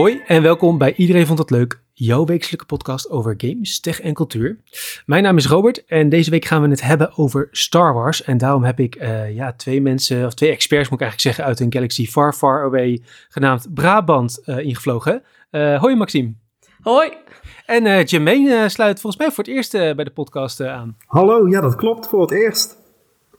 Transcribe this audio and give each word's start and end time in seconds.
Hoi 0.00 0.22
en 0.26 0.42
welkom 0.42 0.78
bij 0.78 0.94
Iedereen 0.94 1.26
Vond 1.26 1.38
Het 1.38 1.50
Leuk, 1.50 1.82
jouw 1.92 2.24
wekelijke 2.24 2.64
podcast 2.64 3.10
over 3.10 3.34
games, 3.36 3.80
tech 3.80 4.00
en 4.00 4.14
cultuur. 4.14 4.60
Mijn 5.06 5.22
naam 5.22 5.36
is 5.36 5.46
Robert 5.46 5.84
en 5.84 6.08
deze 6.08 6.30
week 6.30 6.44
gaan 6.44 6.62
we 6.62 6.68
het 6.68 6.82
hebben 6.82 7.16
over 7.16 7.48
Star 7.50 7.94
Wars. 7.94 8.22
En 8.24 8.38
daarom 8.38 8.64
heb 8.64 8.80
ik 8.80 8.96
uh, 8.96 9.34
ja, 9.34 9.52
twee 9.52 9.80
mensen, 9.80 10.26
of 10.26 10.34
twee 10.34 10.50
experts 10.50 10.88
moet 10.88 11.00
ik 11.00 11.06
eigenlijk 11.06 11.36
zeggen, 11.36 11.44
uit 11.44 11.60
een 11.60 11.72
galaxy 11.72 12.06
far, 12.06 12.32
far 12.32 12.64
away, 12.64 13.02
genaamd 13.28 13.74
Brabant, 13.74 14.42
uh, 14.46 14.58
ingevlogen. 14.58 15.22
Uh, 15.50 15.80
hoi 15.80 15.96
Maxime. 15.96 16.34
Hoi. 16.82 17.12
En 17.66 17.86
uh, 17.86 18.04
Jermaine 18.04 18.68
sluit 18.68 19.00
volgens 19.00 19.22
mij 19.22 19.32
voor 19.32 19.44
het 19.44 19.52
eerst 19.52 19.72
bij 19.72 20.04
de 20.04 20.10
podcast 20.10 20.60
aan. 20.60 20.96
Hallo, 21.06 21.48
ja 21.48 21.60
dat 21.60 21.74
klopt, 21.74 22.08
voor 22.08 22.20
het 22.20 22.32
eerst. 22.32 22.79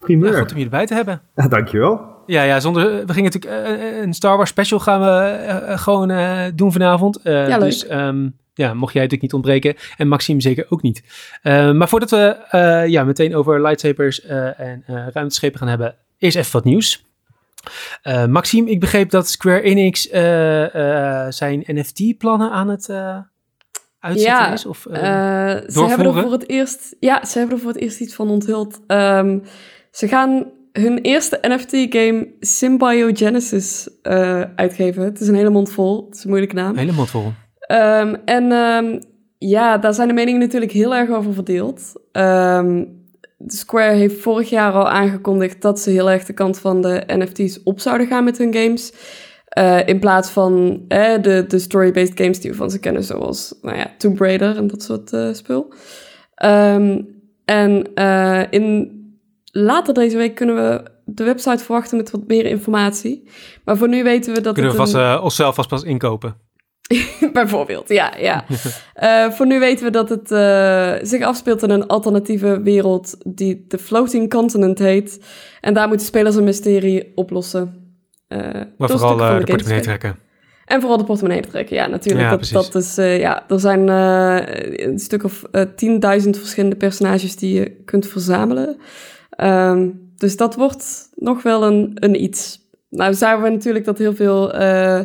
Primeur. 0.02 0.32
Ja, 0.32 0.40
goed 0.40 0.52
om 0.52 0.58
je 0.58 0.64
erbij 0.64 0.86
te 0.86 0.94
hebben. 0.94 1.22
Ja, 1.36 1.48
dankjewel. 1.48 2.12
Ja, 2.26 2.44
ja, 2.44 2.60
zonder, 2.60 3.06
we 3.06 3.14
gingen 3.14 3.32
natuurlijk 3.32 3.80
uh, 3.80 4.02
een 4.02 4.14
Star 4.14 4.38
Wars 4.38 4.50
special 4.50 4.80
gaan 4.80 5.02
we 5.02 5.46
uh, 5.48 5.78
gewoon 5.78 6.12
uh, 6.12 6.44
doen 6.56 6.72
vanavond. 6.72 7.20
ja, 7.24 7.48
leuk. 7.48 7.60
Dus 7.60 7.92
um, 7.92 8.38
ja, 8.54 8.74
mocht 8.74 8.94
jij 8.94 9.02
natuurlijk 9.02 9.22
niet 9.22 9.34
ontbreken. 9.34 9.76
En 9.98 10.08
Maxime 10.08 10.42
zeker 10.42 10.66
ook 10.70 10.82
niet. 10.82 11.04
maar 11.44 11.90
voordat 11.90 12.10
we 12.10 12.38
ja, 12.88 13.04
meteen 13.04 13.36
over 13.36 13.62
lightsabers 13.62 14.22
en 14.22 14.84
ruimteschepen 14.86 15.60
gaan 15.60 15.68
hebben, 15.68 15.96
eerst 16.18 16.38
even 16.38 16.52
wat 16.52 16.64
nieuws. 16.64 17.06
Maxime, 18.30 18.70
ik 18.70 18.80
begreep 18.80 19.10
dat 19.10 19.30
Square 19.30 19.62
Enix 19.62 20.02
zijn 21.38 21.64
NFT-plannen 21.66 22.52
aan 22.52 22.70
het 22.70 22.90
uitzetten 24.00 24.22
ja, 24.22 24.52
is? 24.52 24.66
Of, 24.66 24.88
ze 24.92 25.86
hebben 25.88 26.06
er 26.06 26.22
voor 26.22 26.32
het 26.32 26.50
eerst, 26.50 26.96
ja, 27.00 27.26
ze 27.26 27.38
hebben 27.38 27.56
er 27.56 27.62
voor 27.62 27.72
het 27.72 27.82
eerst 27.82 28.00
iets 28.00 28.16
van 28.16 28.30
onthuld. 28.30 28.80
Um, 28.88 29.44
ze 29.92 30.08
gaan 30.08 30.46
hun 30.72 30.98
eerste 30.98 31.40
NFT-game 31.42 32.28
Symbiogenesis 32.40 33.90
uh, 34.04 34.42
uitgeven. 34.56 35.04
Het 35.04 35.20
is 35.20 35.28
een 35.28 35.36
hele 35.36 35.50
mond 35.50 35.72
vol. 35.72 36.06
Het 36.06 36.16
is 36.16 36.24
een 36.24 36.30
moeilijke 36.30 36.56
naam. 36.56 36.78
Hele 36.78 36.92
mond 36.92 37.10
vol. 37.10 37.32
Um, 37.68 38.16
en 38.26 38.52
um, 38.52 39.00
ja, 39.38 39.78
daar 39.78 39.94
zijn 39.94 40.08
de 40.08 40.14
meningen 40.14 40.40
natuurlijk 40.40 40.72
heel 40.72 40.96
erg 40.96 41.10
over 41.10 41.34
verdeeld. 41.34 41.94
Um, 42.12 43.00
Square 43.48 43.94
heeft 43.94 44.22
vorig 44.22 44.50
jaar 44.50 44.74
al 44.74 44.90
aangekondigd 44.90 45.62
dat 45.62 45.80
ze 45.80 45.90
heel 45.90 46.12
erg 46.12 46.26
de 46.26 46.34
kant 46.34 46.60
van 46.60 46.82
de 46.82 47.04
NFT's 47.08 47.60
op 47.64 47.80
zouden 47.80 48.08
gaan 48.08 48.24
met 48.24 48.38
hun 48.38 48.54
games. 48.54 48.94
Uh, 49.58 49.88
in 49.88 50.00
plaats 50.00 50.30
van 50.30 50.84
eh, 50.88 51.22
de, 51.22 51.46
de 51.48 51.60
story-based 51.60 52.20
games 52.20 52.40
die 52.40 52.52
we 52.52 52.58
van 52.58 52.72
ze 52.72 52.80
kennen, 52.80 53.04
zoals 53.04 53.56
nou 53.62 53.78
ja, 53.78 53.92
Tomb 53.98 54.20
Raider 54.20 54.58
en 54.58 54.68
dat 54.68 54.84
soort 54.84 55.14
uh, 55.14 55.34
spul. 55.34 55.74
en 57.46 57.94
in 58.50 59.01
later 59.52 59.94
deze 59.94 60.18
week 60.18 60.36
kunnen 60.36 60.56
we 60.56 60.92
de 61.06 61.24
website 61.24 61.64
verwachten 61.64 61.98
met 61.98 62.12
wat 62.12 62.28
meer 62.28 62.46
informatie. 62.46 63.30
Maar 63.66 63.78
voor 63.78 63.90
nu 63.90 64.04
weten 64.04 64.34
we 64.34 64.42
dat. 64.42 64.54
Kunnen 64.54 64.72
het 64.72 64.80
we 64.80 64.86
vast, 64.86 64.94
een... 64.94 65.16
uh, 65.16 65.24
onszelf 65.24 65.56
vast 65.56 65.70
pas 65.70 65.84
inkopen? 65.84 66.36
Bijvoorbeeld, 67.34 67.90
ja. 67.90 68.14
ja. 68.18 68.46
uh, 69.02 69.32
voor 69.36 69.46
nu 69.46 69.60
weten 69.60 69.86
we 69.86 69.92
dat 69.92 70.10
het 70.10 70.32
uh, 70.32 70.94
zich 71.02 71.24
afspeelt 71.24 71.64
in 71.64 71.70
een 71.70 71.88
alternatieve 71.88 72.62
wereld 72.62 73.16
die 73.36 73.66
de 73.68 73.78
Floating 73.78 74.30
Continent 74.30 74.80
heet. 74.80 75.26
En 75.62 75.74
daar 75.74 75.88
moeten 75.88 76.06
spelers 76.06 76.36
een 76.36 76.44
mysterie 76.44 77.12
oplossen. 77.16 77.96
maar 78.78 78.90
vooral 78.90 79.18
de, 79.18 79.38
de 79.40 79.44
portemonnee 79.46 79.82
trekken. 79.82 80.20
En 80.66 80.80
vooral 80.80 80.98
de 80.98 81.04
portemonnee 81.04 81.42
trekken, 81.42 81.76
ja, 81.76 81.88
natuurlijk. 81.88 82.30
Ja, 82.30 82.38
dat, 82.38 82.72
dat 82.72 82.84
is, 82.84 82.96
ja, 82.96 83.50
er 83.50 83.60
zijn 83.60 83.88
een 83.88 85.00
stuk 85.00 85.24
of 85.24 85.42
10.000 85.58 86.30
verschillende 86.30 86.76
personages 86.76 87.36
die 87.36 87.54
je 87.54 87.84
kunt 87.86 88.08
verzamelen. 88.08 88.78
Um, 89.44 90.10
dus 90.18 90.38
dat 90.38 90.56
wordt 90.56 91.10
nog 91.16 91.44
wel 91.44 91.64
een, 91.64 91.92
een 91.96 92.24
iets. 92.24 92.60
Nou, 92.90 93.14
zagen 93.14 93.44
we 93.44 93.50
natuurlijk 93.50 93.86
dat 93.86 93.98
heel 93.98 94.16
veel 94.16 94.62
uh, 94.62 95.00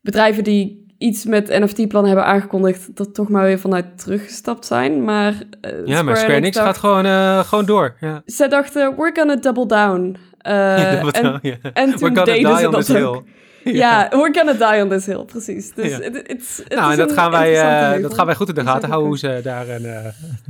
bedrijven 0.00 0.44
die 0.44 0.86
iets 0.98 1.24
met 1.24 1.48
NFT-plannen 1.48 2.12
hebben 2.12 2.30
aangekondigd, 2.30 2.98
er 2.98 3.12
toch 3.12 3.28
maar 3.28 3.44
weer 3.44 3.58
vanuit 3.58 3.98
teruggestapt 3.98 4.66
zijn. 4.66 5.04
Maar, 5.04 5.32
uh, 5.32 5.38
ja, 5.62 5.80
Square 5.84 6.02
maar 6.02 6.16
Square 6.16 6.34
Enix 6.34 6.58
gaat 6.58 6.78
gewoon, 6.78 7.06
uh, 7.06 7.38
gewoon 7.38 7.64
door. 7.64 7.96
Ja. 8.00 8.22
Zij 8.24 8.48
dachten, 8.48 8.96
we're 8.96 9.14
gonna 9.14 9.36
double 9.36 9.66
down. 9.66 10.16
Uh, 10.46 10.92
double 10.92 11.12
en, 11.12 11.22
down 11.22 11.38
yeah. 11.42 11.56
en 11.72 11.96
toen 11.96 12.14
deden 12.14 12.56
ze 12.56 12.68
dat 12.68 12.96
ook. 12.96 13.24
Ja, 13.82 14.08
we're 14.10 14.34
gonna 14.34 14.52
die 14.52 14.82
on 14.82 14.88
this 14.88 15.06
hill, 15.06 15.24
precies. 15.24 15.74
Dus 15.74 15.90
ja. 15.90 16.00
it 16.00 16.64
nou, 16.68 16.92
en 16.92 16.98
dat, 16.98 17.12
gaan 17.12 17.30
wij, 17.30 17.96
uh, 17.96 18.02
dat 18.02 18.14
gaan 18.14 18.26
wij 18.26 18.34
goed 18.34 18.48
in 18.48 18.54
de 18.54 18.64
gaten 18.64 18.88
houden, 18.88 19.08
hoe 19.08 19.18
ze 19.18 19.40
daar 19.42 19.68
een 19.68 19.82
uh, 19.82 20.06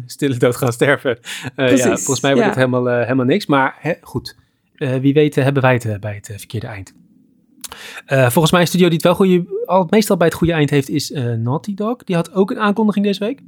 stille 0.06 0.37
dood 0.37 0.56
gaan 0.56 0.72
sterven. 0.72 1.19
Uh, 1.56 1.76
ja, 1.76 1.87
volgens 1.87 2.21
mij 2.21 2.32
wordt 2.32 2.47
het 2.47 2.56
helemaal, 2.56 2.87
helemaal 2.87 3.25
niks, 3.25 3.47
maar 3.47 3.76
hè, 3.78 3.93
goed. 4.00 4.37
wie 4.76 5.15
weet 5.15 5.34
hebben 5.34 5.62
wij 5.62 5.72
het 5.72 6.00
bij 6.00 6.15
het 6.15 6.32
verkeerde 6.37 6.66
eind. 6.66 6.94
volgens 8.06 8.50
mij 8.50 8.60
een 8.60 8.66
studio 8.66 8.87
die 8.87 8.97
het 8.97 9.06
wel 9.06 9.15
goede, 9.15 9.62
al, 9.65 9.87
meestal 9.91 10.16
bij 10.16 10.26
het 10.26 10.37
goede 10.37 10.53
eind 10.53 10.71
heeft, 10.71 10.88
is 10.88 11.10
Naughty 11.38 11.75
Dog. 11.75 12.05
Die 12.05 12.16
had 12.16 12.32
ook 12.32 12.50
een 12.50 12.59
aankondiging 12.59 13.05
deze 13.05 13.25
week. 13.25 13.41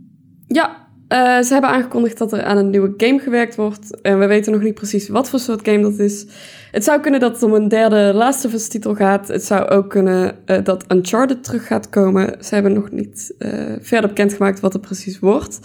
Ja, 0.47 0.88
uh, 1.09 1.41
ze 1.41 1.53
hebben 1.53 1.71
aangekondigd 1.71 2.19
dat 2.19 2.33
er 2.33 2.43
aan 2.43 2.57
een 2.57 2.71
nieuwe 2.71 2.95
game 2.97 3.19
gewerkt 3.19 3.57
wordt. 3.57 4.01
En 4.01 4.19
we 4.19 4.27
weten 4.27 4.53
nog 4.53 4.63
niet 4.63 4.75
precies 4.75 5.09
wat 5.09 5.31
voor 5.31 5.39
soort 5.39 5.69
game 5.69 5.83
dat 5.83 5.99
is. 5.99 6.27
Het 6.71 6.85
zou 6.85 7.01
kunnen 7.01 7.21
dat 7.21 7.33
het 7.33 7.43
om 7.43 7.55
een 7.55 7.69
derde 7.69 8.13
Last 8.15 8.45
of 8.45 8.53
Us 8.53 8.69
titel 8.69 8.95
gaat. 8.95 9.29
Het 9.29 9.45
zou 9.45 9.69
ook 9.69 9.91
kunnen 9.91 10.37
uh, 10.47 10.57
dat 10.65 10.85
Uncharted 10.93 11.45
terug 11.45 11.67
gaat 11.67 11.89
komen. 11.89 12.45
Ze 12.45 12.55
hebben 12.55 12.73
nog 12.73 12.91
niet 12.91 13.35
uh, 13.39 13.51
verder 13.81 14.09
bekendgemaakt 14.09 14.61
wat 14.61 14.73
het 14.73 14.83
precies 14.83 15.19
wordt. 15.19 15.59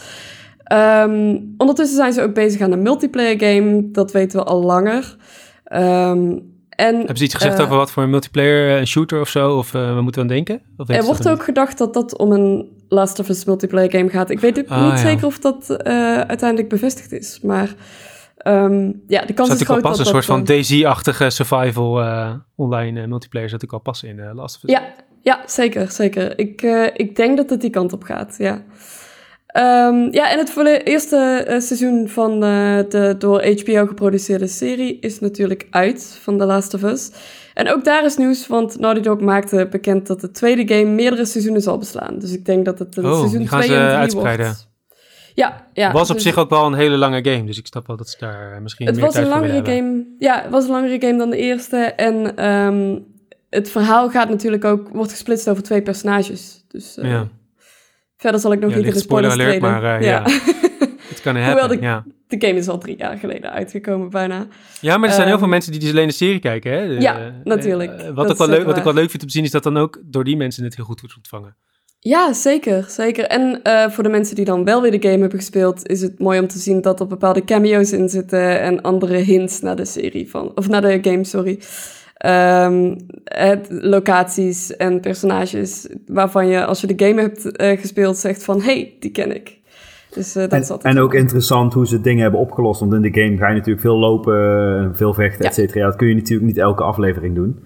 Um, 0.73 1.53
ondertussen 1.57 1.97
zijn 1.97 2.13
ze 2.13 2.21
ook 2.21 2.33
bezig 2.33 2.61
aan 2.61 2.71
een 2.71 2.81
multiplayer 2.81 3.39
game. 3.39 3.91
Dat 3.91 4.11
weten 4.11 4.39
we 4.39 4.45
al 4.45 4.63
langer. 4.63 5.17
Um, 5.73 6.51
en, 6.69 6.95
Hebben 6.95 7.17
ze 7.17 7.23
iets 7.23 7.33
gezegd 7.33 7.61
over 7.61 7.75
wat 7.75 7.91
voor 7.91 8.03
een 8.03 8.09
multiplayer, 8.09 8.77
een 8.77 8.87
shooter 8.87 9.19
of 9.19 9.29
zo? 9.29 9.57
Of 9.57 9.71
we 9.71 9.99
moeten 10.01 10.21
aan 10.21 10.27
denken? 10.27 10.61
Of 10.77 10.89
er 10.89 11.03
wordt 11.03 11.29
ook 11.29 11.43
gedacht 11.43 11.77
dat 11.77 11.93
dat 11.93 12.17
om 12.17 12.31
een 12.31 12.69
Last 12.93 13.19
of 13.19 13.29
Us 13.29 13.45
multiplayer 13.45 13.91
game 13.91 14.09
gaat. 14.09 14.29
Ik 14.29 14.39
weet 14.39 14.59
ook 14.59 14.67
Ah, 14.67 14.83
niet 14.83 14.91
ja. 14.91 14.97
zeker 14.97 15.25
of 15.25 15.39
dat 15.39 15.69
uh, 15.69 15.77
uiteindelijk 16.19 16.69
bevestigd 16.69 17.11
is. 17.11 17.39
Maar 17.41 17.73
um, 18.47 19.01
ja, 19.07 19.25
de 19.25 19.33
kans 19.33 19.49
Zat 19.49 19.59
is 19.59 19.65
groot 19.65 19.81
pas 19.81 19.97
dat 19.97 20.05
een 20.05 20.13
soort 20.13 20.25
van 20.25 20.37
dat, 20.37 20.47
DayZ-achtige 20.47 21.29
survival 21.29 22.01
uh, 22.01 22.33
online 22.55 23.01
uh, 23.01 23.07
multiplayer 23.07 23.49
zat 23.49 23.63
ik 23.63 23.73
al 23.73 23.79
pas 23.79 24.03
in 24.03 24.33
Last 24.33 24.55
of 24.55 24.63
Us. 24.63 24.69
Ja, 24.69 24.83
ja 25.21 25.39
zeker, 25.45 25.91
zeker. 25.91 26.39
Ik, 26.39 26.61
ik 26.93 27.15
denk 27.15 27.37
dat 27.37 27.49
het 27.49 27.61
die 27.61 27.69
kant 27.69 27.93
op 27.93 28.03
gaat, 28.03 28.35
ja. 28.37 28.63
Um, 29.87 30.11
ja, 30.11 30.31
en 30.31 30.37
het 30.37 30.83
eerste 30.83 31.45
seizoen 31.59 32.09
van 32.09 32.39
de 32.39 33.15
door 33.17 33.43
HBO 33.43 33.85
geproduceerde 33.85 34.47
serie 34.47 34.99
is 34.99 35.19
natuurlijk 35.19 35.67
uit 35.69 36.19
van 36.21 36.37
The 36.37 36.45
Last 36.45 36.73
of 36.73 36.83
Us. 36.83 37.11
En 37.53 37.71
ook 37.71 37.83
daar 37.83 38.05
is 38.05 38.17
nieuws, 38.17 38.47
want 38.47 38.79
Naughty 38.79 39.01
Dog 39.01 39.19
maakte 39.19 39.67
bekend 39.71 40.07
dat 40.07 40.21
de 40.21 40.31
tweede 40.31 40.75
game 40.75 40.89
meerdere 40.89 41.25
seizoenen 41.25 41.61
zal 41.61 41.77
beslaan. 41.77 42.19
Dus 42.19 42.33
ik 42.33 42.45
denk 42.45 42.65
dat 42.65 42.79
het 42.79 42.97
een 42.97 43.05
oh, 43.05 43.17
seizoen 43.17 43.39
die 43.39 43.47
gaan 43.47 43.61
2 43.61 43.71
ze 43.71 43.77
en 43.77 43.87
3 43.87 43.97
uitspreiden. 43.97 44.45
wordt. 44.45 44.71
Ja, 45.35 45.67
ja. 45.73 45.91
was 45.91 46.09
op 46.09 46.15
dus 46.15 46.23
zich 46.25 46.37
ook 46.37 46.49
wel 46.49 46.65
een 46.65 46.73
hele 46.73 46.97
lange 46.97 47.23
game, 47.23 47.43
dus 47.43 47.57
ik 47.57 47.67
snap 47.67 47.87
wel 47.87 47.97
dat 47.97 48.09
ze 48.09 48.15
daar 48.19 48.61
misschien 48.61 48.85
het 48.85 48.95
meer 48.95 49.03
was 49.03 49.13
tijd 49.13 49.25
een 49.25 49.31
langere 49.31 49.53
hebben. 49.53 49.73
game. 49.73 50.05
Ja, 50.19 50.41
het 50.41 50.51
was 50.51 50.63
een 50.63 50.71
langere 50.71 51.01
game 51.07 51.17
dan 51.17 51.29
de 51.29 51.37
eerste. 51.37 51.77
En 51.77 52.45
um, 52.49 53.05
het 53.49 53.71
verhaal 53.71 54.09
gaat 54.09 54.29
natuurlijk 54.29 54.65
ook, 54.65 54.89
wordt 54.89 55.11
gesplitst 55.11 55.49
over 55.49 55.63
twee 55.63 55.81
personages. 55.81 56.63
Dus 56.67 56.97
uh, 56.97 57.05
Ja. 57.11 57.27
verder 58.17 58.39
zal 58.39 58.51
ik 58.51 58.59
nog 58.59 58.69
Ja, 58.69 58.77
niet 58.77 58.85
in 58.85 58.93
de 58.93 58.99
spoiler 58.99 59.31
alert, 59.31 59.61
maar 59.61 60.01
uh, 60.01 60.07
ja. 60.07 60.23
kan 61.21 61.35
happen, 61.35 61.69
de- 61.69 61.81
ja. 61.85 62.05
De 62.27 62.47
game 62.47 62.59
is 62.59 62.67
al 62.67 62.77
drie 62.77 62.97
jaar 62.97 63.17
geleden 63.17 63.51
uitgekomen 63.51 64.09
bijna. 64.09 64.47
Ja, 64.81 64.97
maar 64.97 65.07
er 65.09 65.13
zijn 65.15 65.25
heel 65.27 65.35
Ehm, 65.35 65.43
veel 65.43 65.51
mensen 65.53 65.71
die 65.71 65.81
dus 65.81 65.89
alleen 65.89 66.07
de 66.07 66.13
serie 66.13 66.39
kijken, 66.39 66.71
hè? 66.71 66.87
De- 66.87 67.01
Ja, 67.01 67.17
eh, 67.19 67.25
natuurlijk. 67.43 67.91
eh, 68.01 68.09
wat, 68.13 68.31
ook 68.31 68.37
wel 68.37 68.47
leuk, 68.47 68.65
wat 68.65 68.77
ik 68.77 68.83
wel 68.83 68.93
leuk 68.93 69.09
vind 69.09 69.21
om 69.21 69.27
te 69.27 69.33
zien, 69.33 69.43
is 69.43 69.51
dat 69.51 69.63
dan 69.63 69.77
ook 69.77 70.01
door 70.05 70.23
die 70.23 70.37
mensen 70.37 70.63
het 70.63 70.75
heel 70.75 70.85
goed 70.85 70.99
wordt 71.01 71.15
ontvangen. 71.15 71.55
Ja, 71.99 72.33
zeker, 72.33 72.85
zeker. 72.89 73.25
En 73.25 73.59
eh, 73.63 73.89
voor 73.89 74.03
de 74.03 74.09
mensen 74.09 74.35
die 74.35 74.45
dan 74.45 74.63
wel 74.63 74.81
weer 74.81 74.91
de 74.91 75.07
game 75.07 75.19
hebben 75.19 75.39
gespeeld, 75.39 75.87
is 75.87 76.01
het 76.01 76.19
mooi 76.19 76.39
om 76.39 76.47
te 76.47 76.57
zien 76.59 76.81
dat 76.81 76.99
er 76.99 77.07
bepaalde 77.07 77.43
cameo's 77.43 77.91
in 77.91 78.09
zitten 78.09 78.59
en 78.61 78.81
andere 78.81 79.17
hints 79.17 79.61
naar 79.61 79.75
de 79.75 79.85
serie 79.85 80.29
van, 80.29 80.51
of 80.55 80.67
naar 80.69 80.81
de 80.81 80.99
game, 81.01 81.23
sorry. 81.23 81.59
Ehm, 82.17 82.95
het, 83.23 83.67
locaties 83.69 84.75
en 84.75 84.99
personages 84.99 85.87
waarvan 86.05 86.47
je, 86.47 86.65
als 86.65 86.81
je 86.81 86.87
de 86.95 87.05
game 87.05 87.21
hebt 87.21 87.49
gespeeld, 87.81 88.17
zegt 88.17 88.43
van, 88.43 88.61
hey, 88.61 88.95
die 88.99 89.11
ken 89.11 89.35
ik. 89.35 89.61
Dus 90.13 90.35
eh, 90.35 90.49
dat 90.49 90.83
En, 90.83 90.91
en 90.91 90.99
ook 90.99 91.13
interessant 91.13 91.73
hoe 91.73 91.87
ze 91.87 92.01
dingen 92.01 92.21
hebben 92.21 92.39
opgelost. 92.39 92.79
Want 92.79 92.93
in 92.93 93.01
de 93.01 93.21
game 93.21 93.37
ga 93.37 93.47
je 93.47 93.53
natuurlijk 93.53 93.81
veel 93.81 93.97
lopen, 93.97 94.91
veel 94.95 95.13
vechten, 95.13 95.43
Ja. 95.43 95.49
et 95.49 95.55
cetera. 95.55 95.85
Dat 95.85 95.95
kun 95.95 96.07
je 96.07 96.15
natuurlijk 96.15 96.47
niet 96.47 96.57
elke 96.57 96.83
aflevering 96.83 97.35
doen. 97.35 97.63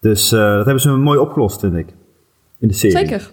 Dus 0.00 0.32
eh, 0.32 0.38
dat 0.38 0.64
hebben 0.64 0.80
ze 0.82 0.90
mooi 0.90 1.18
opgelost, 1.18 1.60
vind 1.60 1.76
ik. 1.76 1.88
In 2.58 2.68
de 2.68 2.74
serie. 2.74 2.96
Zeker. 2.96 3.30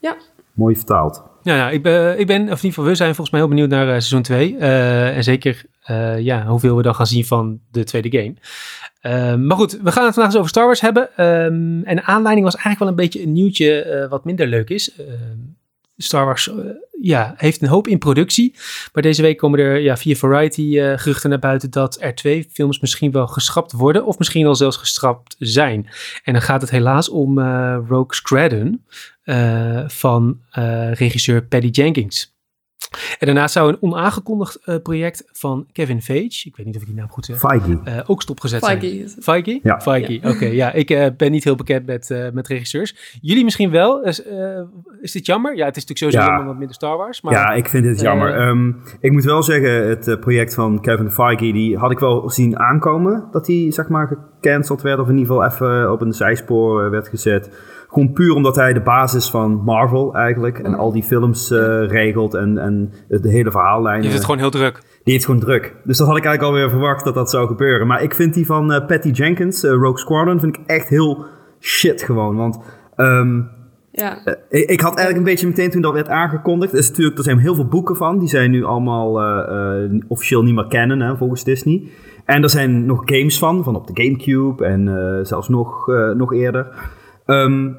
Ja. 0.00 0.16
Mooi 0.52 0.76
vertaald. 0.76 1.22
Ja, 1.42 1.56
ja 1.56 1.70
ik, 1.70 1.82
ben, 1.82 2.18
ik 2.18 2.26
ben, 2.26 2.40
of 2.40 2.46
in 2.46 2.50
ieder 2.50 2.68
geval, 2.68 2.84
we 2.84 2.94
zijn 2.94 3.14
volgens 3.14 3.30
mij 3.30 3.40
heel 3.40 3.48
benieuwd 3.48 3.68
naar 3.68 3.84
eh, 3.86 3.90
seizoen 3.90 4.22
2. 4.22 4.56
en 4.56 5.24
zeker 5.24 5.64
eh, 5.84 6.18
ja, 6.18 6.46
hoeveel 6.46 6.76
we 6.76 6.82
dan 6.82 6.94
gaan 6.94 7.06
zien 7.06 7.24
van 7.24 7.60
de 7.70 7.84
tweede 7.84 8.18
game. 8.18 8.34
Ehm, 9.00 9.46
maar 9.46 9.56
goed, 9.56 9.78
we 9.82 9.92
gaan 9.92 10.04
het 10.04 10.14
vandaag 10.14 10.24
eens 10.24 10.36
over 10.36 10.48
Star 10.48 10.64
Wars 10.64 10.80
hebben. 10.80 11.16
Ehm, 11.16 11.82
en 11.82 11.96
de 11.96 12.02
aanleiding 12.02 12.44
was 12.44 12.54
eigenlijk 12.54 12.78
wel 12.78 12.88
een 12.88 12.94
beetje 12.94 13.22
een 13.22 13.32
nieuwtje 13.32 13.82
eh, 13.82 14.08
wat 14.08 14.24
minder 14.24 14.46
leuk 14.46 14.70
is. 14.70 14.92
Ehm, 14.96 15.38
Star 15.96 16.24
Wars 16.24 16.50
eh, 16.50 16.56
ja, 17.06 17.34
heeft 17.36 17.62
een 17.62 17.68
hoop 17.68 17.88
in 17.88 17.98
productie. 17.98 18.54
Maar 18.92 19.02
deze 19.02 19.22
week 19.22 19.38
komen 19.38 19.58
er 19.58 19.78
ja, 19.78 19.96
via 19.96 20.14
Variety 20.14 20.78
eh, 20.78 20.98
geruchten 20.98 21.30
naar 21.30 21.38
buiten 21.38 21.70
dat 21.70 21.96
er 22.00 22.14
twee 22.14 22.48
films 22.52 22.80
misschien 22.80 23.12
wel 23.12 23.26
geschrapt 23.26 23.72
worden. 23.72 24.06
Of 24.06 24.18
misschien 24.18 24.46
al 24.46 24.54
zelfs 24.54 24.76
geschrapt 24.76 25.36
zijn. 25.38 25.88
En 26.24 26.32
dan 26.32 26.42
gaat 26.42 26.60
het 26.60 26.70
helaas 26.70 27.08
om 27.08 27.38
eh, 27.38 27.78
Rogue 27.88 28.14
Scradden 28.14 28.84
van 29.86 30.40
regisseur 30.92 31.44
Paddy 31.44 31.68
Jenkins. 31.68 32.33
En 33.18 33.26
daarnaast 33.26 33.52
zou 33.52 33.68
een 33.68 33.76
onaangekondigd 33.80 34.58
uh, 34.66 34.76
project 34.82 35.24
van 35.32 35.66
Kevin 35.72 36.02
Feige, 36.02 36.48
ik 36.48 36.56
weet 36.56 36.66
niet 36.66 36.76
of 36.76 36.80
ik 36.80 36.86
die 36.86 36.96
naam 36.96 37.08
goed 37.10 37.24
zeg, 37.24 37.38
Feige. 37.38 37.80
Uh, 37.88 38.00
ook 38.06 38.22
stopgezet 38.22 38.64
Feige 38.64 39.08
zijn. 39.08 39.22
Feige? 39.22 39.60
Ja. 39.62 39.80
Feige, 39.80 40.28
oké. 40.28 40.46
ja, 40.46 40.72
ik 40.72 40.90
uh, 40.90 41.06
ben 41.16 41.30
niet 41.30 41.44
heel 41.44 41.56
bekend 41.56 41.86
met, 41.86 42.30
met 42.32 42.48
regisseurs. 42.48 43.18
Jullie 43.20 43.44
misschien 43.44 43.70
wel. 43.70 44.02
Is, 44.02 44.22
is 45.00 45.12
dit 45.12 45.26
jammer? 45.26 45.56
Ja, 45.56 45.64
het 45.64 45.76
is 45.76 45.84
natuurlijk 45.86 45.98
sowieso 45.98 46.18
Ja. 46.18 46.26
jammer 46.26 46.46
wat 46.46 46.56
minder 46.56 46.74
Star 46.74 46.96
Wars. 46.96 47.20
Maar, 47.20 47.32
Ja, 47.32 47.50
ik 47.50 47.68
vind 47.68 47.84
dit 47.84 48.00
jammer. 48.00 48.34
Eh, 48.34 48.48
Ehm, 48.48 48.72
ik 49.00 49.12
moet 49.12 49.24
wel 49.24 49.42
zeggen, 49.42 49.88
het 49.88 50.08
eh, 50.08 50.18
project 50.18 50.54
van 50.54 50.80
Kevin 50.80 51.10
Feige, 51.10 51.52
die 51.52 51.76
had 51.78 51.90
ik 51.90 51.98
wel 51.98 52.30
zien 52.30 52.58
aankomen. 52.58 53.24
Dat 53.30 53.44
die, 53.46 53.72
zeg 53.72 53.88
maar, 53.88 54.06
gecanceld 54.06 54.82
werd. 54.82 54.98
Of 54.98 55.08
in 55.08 55.16
ieder 55.18 55.34
geval 55.34 55.50
even 55.50 55.92
op 55.92 56.00
een 56.00 56.12
zijspoor 56.12 56.84
eh, 56.84 56.90
werd 56.90 57.08
gezet. 57.08 57.50
Gewoon 57.94 58.12
puur 58.12 58.34
omdat 58.34 58.56
hij 58.56 58.72
de 58.72 58.80
basis 58.80 59.30
van 59.30 59.62
Marvel 59.64 60.14
eigenlijk. 60.14 60.58
En 60.58 60.74
al 60.74 60.92
die 60.92 61.02
films 61.02 61.50
eh, 61.50 61.58
regelt 61.86 62.34
en, 62.34 62.58
en 62.58 62.92
de 63.08 63.30
hele 63.30 63.50
verhaallijn. 63.50 63.96
je 63.96 64.02
heeft 64.02 64.14
het 64.14 64.24
gewoon 64.24 64.40
heel 64.40 64.50
druk. 64.50 64.82
Die 65.04 65.12
heeft 65.12 65.24
gewoon 65.24 65.40
druk. 65.40 65.74
Dus 65.84 65.98
dat 65.98 66.06
had 66.06 66.16
ik 66.16 66.24
eigenlijk 66.24 66.54
alweer 66.54 66.70
verwacht 66.70 67.04
dat 67.04 67.14
dat 67.14 67.30
zou 67.30 67.46
gebeuren. 67.46 67.86
Maar 67.86 68.02
ik 68.02 68.14
vind 68.14 68.34
die 68.34 68.46
van 68.46 68.72
eh, 68.72 68.86
Patty 68.86 69.08
Jenkins, 69.10 69.64
eh, 69.64 69.70
Rogue 69.70 69.98
Squadron, 69.98 70.40
vind 70.40 70.56
ik 70.56 70.62
echt 70.66 70.88
heel 70.88 71.24
shit 71.60 72.02
gewoon. 72.02 72.36
Want 72.36 72.58
ehm, 72.96 73.40
Ja. 73.90 74.26
ik, 74.48 74.68
ik 74.70 74.80
had 74.80 74.96
eigenlijk 74.96 75.16
een 75.16 75.32
beetje 75.32 75.46
meteen 75.46 75.70
toen 75.70 75.82
dat 75.82 75.92
werd 75.92 76.08
aangekondigd. 76.08 76.72
Er, 76.72 76.78
is 76.78 76.88
natuurlijk, 76.88 77.18
er 77.18 77.24
zijn 77.24 77.38
heel 77.38 77.54
veel 77.54 77.68
boeken 77.68 77.96
van. 77.96 78.18
Die 78.18 78.28
zijn 78.28 78.50
nu 78.50 78.64
allemaal 78.64 79.20
eh, 79.20 79.84
eh, 79.84 80.00
officieel 80.08 80.42
niet 80.42 80.54
meer 80.54 80.66
kennen 80.66 81.00
hè, 81.00 81.16
volgens 81.16 81.44
Disney. 81.44 81.82
En 82.24 82.42
er 82.42 82.50
zijn 82.50 82.86
nog 82.86 83.02
games 83.04 83.38
van, 83.38 83.64
van 83.64 83.76
op 83.76 83.86
de 83.86 84.02
Gamecube 84.02 84.64
en 84.64 84.88
eh, 84.88 85.24
zelfs 85.24 85.48
nog, 85.48 85.88
eh, 85.88 86.10
nog 86.10 86.32
eerder. 86.32 86.66
Ehm, 87.26 87.70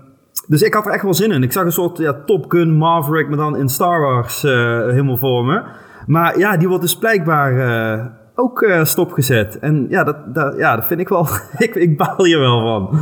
dus 0.47 0.61
ik 0.61 0.73
had 0.73 0.85
er 0.85 0.91
echt 0.91 1.03
wel 1.03 1.13
zin 1.13 1.31
in. 1.31 1.43
Ik 1.43 1.51
zag 1.51 1.63
een 1.63 1.71
soort 1.71 1.97
ja, 1.97 2.13
Top 2.25 2.45
Gun 2.51 2.77
Maverick, 2.77 3.27
maar 3.27 3.37
dan 3.37 3.57
in 3.57 3.69
Star 3.69 4.01
Wars 4.01 4.43
eh, 4.43 4.51
helemaal 4.79 5.17
voor 5.17 5.45
me. 5.45 5.63
Maar 6.07 6.37
ja, 6.37 6.57
die 6.57 6.67
wordt 6.67 6.83
dus 6.83 6.97
blijkbaar 6.97 7.59
eh, 7.59 8.05
ook 8.35 8.61
eh, 8.61 8.85
stopgezet. 8.85 9.59
En 9.59 9.85
ja, 9.89 10.03
dat, 10.03 10.35
dat, 10.35 10.57
ja, 10.57 10.75
dat 10.75 10.85
vind 10.85 10.99
ik 10.99 11.09
wel... 11.09 11.27
ik, 11.57 11.75
ik 11.75 11.97
baal 11.97 12.23
hier 12.25 12.39
wel 12.39 12.59
van. 12.61 12.99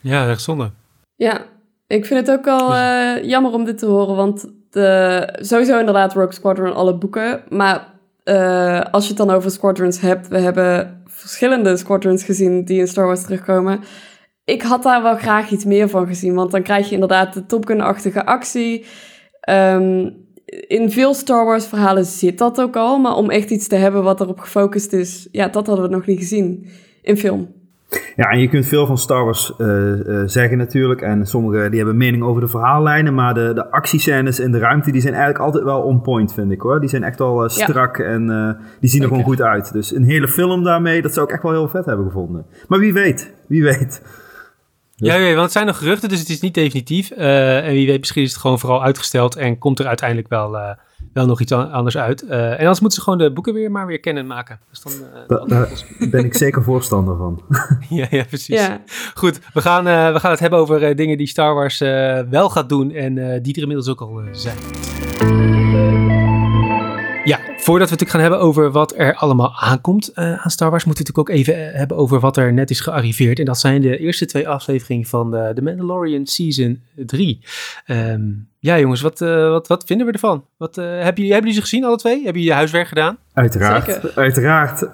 Ja, 0.00 0.28
echt 0.28 0.42
zonde. 0.42 0.70
Ja, 1.16 1.40
ik 1.86 2.04
vind 2.04 2.26
het 2.26 2.38
ook 2.38 2.44
wel 2.44 2.74
eh, 2.74 3.22
jammer 3.22 3.52
om 3.52 3.64
dit 3.64 3.78
te 3.78 3.86
horen, 3.86 4.16
want 4.16 4.50
de, 4.70 5.28
sowieso 5.40 5.78
inderdaad 5.78 6.14
Rogue 6.14 6.32
Squadron, 6.32 6.74
alle 6.74 6.94
boeken. 6.94 7.42
Maar 7.48 7.94
eh, 8.24 8.80
als 8.90 9.02
je 9.02 9.08
het 9.08 9.18
dan 9.18 9.30
over 9.30 9.50
squadrons 9.50 10.00
hebt, 10.00 10.28
we 10.28 10.38
hebben 10.38 11.02
verschillende 11.06 11.76
squadrons 11.76 12.24
gezien 12.24 12.64
die 12.64 12.78
in 12.78 12.88
Star 12.88 13.06
Wars 13.06 13.22
terugkomen. 13.22 13.80
Ik 14.46 14.62
had 14.62 14.82
daar 14.82 15.02
wel 15.02 15.16
graag 15.16 15.50
iets 15.50 15.64
meer 15.64 15.88
van 15.88 16.06
gezien, 16.06 16.34
want 16.34 16.50
dan 16.50 16.62
krijg 16.62 16.88
je 16.88 16.94
inderdaad 16.94 17.34
de 17.34 17.46
Top 17.46 17.66
Gun-achtige 17.66 18.26
actie. 18.26 18.84
Ehm, 19.40 20.10
in 20.66 20.90
veel 20.90 21.14
Star 21.14 21.44
Wars 21.44 21.66
verhalen 21.66 22.04
zit 22.04 22.38
dat 22.38 22.60
ook 22.60 22.76
al, 22.76 22.98
maar 22.98 23.14
om 23.14 23.30
echt 23.30 23.50
iets 23.50 23.68
te 23.68 23.76
hebben 23.76 24.02
wat 24.02 24.20
erop 24.20 24.40
gefocust 24.40 24.92
is, 24.92 25.28
ja, 25.32 25.48
dat 25.48 25.66
hadden 25.66 25.84
we 25.88 25.94
nog 25.94 26.06
niet 26.06 26.18
gezien 26.18 26.66
in 27.02 27.16
film. 27.16 27.48
Ja, 28.16 28.30
en 28.30 28.40
je 28.40 28.48
kunt 28.48 28.66
veel 28.66 28.86
van 28.86 28.98
Star 28.98 29.24
Wars 29.24 29.52
eh, 29.58 30.20
eh, 30.20 30.28
zeggen 30.28 30.58
natuurlijk. 30.58 31.00
En 31.00 31.26
sommigen 31.26 31.70
die 31.70 31.78
hebben 31.78 31.96
mening 31.96 32.22
over 32.22 32.40
de 32.40 32.48
verhaallijnen. 32.48 33.14
Maar 33.14 33.34
de, 33.34 33.52
de 33.54 33.70
actiescènes 33.70 34.40
in 34.40 34.52
de 34.52 34.58
ruimte, 34.58 34.90
die 34.90 35.00
zijn 35.00 35.14
eigenlijk 35.14 35.44
altijd 35.44 35.64
wel 35.64 35.80
on 35.82 36.00
point, 36.00 36.32
vind 36.34 36.52
ik 36.52 36.60
hoor. 36.60 36.80
Die 36.80 36.88
zijn 36.88 37.02
echt 37.02 37.18
wel 37.18 37.44
eh, 37.44 37.56
Ja. 37.56 37.64
strak 37.64 37.98
en 37.98 38.30
eh, 38.30 38.66
die 38.80 38.90
zien 38.90 39.02
er 39.02 39.08
gewoon 39.08 39.22
goed 39.24 39.42
uit. 39.42 39.72
Dus 39.72 39.94
een 39.94 40.04
hele 40.04 40.28
film 40.28 40.64
daarmee, 40.64 41.02
dat 41.02 41.14
zou 41.14 41.26
ik 41.26 41.32
echt 41.32 41.42
wel 41.42 41.52
heel 41.52 41.68
vet 41.68 41.84
hebben 41.84 42.06
gevonden. 42.06 42.46
Maar 42.68 42.78
wie 42.78 42.92
weet, 42.92 43.34
wie 43.46 43.62
weet. 43.62 44.02
Ja, 44.98 45.14
ja, 45.14 45.28
want 45.30 45.42
het 45.42 45.52
zijn 45.52 45.66
nog 45.66 45.78
geruchten, 45.78 46.08
dus 46.08 46.18
het 46.18 46.28
is 46.28 46.40
niet 46.40 46.54
definitief. 46.54 47.10
Eh, 47.10 47.66
en 47.66 47.72
wie 47.72 47.86
weet, 47.86 47.98
misschien 47.98 48.22
is 48.22 48.32
het 48.32 48.40
gewoon 48.40 48.58
vooral 48.58 48.82
uitgesteld 48.82 49.36
en 49.36 49.58
komt 49.58 49.78
er 49.78 49.86
uiteindelijk 49.86 50.28
wel, 50.28 50.56
eh, 50.58 50.70
wel 51.12 51.26
nog 51.26 51.40
iets 51.40 51.52
an- 51.52 51.70
anders 51.70 51.96
uit. 51.98 52.22
Eh, 52.26 52.50
en 52.50 52.58
anders 52.58 52.80
moeten 52.80 52.98
ze 52.98 53.04
gewoon 53.04 53.18
de 53.18 53.32
boeken 53.32 53.54
weer 53.54 53.70
maar 53.70 53.86
weer 53.86 54.00
kennen 54.00 54.26
maken. 54.26 54.60
Dus 54.70 54.80
dan, 54.82 54.92
eh, 54.92 55.20
Da- 55.26 55.44
daar 55.46 55.68
ben 56.10 56.24
ik 56.24 56.34
zeker 56.36 56.62
voorstander 56.62 57.16
van. 57.16 57.42
ja, 57.98 58.06
ja, 58.10 58.24
precies. 58.24 58.60
Ja, 58.60 58.82
Goed, 59.14 59.40
we 59.54 59.60
gaan, 59.60 59.86
eh, 59.86 60.12
we 60.12 60.20
gaan 60.20 60.30
het 60.30 60.40
hebben 60.40 60.58
over 60.58 60.82
eh, 60.82 60.96
dingen 60.96 61.16
die 61.18 61.26
Star 61.26 61.54
Wars 61.54 61.80
eh, 61.80 62.20
wel 62.30 62.50
gaat 62.50 62.68
doen 62.68 62.90
en 62.92 63.18
eh, 63.18 63.42
die 63.42 63.54
er 63.54 63.60
inmiddels 63.60 63.88
ook 63.88 64.00
al 64.00 64.22
zijn. 64.32 64.56
Ja, 67.26 67.36
voordat 67.38 67.56
we 67.66 67.72
het 67.72 67.78
natuurlijk 67.80 68.10
gaan 68.10 68.20
hebben 68.20 68.40
over 68.40 68.70
wat 68.70 68.94
er 68.96 69.14
allemaal 69.14 69.54
aankomt 69.60 70.08
eh, 70.12 70.44
aan 70.44 70.50
Star 70.50 70.70
Wars, 70.70 70.84
moeten 70.84 71.04
we 71.04 71.08
het 71.10 71.16
natuurlijk 71.16 71.28
ook 71.28 71.56
even 71.56 71.72
eh, 71.72 71.78
hebben 71.78 71.96
over 71.96 72.20
wat 72.20 72.36
er 72.36 72.52
net 72.52 72.70
is 72.70 72.80
gearriveerd. 72.80 73.38
En 73.38 73.44
dat 73.44 73.58
zijn 73.58 73.80
de 73.80 73.98
eerste 73.98 74.26
twee 74.26 74.48
afleveringen 74.48 75.06
van 75.06 75.30
de, 75.30 75.52
The 75.54 75.62
Mandalorian 75.62 76.26
Season 76.26 76.82
3. 76.94 77.40
Ehm, 77.86 78.22
ja, 78.58 78.78
jongens, 78.78 79.00
wat, 79.00 79.20
eh, 79.20 79.48
wat, 79.48 79.66
wat 79.66 79.84
vinden 79.86 80.06
we 80.06 80.12
ervan? 80.12 80.44
Wat, 80.56 80.78
eh, 80.78 80.84
hebben, 80.84 81.02
jullie, 81.14 81.32
hebben 81.32 81.50
jullie 81.50 81.54
ze 81.54 81.60
gezien, 81.60 81.84
alle 81.84 81.96
twee? 81.96 82.14
Hebben 82.14 82.32
jullie 82.32 82.48
je 82.48 82.54
huiswerk 82.54 82.88
gedaan? 82.88 83.18
Uiteraard, 83.32 83.84
Zeker. 83.92 84.12
uiteraard. 84.14 84.88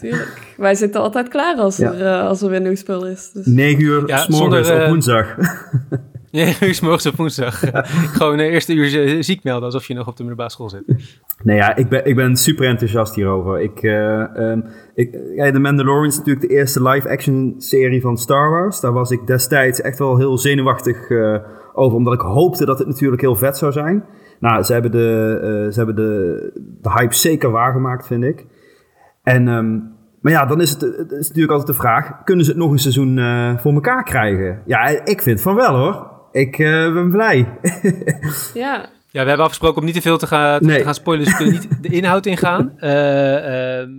tuurlijk. 0.00 0.46
Wij 0.56 0.74
zitten 0.74 1.00
altijd 1.00 1.28
klaar 1.28 1.56
als, 1.56 1.76
Ja. 1.76 1.92
er, 1.92 2.06
eh, 2.20 2.26
als 2.28 2.42
er 2.42 2.50
weer 2.50 2.60
nieuw 2.60 2.74
spul 2.74 3.06
is. 3.06 3.30
Dus. 3.32 3.46
9 3.46 3.80
uur 3.82 4.08
Ja, 4.08 4.16
s 4.16 4.26
morgens 4.28 4.66
zonder, 4.66 4.74
op 4.74 4.82
eh, 4.82 4.88
woensdag. 4.88 5.36
Nee, 6.32 6.56
u 6.60 6.66
is 6.66 6.80
morgens 6.80 7.06
op 7.06 7.16
woensdag. 7.16 7.60
Gewoon 8.16 8.36
de 8.36 8.48
eerste 8.48 8.74
uur 8.74 9.22
ziek 9.24 9.44
melden 9.44 9.64
alsof 9.64 9.86
je 9.86 9.94
nog 9.94 10.06
op 10.06 10.16
de 10.16 10.22
middelbare 10.22 10.50
school 10.50 10.70
zit. 10.70 10.82
Nee, 11.42 11.56
ja, 11.56 11.76
ik 11.76 11.88
ben, 11.88 12.06
ik 12.06 12.16
ben 12.16 12.36
super 12.36 12.66
enthousiast 12.66 13.14
hierover. 13.14 13.60
Ik, 13.60 13.82
eh, 13.82 14.36
ehm, 14.36 14.60
ik, 14.94 15.18
ja, 15.34 15.50
The 15.50 15.58
Mandalorian 15.58 16.06
is 16.06 16.16
natuurlijk 16.16 16.48
de 16.48 16.54
eerste 16.54 16.82
live-action 16.82 17.54
serie 17.58 18.00
van 18.00 18.16
Star 18.16 18.50
Wars. 18.50 18.80
Daar 18.80 18.92
was 18.92 19.10
ik 19.10 19.26
destijds 19.26 19.80
echt 19.80 19.98
wel 19.98 20.16
heel 20.16 20.38
zenuwachtig 20.38 21.10
eh, 21.10 21.36
over, 21.72 21.96
omdat 21.96 22.14
ik 22.14 22.20
hoopte 22.20 22.64
dat 22.64 22.78
het 22.78 22.88
natuurlijk 22.88 23.20
heel 23.22 23.36
vet 23.36 23.56
zou 23.56 23.72
zijn. 23.72 24.04
Nou, 24.40 24.62
ze 24.62 24.72
hebben 24.72 24.90
de, 24.90 25.38
eh, 25.42 25.72
ze 25.72 25.76
hebben 25.76 25.96
de, 25.96 26.50
de 26.80 26.90
hype 26.90 27.14
zeker 27.14 27.50
waargemaakt, 27.50 28.06
vind 28.06 28.24
ik. 28.24 28.46
En, 29.22 29.48
ehm, 29.48 29.78
maar 30.20 30.32
ja, 30.32 30.46
dan 30.46 30.60
is 30.60 30.70
het, 30.70 30.80
het 30.80 31.12
is 31.12 31.28
natuurlijk 31.28 31.52
altijd 31.52 31.76
de 31.76 31.82
vraag, 31.82 32.24
kunnen 32.24 32.44
ze 32.44 32.50
het 32.50 32.60
nog 32.60 32.70
een 32.70 32.78
seizoen 32.78 33.18
voor 33.58 33.72
elkaar 33.72 34.02
krijgen? 34.02 34.62
Ja, 34.66 35.04
ik 35.04 35.22
vind 35.22 35.40
van 35.40 35.54
wel 35.54 35.76
hoor. 35.76 36.17
Ik 36.38 36.58
eh, 36.58 36.92
ben 36.92 37.10
blij. 37.10 37.46
Ja, 38.54 38.88
Ja, 39.10 39.22
we 39.22 39.28
hebben 39.28 39.44
afgesproken 39.44 39.78
om 39.78 39.84
niet 39.84 39.94
te 39.94 40.00
veel 40.02 40.18
te 40.18 40.26
gaan, 40.26 40.58
te 40.58 40.64
Nee. 40.66 40.82
gaan 40.84 40.94
spoilen, 40.94 41.24
dus 41.26 41.36
we 41.38 41.44
kunnen 41.44 41.60
niet 41.60 41.82
de 41.90 41.96
inhoud 41.96 42.26
ingaan. 42.26 42.72
Eh, 42.78 43.78
ehm, 43.80 43.90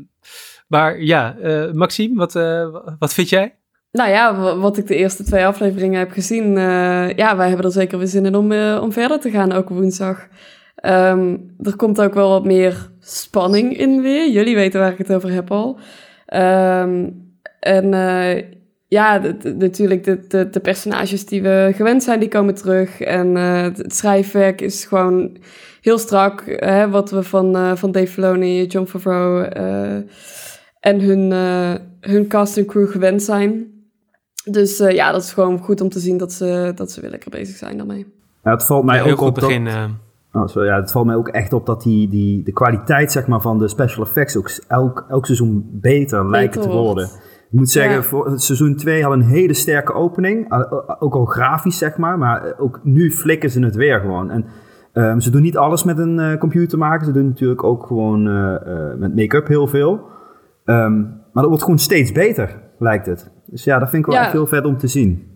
maar 0.67 1.01
ja, 1.01 1.35
eh, 1.41 1.71
Maxime, 1.71 2.15
wat, 2.15 2.35
eh, 2.35 2.67
wat 2.99 3.13
vind 3.13 3.29
jij? 3.29 3.53
nou 3.91 4.09
ja, 4.09 4.35
wa- 4.39 4.57
wat 4.57 4.77
ik 4.77 4.87
de 4.87 4.95
eerste 4.95 5.23
twee 5.23 5.45
afleveringen 5.45 5.99
heb 5.99 6.11
gezien, 6.11 6.57
eh, 6.57 7.11
ja, 7.15 7.37
wij 7.37 7.47
hebben 7.47 7.65
er 7.65 7.71
zeker 7.71 7.97
weer 7.97 8.07
zin 8.07 8.25
in 8.25 8.35
om, 8.35 8.51
om 8.79 8.91
verder 8.91 9.19
te 9.19 9.29
gaan, 9.29 9.51
ook 9.51 9.69
woensdag. 9.69 10.27
Ehm, 10.75 11.35
er 11.61 11.75
komt 11.75 12.01
ook 12.01 12.13
wel 12.13 12.29
wat 12.29 12.45
meer 12.45 12.89
spanning 12.99 13.77
in 13.77 14.01
weer. 14.01 14.29
Jullie 14.31 14.55
weten 14.55 14.79
waar 14.79 14.91
ik 14.91 14.97
het 14.97 15.13
over 15.13 15.31
heb 15.31 15.51
al. 15.51 15.79
Ehm, 16.25 17.09
en 17.59 17.93
eh, 17.93 18.43
ja, 18.89 19.19
de- 19.19 19.38
de- 19.38 19.53
natuurlijk 19.55 20.03
de, 20.03 20.19
de, 20.27 20.50
de 20.50 20.60
personages 20.60 21.25
die 21.25 21.41
we 21.41 21.72
gewend 21.75 22.03
zijn, 22.03 22.19
die 22.19 22.29
komen 22.29 22.55
terug. 22.55 23.01
En 23.01 23.38
eh, 23.38 23.62
het 23.62 23.96
schrijfwerk 23.96 24.62
is 24.62 24.86
gewoon 24.86 25.38
heel 25.81 25.98
strak. 25.98 26.43
Hè, 26.46 26.89
wat 26.89 27.12
we 27.12 27.24
van, 27.24 27.55
eh, 27.55 27.75
van 27.75 27.91
Dave 27.91 28.08
Filoni, 28.08 28.65
John 28.65 28.86
Favreau 28.88 29.43
eh, 29.46 29.96
en 30.79 31.00
hun, 31.01 31.31
eh, 31.31 31.74
hun 32.12 32.27
cast 32.27 32.58
en 32.58 32.65
crew 32.65 32.89
gewend 32.91 33.24
zijn. 33.24 33.65
Dus 34.51 34.79
eh, 34.79 34.91
ja, 34.96 35.12
dat 35.12 35.24
is 35.24 35.31
gewoon 35.34 35.60
goed 35.60 35.81
om 35.81 35.89
te 35.89 36.00
zien 36.00 36.17
dat 36.17 36.34
ze, 36.34 36.72
dat 36.75 36.91
ze 36.91 37.01
weer 37.01 37.10
lekker 37.10 37.29
bezig 37.31 37.55
zijn 37.55 37.77
daarmee. 37.77 38.05
Ja, 38.43 38.51
het 38.51 38.65
valt 38.65 38.84
mij 38.86 38.98
Ja, 39.03 39.12
ook 39.12 39.22
op 39.22 39.36
dat- 39.36 39.48
begin. 39.48 39.67
eh. 39.67 39.84
Oh, 40.34 40.48
sorry, 40.48 40.67
ja, 40.67 40.79
het 40.79 40.91
valt 40.91 41.05
mij 41.05 41.15
ook 41.15 41.27
echt 41.27 41.53
op 41.53 41.65
dat 41.65 41.81
die, 41.84 42.10
die, 42.10 42.43
de 42.43 42.51
kwaliteit 42.53 43.12
zeg 43.12 43.27
maar, 43.27 43.41
van 43.41 43.58
de 43.58 43.67
special 43.67 44.05
effects 44.05 44.36
ook 44.38 44.50
elk, 44.67 45.05
elk 45.10 45.25
seizoen 45.25 45.69
beter 45.72 46.29
lijken 46.29 46.62
te 46.62 46.67
wordt. 46.69 47.19
Ik 47.51 47.57
moet 47.57 47.69
zeggen, 47.69 47.95
Ja. 47.95 48.01
voor 48.01 48.29
het 48.31 48.41
seizoen 48.41 48.75
2 48.75 49.03
had 49.03 49.13
een 49.13 49.21
hele 49.21 49.53
sterke 49.53 49.93
opening. 49.93 50.53
Uh, 50.53 50.59
uh, 50.59 50.95
Ook 50.99 51.13
al 51.15 51.25
grafisch, 51.25 51.77
zeg 51.77 51.97
maar. 51.97 52.17
Maar 52.17 52.45
uh, 52.47 52.51
ook 52.61 52.79
nu 52.83 53.11
flikken 53.11 53.49
ze 53.49 53.59
het 53.63 53.75
weer 53.75 53.99
gewoon. 53.99 54.31
En 54.31 54.45
um, 54.93 55.19
ze 55.19 55.29
doen 55.31 55.41
niet 55.41 55.57
alles 55.57 55.83
met 55.83 55.97
een 55.97 56.17
uh, 56.19 56.37
computer 56.37 56.77
maken. 56.77 57.05
Ze 57.05 57.11
doen 57.11 57.27
natuurlijk 57.27 57.63
ook 57.63 57.85
gewoon 57.85 58.27
uh, 58.27 58.55
uh, 58.67 58.93
met 58.97 59.15
make-up 59.15 59.47
heel 59.47 59.67
veel. 59.67 59.91
Um, 60.65 61.01
maar 61.33 61.43
dat 61.43 61.47
wordt 61.47 61.63
gewoon 61.63 61.79
steeds 61.79 62.11
beter, 62.11 62.61
lijkt 62.79 63.05
het. 63.05 63.31
Dus 63.45 63.63
ja, 63.63 63.79
dat 63.79 63.89
vind 63.89 64.01
ik 64.05 64.09
wel 64.11 64.19
Ja. 64.19 64.23
echt 64.23 64.31
heel 64.33 64.47
vet 64.47 64.65
om 64.65 64.77
te 64.77 64.87
zien. 64.87 65.27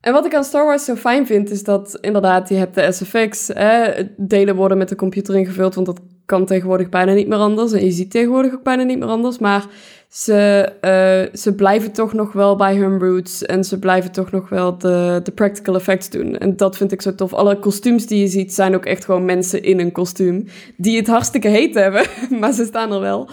En 0.00 0.12
wat 0.12 0.26
ik 0.26 0.34
aan 0.34 0.44
Star 0.44 0.64
Wars 0.64 0.84
zo 0.84 0.94
fijn 0.94 1.26
vind, 1.26 1.50
is 1.50 1.64
dat 1.64 1.98
inderdaad, 2.00 2.48
je 2.48 2.54
hebt 2.54 2.74
de 2.74 2.92
SFX, 2.92 3.50
hè, 3.54 4.02
delen 4.16 4.54
worden 4.56 4.78
met 4.78 4.88
de 4.88 4.96
computer 4.96 5.34
ingevuld, 5.34 5.74
want 5.74 5.86
dat 5.86 6.00
kan 6.26 6.46
tegenwoordig 6.46 6.88
bijna 6.88 7.12
niet 7.12 7.28
meer 7.28 7.38
anders. 7.38 7.72
En 7.72 7.84
je 7.84 7.90
ziet 7.90 8.10
tegenwoordig 8.10 8.54
ook 8.54 8.62
bijna 8.62 8.82
niet 8.82 8.98
meer 8.98 9.08
anders. 9.08 9.38
Maar 9.38 9.66
ze, 10.08 10.72
uh, 10.80 11.38
ze 11.38 11.54
blijven 11.54 11.92
toch 11.92 12.12
nog 12.12 12.32
wel 12.32 12.56
bij 12.56 12.76
hun 12.76 12.98
roots. 12.98 13.44
En 13.44 13.64
ze 13.64 13.78
blijven 13.78 14.12
toch 14.12 14.30
nog 14.30 14.48
wel 14.48 14.78
de, 14.78 15.20
de 15.22 15.32
practical 15.32 15.74
effects 15.74 16.10
doen. 16.10 16.36
En 16.38 16.56
dat 16.56 16.76
vind 16.76 16.92
ik 16.92 17.02
zo 17.02 17.14
tof. 17.14 17.32
Alle 17.32 17.58
kostuums 17.58 18.06
die 18.06 18.20
je 18.20 18.28
ziet 18.28 18.54
zijn 18.54 18.74
ook 18.74 18.84
echt 18.84 19.04
gewoon 19.04 19.24
mensen 19.24 19.62
in 19.62 19.80
een 19.80 19.92
kostuum. 19.92 20.46
Die 20.76 20.96
het 20.96 21.06
hartstikke 21.06 21.48
heet 21.48 21.74
hebben. 21.74 22.02
maar 22.40 22.52
ze 22.52 22.64
staan 22.64 22.92
er 22.92 23.00
wel. 23.00 23.28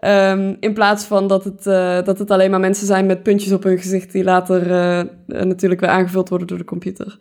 Um, 0.00 0.56
in 0.60 0.74
plaats 0.74 1.04
van 1.04 1.26
dat 1.26 1.44
het, 1.44 1.66
uh, 1.66 2.02
dat 2.02 2.18
het 2.18 2.30
alleen 2.30 2.50
maar 2.50 2.60
mensen 2.60 2.86
zijn 2.86 3.06
met 3.06 3.22
puntjes 3.22 3.52
op 3.52 3.62
hun 3.62 3.78
gezicht. 3.78 4.12
Die 4.12 4.24
later 4.24 4.70
uh, 4.70 5.02
natuurlijk 5.26 5.80
weer 5.80 5.90
aangevuld 5.90 6.28
worden 6.28 6.46
door 6.46 6.58
de 6.58 6.64
computer. 6.64 7.18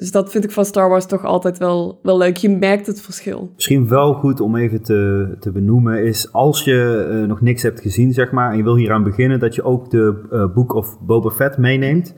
Dus 0.00 0.10
dat 0.10 0.30
vind 0.30 0.44
ik 0.44 0.50
van 0.50 0.64
Star 0.64 0.88
Wars 0.88 1.06
toch 1.06 1.24
altijd 1.24 1.58
wel, 1.58 1.98
wel 2.02 2.18
leuk. 2.18 2.36
Je 2.36 2.48
merkt 2.48 2.86
het 2.86 3.02
verschil. 3.02 3.52
Misschien 3.54 3.88
wel 3.88 4.14
goed 4.14 4.40
om 4.40 4.56
even 4.56 4.82
te, 4.82 5.36
te 5.40 5.50
benoemen 5.50 6.04
is 6.04 6.32
als 6.32 6.64
je 6.64 7.08
uh, 7.10 7.28
nog 7.28 7.40
niks 7.40 7.62
hebt 7.62 7.80
gezien, 7.80 8.12
zeg 8.12 8.30
maar, 8.30 8.50
en 8.50 8.56
je 8.56 8.62
wil 8.62 8.76
hier 8.76 8.92
aan 8.92 9.02
beginnen, 9.02 9.38
dat 9.38 9.54
je 9.54 9.62
ook 9.62 9.90
de 9.90 10.28
uh, 10.32 10.54
Book 10.54 10.74
of 10.74 11.00
Boba 11.00 11.30
Fett 11.30 11.58
meeneemt. 11.58 12.14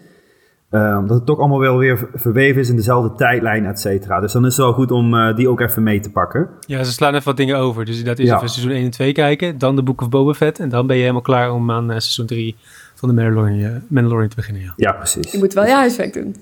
Uh, 0.71 0.97
omdat 1.01 1.17
het 1.17 1.27
toch 1.27 1.39
allemaal 1.39 1.59
wel 1.59 1.77
weer 1.77 2.09
verweven 2.15 2.61
is 2.61 2.69
in 2.69 2.77
dezelfde 2.77 3.15
tijdlijn, 3.15 3.67
et 3.67 3.81
cetera. 3.81 4.21
Dus 4.21 4.33
dan 4.33 4.47
is 4.47 4.57
het 4.57 4.65
wel 4.65 4.75
goed 4.75 4.91
om 4.91 5.15
uh, 5.15 5.37
die 5.37 5.49
ook 5.49 5.61
even 5.61 5.83
mee 5.83 6.01
te 6.01 6.11
pakken. 6.11 6.49
Ja, 6.61 6.85
ze 6.85 6.93
slaan 6.93 7.15
even 7.15 7.27
wat 7.27 7.37
dingen 7.37 7.57
over. 7.57 7.85
Dus 7.85 8.05
dat 8.05 8.19
is 8.19 8.29
ja. 8.29 8.37
even 8.37 8.49
seizoen 8.49 8.75
1 8.75 8.85
en 8.85 8.91
2 8.91 9.13
kijken, 9.13 9.59
dan 9.59 9.77
de 9.77 9.83
Book 9.83 10.01
of 10.01 10.09
Boba 10.09 10.33
Fett. 10.33 10.59
En 10.59 10.69
dan 10.69 10.87
ben 10.87 10.97
je 10.97 11.03
helemaal 11.03 11.23
klaar 11.23 11.53
om 11.53 11.71
aan 11.71 11.85
uh, 11.85 11.91
seizoen 11.91 12.27
3 12.27 12.57
van 12.95 13.09
de 13.09 13.15
Mandalorian, 13.15 13.83
Mandalorian 13.89 14.29
te 14.29 14.37
beginnen. 14.37 14.63
Ja. 14.63 14.73
ja, 14.77 14.93
precies. 14.93 15.33
Je 15.33 15.39
moet 15.39 15.53
wel 15.53 15.65
je 15.65 15.73
huiswerk 15.73 16.13
doen 16.13 16.35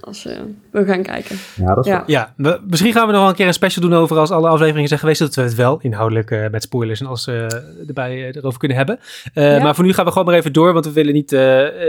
als 0.00 0.26
uh, 0.26 0.32
we 0.70 0.84
gaan 0.84 1.02
kijken. 1.02 1.36
Ja, 1.56 1.74
dat 1.74 1.86
is 1.86 1.92
ja. 1.92 2.04
ja 2.06 2.34
we, 2.36 2.60
misschien 2.66 2.92
gaan 2.92 3.06
we 3.06 3.12
nog 3.12 3.20
wel 3.20 3.30
een 3.30 3.36
keer 3.36 3.46
een 3.46 3.52
special 3.52 3.88
doen 3.88 3.98
over 3.98 4.18
als 4.18 4.30
alle 4.30 4.48
afleveringen 4.48 4.88
zijn 4.88 5.00
geweest, 5.00 5.18
dat 5.18 5.34
we 5.34 5.42
het 5.42 5.54
wel 5.54 5.78
inhoudelijk 5.80 6.30
uh, 6.30 6.48
met 6.50 6.62
spoilers 6.62 7.00
en 7.00 7.06
alles 7.06 7.26
uh, 7.26 7.42
erbij 7.86 8.30
erover 8.32 8.58
kunnen 8.58 8.76
hebben. 8.76 8.98
Ja. 9.34 9.62
Maar 9.62 9.74
voor 9.74 9.84
nu 9.84 9.92
gaan 9.92 10.04
we 10.04 10.10
gewoon 10.10 10.26
maar 10.26 10.36
even 10.36 10.52
door, 10.52 10.72
want 10.72 10.84
we 10.84 10.92
willen 10.92 11.12
niet 11.12 11.36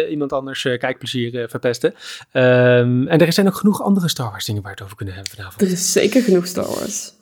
iemand 0.10 0.34
anders 0.34 0.62
kijkplezier 0.62 1.50
verpesten. 1.50 1.94
Um, 2.34 3.08
en 3.08 3.20
er 3.20 3.34
zijn 3.34 3.48
ook 3.48 3.56
genoeg 3.56 3.82
andere 3.82 4.10
Star 4.10 4.30
Wars 4.30 4.46
dingen 4.46 4.62
waar 4.62 4.72
we 4.72 4.78
het 4.78 4.86
over 4.86 4.98
kunnen 4.98 5.16
hebben 5.16 5.34
vanavond. 5.36 5.62
Er 5.62 5.72
is 5.72 5.92
zeker 5.92 6.22
genoeg 6.22 6.46
Star 6.46 6.66
Wars. 6.66 7.18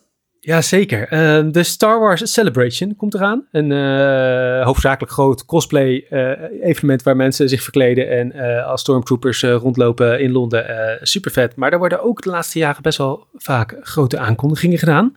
Ja, 0.48 0.62
zeker. 0.62 1.02
Uh, 1.02 1.52
de 1.52 1.64
Star 1.64 2.00
Wars 2.00 2.34
Celebration 2.34 2.96
komt 2.96 3.14
eraan. 3.14 3.46
Een 3.52 3.72
uh, 3.72 4.66
hoofdzakelijk 4.66 5.12
groot 5.12 5.46
cosplay 5.46 6.06
uh, 6.10 6.32
evenement 6.62 7.04
waar 7.04 7.16
mensen 7.16 7.50
zich 7.50 7.62
verkleden 7.62 8.10
en 8.10 8.34
als 8.66 8.82
stormtroopers 8.82 9.44
rondlopen 9.44 10.20
in 10.20 10.32
Londen. 10.32 10.66
super 11.02 11.32
vet. 11.32 11.56
Maar 11.56 11.70
daar 11.70 11.80
worden 11.80 12.04
ook 12.04 12.22
de 12.22 12.30
laatste 12.30 12.60
jaren 12.60 12.82
best 12.82 12.98
wel 12.98 13.28
vaak 13.34 13.78
grote 13.82 14.18
aankondigingen 14.20 14.78
gedaan. 14.78 15.16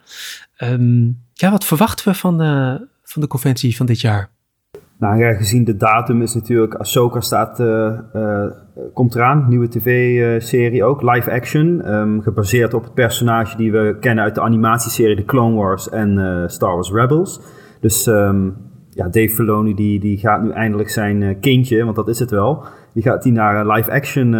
Um, 0.59 1.23
ja, 1.33 1.51
wat 1.51 1.65
verwachten 1.65 2.09
we 2.09 2.15
van, 2.15 2.39
van 3.03 3.23
de 3.23 3.29
conventie 3.29 3.77
van 3.77 3.87
dit 3.87 4.01
jaar? 4.01 4.31
Nou 4.99 5.19
ja, 5.19 5.35
gezien 5.35 5.65
de 5.65 5.77
datum 5.77 6.23
is 6.23 6.35
natuurlijk, 6.35 6.75
Ahsoka 6.75 7.21
staat, 7.21 7.59
komt 8.95 9.15
eraan, 9.15 9.47
nieuwe 9.49 9.69
tv-serie 9.69 10.85
ook, 10.85 11.03
live 11.03 11.31
action, 11.31 11.95
um, 11.95 12.23
gebaseerd 12.23 12.75
op 12.75 12.83
het 12.83 12.95
personage 12.95 13.57
die 13.57 13.73
we 13.73 13.97
kennen 14.01 14.25
uit 14.25 14.35
de 14.35 14.41
animatieserie 14.41 15.17
The 15.17 15.25
Clone 15.25 15.57
Wars 15.57 15.89
en 15.89 16.19
uh, 16.19 16.43
Star 16.47 16.75
Wars 16.75 16.93
Rebels. 16.93 17.41
Dus 17.81 18.07
um, 18.07 18.57
ja, 18.91 19.05
Dave 19.09 19.29
Filoni 19.29 19.75
die, 19.75 20.01
die 20.01 20.19
gaat 20.19 20.43
nu 20.43 20.51
eindelijk 20.51 20.89
zijn 20.89 21.41
kindje, 21.41 21.85
want 21.85 21.97
dat 21.97 22.09
is 22.09 22.19
het 22.19 22.31
wel, 22.31 22.65
die 22.93 23.03
gaat 23.03 23.23
die 23.23 23.33
naar 23.33 23.67
live 23.67 23.91
action 23.91 24.31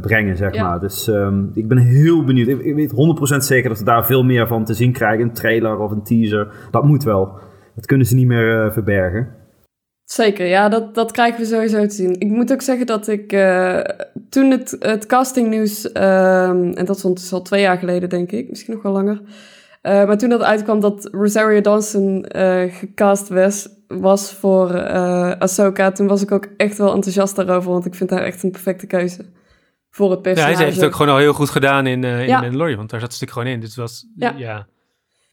brengen, 0.00 0.36
zeg 0.36 0.54
ja. 0.54 0.68
maar. 0.68 0.80
Dus 0.80 1.06
um, 1.06 1.50
ik 1.54 1.68
ben 1.68 1.78
heel 1.78 2.24
benieuwd. 2.24 2.48
Ik, 2.48 2.60
ik 2.60 2.74
weet 2.74 2.92
100% 3.34 3.36
zeker 3.36 3.68
dat 3.68 3.78
we 3.78 3.84
daar 3.84 4.06
veel 4.06 4.24
meer 4.24 4.46
van 4.46 4.64
te 4.64 4.74
zien 4.74 4.92
krijgen, 4.92 5.24
een 5.24 5.32
trailer 5.32 5.78
of 5.78 5.90
een 5.90 6.02
teaser. 6.02 6.48
Dat 6.70 6.84
moet 6.84 7.04
wel. 7.04 7.38
Dat 7.74 7.86
kunnen 7.86 8.06
ze 8.06 8.14
niet 8.14 8.26
meer 8.26 8.72
verbergen. 8.72 9.28
Zeker, 10.10 10.46
ja, 10.46 10.68
dat, 10.68 10.94
dat 10.94 11.12
krijgen 11.12 11.40
we 11.40 11.46
sowieso 11.46 11.86
te 11.86 11.94
zien. 11.94 12.20
Ik 12.20 12.28
moet 12.28 12.52
ook 12.52 12.62
zeggen 12.62 12.86
dat 12.86 13.08
ik 13.08 13.32
uh, 13.32 13.80
toen 14.28 14.50
het, 14.50 14.76
het 14.78 15.06
castingnieuws, 15.06 15.84
uh, 15.84 16.48
en 16.48 16.84
dat 16.84 16.98
stond 16.98 17.20
dus 17.20 17.32
al 17.32 17.42
twee 17.42 17.60
jaar 17.60 17.78
geleden 17.78 18.08
denk 18.08 18.32
ik, 18.32 18.48
misschien 18.48 18.74
nog 18.74 18.82
wel 18.82 18.92
langer. 18.92 19.20
Uh, 19.22 19.26
maar 19.82 20.18
toen 20.18 20.28
dat 20.28 20.42
uitkwam 20.42 20.80
dat 20.80 21.08
Rosario 21.12 21.60
Dawson 21.60 22.24
gecast 22.68 23.28
was, 23.28 23.68
was 23.88 24.32
voor 24.32 24.88
Ahsoka, 25.38 25.92
toen 25.92 26.06
was 26.06 26.22
ik 26.22 26.32
ook 26.32 26.48
echt 26.56 26.78
wel 26.78 26.94
enthousiast 26.94 27.36
daarover, 27.36 27.70
want 27.70 27.86
ik 27.86 27.94
vind 27.94 28.10
haar 28.10 28.22
echt 28.22 28.42
een 28.42 28.50
perfecte 28.50 28.86
keuze 28.86 29.24
voor 29.90 30.10
het 30.10 30.22
personage. 30.22 30.50
Ja, 30.50 30.56
hij 30.56 30.64
heeft 30.64 30.80
het 30.80 30.86
ook 30.86 30.96
gewoon 30.96 31.12
al 31.12 31.20
heel 31.20 31.32
goed 31.32 31.50
gedaan 31.50 31.86
in, 31.86 32.04
in 32.04 32.26
ja. 32.26 32.40
Mandalorian, 32.40 32.76
want 32.76 32.90
daar 32.90 33.00
zat 33.00 33.08
een 33.08 33.14
stuk 33.14 33.30
gewoon 33.30 33.48
in. 33.48 33.60
Dus 33.60 33.76
was, 33.76 34.06
ja. 34.16 34.34
ja. 34.36 34.66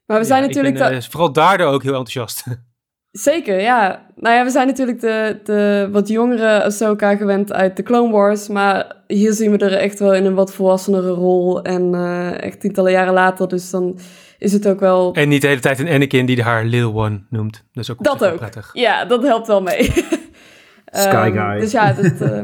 Maar 0.05 0.19
we 0.19 0.25
zijn 0.25 0.41
ja, 0.41 0.47
natuurlijk... 0.47 0.77
Ben, 0.77 1.03
vooral 1.03 1.31
daardoor 1.31 1.67
ook 1.67 1.83
heel 1.83 1.95
enthousiast. 1.95 2.43
Zeker, 3.11 3.61
ja. 3.61 4.05
Nou 4.15 4.35
ja, 4.35 4.43
we 4.43 4.49
zijn 4.49 4.67
natuurlijk 4.67 4.99
de, 4.99 5.39
de 5.43 5.89
wat 5.91 6.07
jongere 6.07 6.63
Ahsoka 6.63 7.15
gewend 7.15 7.53
uit 7.53 7.75
de 7.75 7.83
Clone 7.83 8.11
Wars. 8.11 8.47
Maar 8.47 8.95
hier 9.07 9.33
zien 9.33 9.51
we 9.51 9.57
er 9.57 9.73
echt 9.73 9.99
wel 9.99 10.13
in 10.13 10.25
een 10.25 10.33
wat 10.33 10.53
volwassenere 10.53 11.09
rol. 11.09 11.61
En 11.61 11.93
uh, 11.93 12.41
echt 12.41 12.59
tientallen 12.59 12.91
jaren 12.91 13.13
later, 13.13 13.47
dus 13.47 13.69
dan 13.69 13.99
is 14.37 14.53
het 14.53 14.67
ook 14.67 14.79
wel... 14.79 15.13
En 15.13 15.29
niet 15.29 15.41
de 15.41 15.47
hele 15.47 15.59
tijd 15.59 15.79
een 15.79 15.87
Anakin 15.87 16.25
die 16.25 16.43
haar 16.43 16.65
Little 16.65 16.93
One 16.93 17.23
noemt. 17.29 17.63
Dat 17.71 17.83
is 17.83 17.91
ook, 17.91 18.03
dat 18.03 18.25
ook. 18.25 18.37
prettig. 18.37 18.69
Ja, 18.73 19.05
dat 19.05 19.23
helpt 19.23 19.47
wel 19.47 19.61
mee. 19.61 19.83
Sky 20.85 21.31
Guy. 21.31 21.53
Um, 21.53 21.59
dus 21.59 21.71
ja, 21.71 21.93
dat, 21.93 22.21
uh, 22.21 22.41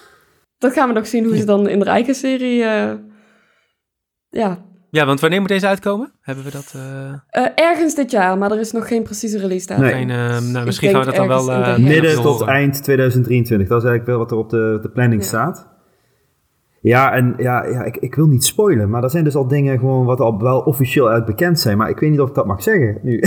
dat 0.58 0.72
gaan 0.72 0.88
we 0.88 0.94
nog 0.94 1.06
zien 1.06 1.24
hoe 1.24 1.36
ze 1.36 1.44
dan 1.44 1.68
in 1.68 1.78
de 1.78 1.84
eigen 1.84 2.14
serie... 2.14 2.62
Uh, 2.62 2.92
ja, 4.28 4.64
ja, 4.90 5.06
want 5.06 5.20
wanneer 5.20 5.40
moet 5.40 5.48
deze 5.48 5.66
uitkomen? 5.66 6.12
Hebben 6.20 6.44
we 6.44 6.50
dat? 6.50 6.72
Uh... 6.76 6.82
Uh, 6.82 7.48
ergens 7.54 7.94
dit 7.94 8.10
jaar, 8.10 8.38
maar 8.38 8.50
er 8.50 8.60
is 8.60 8.72
nog 8.72 8.88
geen 8.88 9.02
precieze 9.02 9.38
release 9.38 9.66
datum. 9.66 9.84
Nee. 9.84 9.94
Geen, 9.94 10.08
uh, 10.08 10.52
nou, 10.52 10.64
misschien 10.64 10.90
gaan 10.90 11.00
we 11.00 11.06
dat 11.06 11.16
dan 11.16 11.28
wel... 11.28 11.50
Uh, 11.50 11.76
Midden 11.76 12.22
tot 12.22 12.42
eind 12.42 12.82
2023. 12.82 13.68
Dat 13.68 13.82
is 13.82 13.88
eigenlijk 13.88 14.18
wel 14.18 14.18
wat 14.18 14.30
er 14.30 14.36
op 14.36 14.50
de, 14.50 14.78
de 14.82 14.88
planning 14.88 15.22
ja. 15.22 15.28
staat. 15.28 15.68
Ja, 16.80 17.12
en 17.12 17.34
ja, 17.38 17.64
ja 17.64 17.84
ik, 17.84 17.96
ik 17.96 18.14
wil 18.14 18.26
niet 18.26 18.44
spoilen, 18.44 18.90
maar 18.90 19.02
er 19.02 19.10
zijn 19.10 19.24
dus 19.24 19.36
al 19.36 19.48
dingen 19.48 19.78
gewoon 19.78 20.04
wat 20.04 20.20
al 20.20 20.42
wel 20.42 20.60
officieel 20.60 21.08
uit 21.08 21.24
bekend 21.24 21.60
zijn. 21.60 21.76
Maar 21.76 21.88
ik 21.88 21.98
weet 21.98 22.10
niet 22.10 22.20
of 22.20 22.28
ik 22.28 22.34
dat 22.34 22.46
mag 22.46 22.62
zeggen 22.62 22.98
nu. 23.02 23.22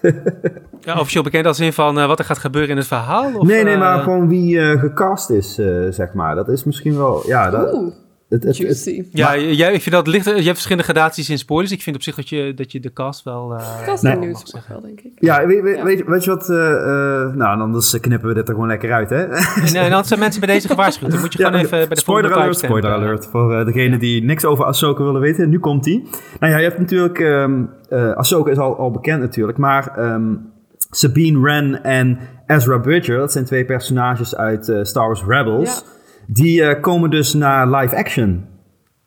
ja, 0.80 0.98
officieel 0.98 1.22
bekend 1.22 1.46
als 1.46 1.60
in 1.60 1.72
van 1.72 1.94
wat 1.94 2.18
er 2.18 2.24
gaat 2.24 2.38
gebeuren 2.38 2.70
in 2.70 2.76
het 2.76 2.86
verhaal? 2.86 3.34
Of, 3.34 3.46
nee, 3.46 3.64
nee, 3.64 3.76
maar 3.76 4.02
gewoon 4.02 4.28
wie 4.28 4.78
gecast 4.78 5.30
is, 5.30 5.54
zeg 5.90 6.12
maar. 6.12 6.34
Dat 6.34 6.48
is 6.48 6.64
misschien 6.64 6.96
wel... 6.96 7.22
Ja, 7.26 7.50
dat, 7.50 7.94
het, 8.28 8.42
het, 8.44 8.58
het, 8.58 9.06
ja, 9.10 9.38
jij, 9.38 9.72
ik 9.72 9.82
vind 9.82 9.94
dat 9.94 10.06
licht. 10.06 10.24
Je 10.24 10.30
hebt 10.30 10.44
verschillende 10.44 10.82
gradaties 10.82 11.30
in 11.30 11.38
spoilers. 11.38 11.72
Ik 11.72 11.82
vind 11.82 11.96
op 11.96 12.02
zich 12.02 12.14
dat 12.14 12.28
je, 12.28 12.52
dat 12.54 12.72
je 12.72 12.80
de 12.80 12.92
cast 12.92 13.24
wel. 13.24 13.52
Uh, 13.52 13.84
cast 13.84 14.02
nee. 14.02 14.34
wel, 14.68 14.80
denk 14.80 15.00
ik. 15.00 15.12
Ja, 15.18 15.46
weet, 15.46 15.62
weet, 15.62 15.76
ja. 15.76 15.84
weet, 15.84 16.04
weet 16.06 16.24
je 16.24 16.30
wat? 16.30 16.48
Uh, 16.48 16.56
uh, 16.56 17.34
nou, 17.34 17.60
anders 17.60 18.00
knippen 18.00 18.28
we 18.28 18.34
dit 18.34 18.48
er 18.48 18.54
gewoon 18.54 18.68
lekker 18.68 18.92
uit, 18.92 19.10
hè? 19.10 19.26
Nee, 19.72 19.82
en 19.82 19.90
dan 19.90 20.04
zijn 20.04 20.20
mensen 20.20 20.40
bij 20.40 20.54
deze 20.54 20.68
gewaarschuwd. 20.68 21.10
Dan 21.10 21.20
moet 21.20 21.32
je 21.32 21.38
ja, 21.38 21.46
gewoon 21.46 21.60
even 21.60 21.78
bij 21.78 21.88
de 21.88 21.98
spoiler 21.98 22.34
alert, 22.34 22.58
spoiler 22.58 22.90
alert 22.90 23.26
voor 23.26 23.64
degene 23.64 23.98
die 23.98 24.24
niks 24.24 24.44
over 24.44 24.64
Ahsoka 24.64 25.04
willen 25.04 25.20
weten. 25.20 25.48
Nu 25.48 25.58
komt 25.58 25.84
die. 25.84 26.08
Nou 26.40 26.52
ja, 26.52 26.58
je 26.58 26.64
hebt 26.64 26.78
natuurlijk. 26.78 27.18
Um, 27.18 27.70
Ahsoka 28.14 28.50
is 28.50 28.58
al, 28.58 28.76
al 28.76 28.90
bekend 28.90 29.20
natuurlijk, 29.20 29.58
maar. 29.58 30.12
Um, 30.12 30.52
Sabine 30.90 31.40
Wren 31.40 31.82
en 31.82 32.18
Ezra 32.46 32.78
Bridger, 32.78 33.18
dat 33.18 33.32
zijn 33.32 33.44
twee 33.44 33.64
personages 33.64 34.36
uit 34.36 34.72
Star 34.82 35.06
Wars 35.06 35.24
Rebels. 35.26 35.74
Ja. 35.74 35.92
Die 36.26 36.60
uh, 36.60 36.80
komen 36.80 37.10
dus 37.10 37.34
naar 37.34 37.70
live 37.70 37.96
action. 37.96 38.44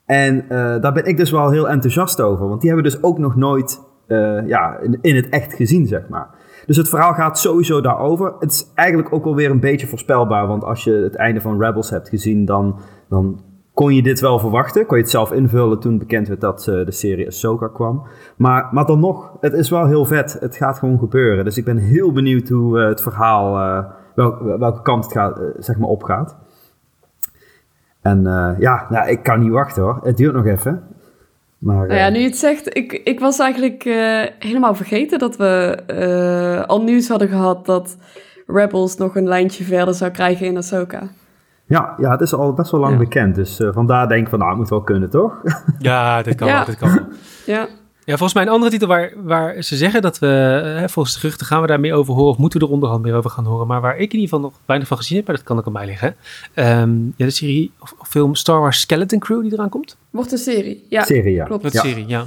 En 0.06 0.36
uh, 0.36 0.50
daar 0.82 0.94
ben 0.94 1.06
ik 1.06 1.18
dus 1.18 1.32
wel 1.32 1.50
heel 1.50 1.70
enthousiast 1.70 2.22
over. 2.22 2.48
Want 2.48 2.62
die 2.62 2.70
hebben 2.70 2.92
dus 2.92 3.04
ook 3.04 3.18
nog 3.18 3.36
nooit 3.36 3.82
uh, 4.08 4.48
ja, 4.48 4.80
in, 5.02 5.16
het 5.16 5.30
echt 5.30 5.54
gezien, 5.54 5.88
zeg 5.88 6.10
maar. 6.10 6.30
Dus 6.66 6.78
het 6.78 6.90
verhaal 6.90 7.14
gaat 7.14 7.40
sowieso 7.40 7.82
daarover. 7.82 8.34
Het 8.40 8.52
is 8.52 8.72
eigenlijk 8.76 9.14
ook 9.14 9.24
wel 9.24 9.36
weer 9.36 9.52
een 9.52 9.60
beetje 9.60 9.88
voorspelbaar. 9.88 10.48
Want 10.48 10.64
als 10.64 10.84
je 10.84 10.92
het 10.92 11.16
einde 11.16 11.42
van 11.42 11.62
Rebels 11.62 11.90
hebt 11.90 12.10
gezien, 12.10 12.46
dan, 12.46 12.80
dan 13.10 13.42
kon 13.74 13.96
je 13.96 14.04
dit 14.04 14.20
wel 14.20 14.40
verwachten. 14.40 14.86
Kon 14.86 14.98
je 14.98 15.04
het 15.04 15.12
zelf 15.12 15.32
invullen 15.32 15.80
toen 15.80 15.98
bekend 15.98 16.28
werd 16.28 16.42
dat 16.42 16.64
de 16.64 16.92
serie 16.92 17.28
Ahsoka 17.28 17.68
kwam. 17.68 18.08
Maar, 18.38 18.70
maar 18.72 18.86
dan 18.86 19.00
nog, 19.00 19.38
het 19.40 19.54
is 19.54 19.70
wel 19.70 19.86
heel 19.86 20.06
vet. 20.06 20.38
Het 20.40 20.56
gaat 20.56 20.80
gewoon 20.80 21.00
gebeuren. 21.00 21.46
Dus 21.46 21.58
ik 21.58 21.66
ben 21.66 21.78
heel 21.78 22.12
benieuwd 22.12 22.50
hoe 22.50 22.80
het 22.80 23.02
verhaal, 23.02 23.52
wel, 24.16 24.44
welke 24.60 24.82
kant 24.82 25.04
het 25.04 25.14
gaat, 25.14 25.42
zeg 25.58 25.78
maar 25.78 25.90
opgaat. 25.90 26.38
En 28.08 28.24
uh, 28.24 28.50
ja, 28.60 28.86
nou, 28.90 29.10
ik 29.10 29.24
kan 29.24 29.40
niet 29.40 29.52
wachten 29.52 29.84
hoor. 29.84 30.00
Het 30.04 30.18
duurt 30.18 30.34
nog 30.34 30.46
even. 30.46 30.84
Maar, 31.58 31.88
nou 31.88 32.00
ja, 32.00 32.10
nu 32.10 32.20
je 32.20 32.26
het 32.26 32.38
zegt, 32.38 32.78
ik, 32.78 32.94
ik 32.94 33.20
was 33.20 33.40
eigenlijk 33.40 33.86
uh, 33.86 34.26
helemaal 34.40 34.76
vergeten 34.76 35.20
dat 35.20 35.38
we 35.38 35.78
uh, 35.88 36.66
al 36.66 36.84
nieuws 36.84 37.08
hadden 37.08 37.28
gehad 37.28 37.66
dat 37.66 37.98
Rebels 38.48 38.98
nog 38.98 39.16
een 39.16 39.28
lijntje 39.28 39.64
verder 39.64 39.94
zou 39.94 40.12
krijgen 40.12 40.46
in 40.46 40.58
Ahsoka. 40.58 41.02
Ja, 41.66 41.96
ja 41.98 42.12
het 42.12 42.22
is 42.22 42.34
al 42.34 42.54
best 42.54 42.72
wel 42.72 42.80
lang 42.80 42.94
ja. 42.94 43.00
bekend. 43.00 43.36
Dus 43.36 43.62
vandaar 43.72 44.08
denk 44.08 44.24
ik 44.24 44.30
van, 44.30 44.40
nou, 44.40 44.52
het 44.52 44.60
moet 44.60 44.70
wel 44.70 44.82
kunnen, 44.82 45.10
toch? 45.10 45.42
Ja, 45.78 46.22
dit 46.22 46.36
kan 46.36 46.48
ja. 46.48 46.56
wel, 46.56 46.66
dit 46.66 46.78
kan 46.78 46.94
wel. 46.94 47.06
Ja. 47.46 47.68
Ja, 48.08 48.18
volgens 48.18 48.34
mij 48.34 48.44
een 48.44 48.50
andere 48.50 48.72
titel 48.72 48.88
waar, 48.88 49.14
waar 49.16 49.64
ze 49.64 49.76
zeggen 49.76 50.02
dat 50.02 50.20
we, 50.20 50.26
hè, 50.80 50.90
volgens 50.90 51.14
de 51.14 51.20
geruchten 51.20 51.46
gaan 51.46 51.62
we 51.62 51.68
daar 51.68 51.80
meer 51.80 51.94
over 51.94 52.14
horen, 52.14 52.32
of 52.32 52.38
moeten 52.38 52.60
we 52.60 52.66
er 52.66 52.72
onderhand 52.72 53.02
meer 53.02 53.16
over 53.16 53.30
gaan 53.30 53.46
horen, 53.46 53.68
maar 53.68 53.82
waar 53.82 53.98
ik 53.98 54.14
in 54.14 54.20
ieder 54.20 54.22
geval 54.22 54.40
nog 54.40 54.54
weinig 54.66 54.88
van 54.88 54.98
gezien 54.98 55.18
heb, 55.18 55.28
maar 55.28 55.36
dat 55.36 55.44
kan 55.44 55.58
ook 55.58 55.66
aan 55.66 55.72
mij 55.72 55.86
liggen. 55.86 56.16
Um, 56.56 57.14
ja, 57.18 57.26
de 57.26 57.32
serie 57.32 57.72
of, 57.80 57.94
of, 58.00 58.08
film 58.08 58.36
Star 58.36 58.60
Wars 58.60 58.80
Skeleton 58.80 59.20
Crew 59.20 59.42
die 59.42 59.54
eraan 59.54 59.70
komt. 59.70 59.98
Wordt 60.10 60.32
een 60.32 60.38
serie, 60.38 60.86
ja. 60.90 61.04
Serie, 61.04 61.34
ja. 61.34 61.46
Klopt. 61.46 61.64
Een 61.64 61.70
ja. 61.74 61.82
serie, 61.82 62.08
ja. 62.08 62.26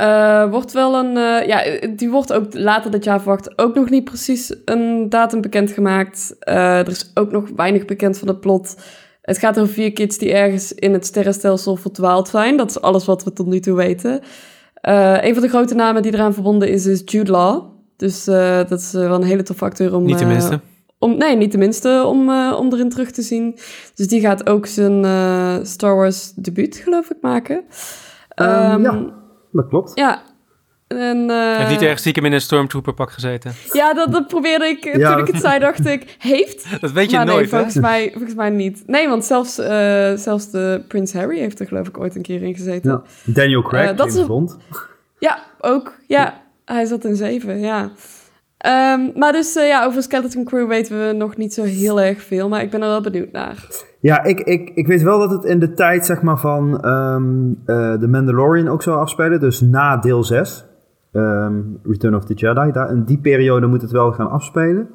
Uh, 0.00 0.50
wordt 0.50 0.72
wel 0.72 0.94
een. 0.94 1.16
Uh, 1.16 1.46
ja, 1.46 1.86
die 1.96 2.10
wordt 2.10 2.32
ook 2.32 2.54
later 2.54 2.90
dit 2.90 3.04
jaar 3.04 3.20
verwacht. 3.20 3.58
Ook 3.58 3.74
nog 3.74 3.90
niet 3.90 4.04
precies 4.04 4.54
een 4.64 5.08
datum 5.08 5.40
bekendgemaakt. 5.40 6.36
Uh, 6.40 6.78
er 6.78 6.88
is 6.88 7.10
ook 7.14 7.30
nog 7.30 7.48
weinig 7.56 7.84
bekend 7.84 8.18
van 8.18 8.28
het 8.28 8.40
plot. 8.40 8.76
Het 9.22 9.38
gaat 9.38 9.58
over 9.58 9.74
vier 9.74 9.92
kids 9.92 10.18
die 10.18 10.32
ergens 10.32 10.72
in 10.72 10.92
het 10.92 11.06
sterrenstelsel 11.06 11.76
verdwaald 11.76 12.28
zijn. 12.28 12.56
Dat 12.56 12.70
is 12.70 12.80
alles 12.80 13.04
wat 13.04 13.24
we 13.24 13.32
tot 13.32 13.46
nu 13.46 13.60
toe 13.60 13.76
weten. 13.76 14.22
Een 15.24 15.34
van 15.34 15.42
de 15.42 15.48
grote 15.48 15.74
namen 15.74 16.02
die 16.02 16.14
eraan 16.14 16.34
verbonden 16.34 16.68
is, 16.68 16.86
is 16.86 17.02
Jude 17.04 17.30
Law. 17.30 17.64
Dus 17.96 18.24
dat 18.24 18.70
is 18.70 18.92
wel 18.92 19.14
een 19.14 19.22
hele 19.22 19.42
toffe 19.42 19.64
acteur 19.64 19.94
om. 19.94 20.04
Niet 20.04 20.18
de 20.18 20.24
minste. 20.24 20.60
Om, 20.98 21.16
nee, 21.16 21.36
niet 21.36 21.52
de 21.52 21.58
minste 21.58 22.02
om, 22.06 22.30
om 22.52 22.72
erin 22.72 22.88
terug 22.88 23.10
te 23.10 23.22
zien. 23.22 23.58
Dus 23.94 24.08
die 24.08 24.20
gaat 24.20 24.48
ook 24.48 24.66
zijn 24.66 25.06
Star 25.66 25.96
Wars 25.96 26.32
debuut, 26.32 26.76
geloof 26.76 27.10
ik, 27.10 27.16
maken. 27.20 27.56
Um, 28.36 28.82
ja 28.82 29.16
dat 29.52 29.68
klopt. 29.68 29.92
Ja. 29.94 30.22
En, 30.88 31.30
uh, 31.30 31.56
heeft 31.56 31.70
niet 31.70 31.82
erg 31.82 31.98
stiekem 31.98 32.24
in 32.24 32.32
een 32.32 32.40
stormtrooper 32.40 32.94
pak 32.94 33.10
gezeten? 33.10 33.52
Ja, 33.72 33.94
dat, 33.94 34.12
dat 34.12 34.26
probeerde 34.26 34.66
ik. 34.66 34.80
Toen 34.80 35.18
ik 35.18 35.26
het 35.26 35.40
zei, 35.40 35.58
dacht 35.58 35.86
ik, 35.86 36.16
heeft? 36.18 36.66
Dat 36.80 36.92
weet 36.92 37.10
je 37.10 37.16
maar 37.16 37.26
nooit, 37.26 37.38
nee, 37.38 37.48
volgens 37.48 37.74
Mij, 37.74 38.10
volgens 38.12 38.34
mij 38.34 38.50
niet. 38.50 38.82
Nee, 38.86 39.08
want 39.08 39.24
zelfs, 39.24 39.58
uh, 39.58 39.66
zelfs 40.14 40.50
de 40.50 40.84
Prins 40.88 41.12
Harry 41.12 41.38
heeft 41.38 41.60
er 41.60 41.66
geloof 41.66 41.88
ik 41.88 41.98
ooit 41.98 42.16
een 42.16 42.22
keer 42.22 42.42
in 42.42 42.54
gezeten. 42.54 42.90
Ja. 42.90 43.32
Daniel 43.32 43.62
Craig, 43.62 43.90
uh, 43.90 43.96
dat 43.96 44.14
is. 44.14 44.24
Ja, 45.18 45.38
ook. 45.60 45.94
Ja, 46.06 46.42
hij 46.64 46.84
zat 46.84 47.04
in 47.04 47.16
zeven, 47.16 47.58
ja. 47.60 47.90
Um, 48.66 49.12
maar 49.14 49.32
dus 49.32 49.54
ja, 49.54 49.84
over 49.84 50.02
Skeleton 50.02 50.44
Crew 50.44 50.68
weten 50.68 51.06
we 51.06 51.12
nog 51.12 51.36
niet 51.36 51.54
zo 51.54 51.62
heel 51.62 52.00
erg 52.00 52.22
veel. 52.22 52.48
Maar 52.48 52.62
ik 52.62 52.70
ben 52.70 52.82
er 52.82 52.88
wel 52.88 53.00
benieuwd 53.00 53.32
naar. 53.32 53.66
Ja, 54.00 54.22
ik, 54.22 54.40
ik, 54.40 54.70
ik 54.74 54.86
weet 54.86 55.02
wel 55.02 55.18
dat 55.18 55.30
het 55.30 55.44
in 55.44 55.58
de 55.58 55.74
tijd 55.74 56.06
zeg 56.06 56.22
maar, 56.22 56.38
van 56.38 56.88
um, 56.88 57.48
uh, 57.66 57.92
The 57.92 58.06
Mandalorian 58.06 58.68
ook 58.68 58.82
zou 58.82 58.98
afspelen. 58.98 59.40
Dus 59.40 59.60
na 59.60 59.96
deel 59.96 60.24
6. 60.24 60.67
Ehm, 61.18 61.62
Return 61.82 62.14
of 62.14 62.24
the 62.24 62.34
Jedi. 62.34 62.72
Daar, 62.72 62.90
in 62.90 63.04
die 63.04 63.18
periode 63.18 63.66
moet 63.66 63.82
het 63.82 63.90
wel 63.90 64.12
gaan 64.12 64.30
afspelen. 64.30 64.88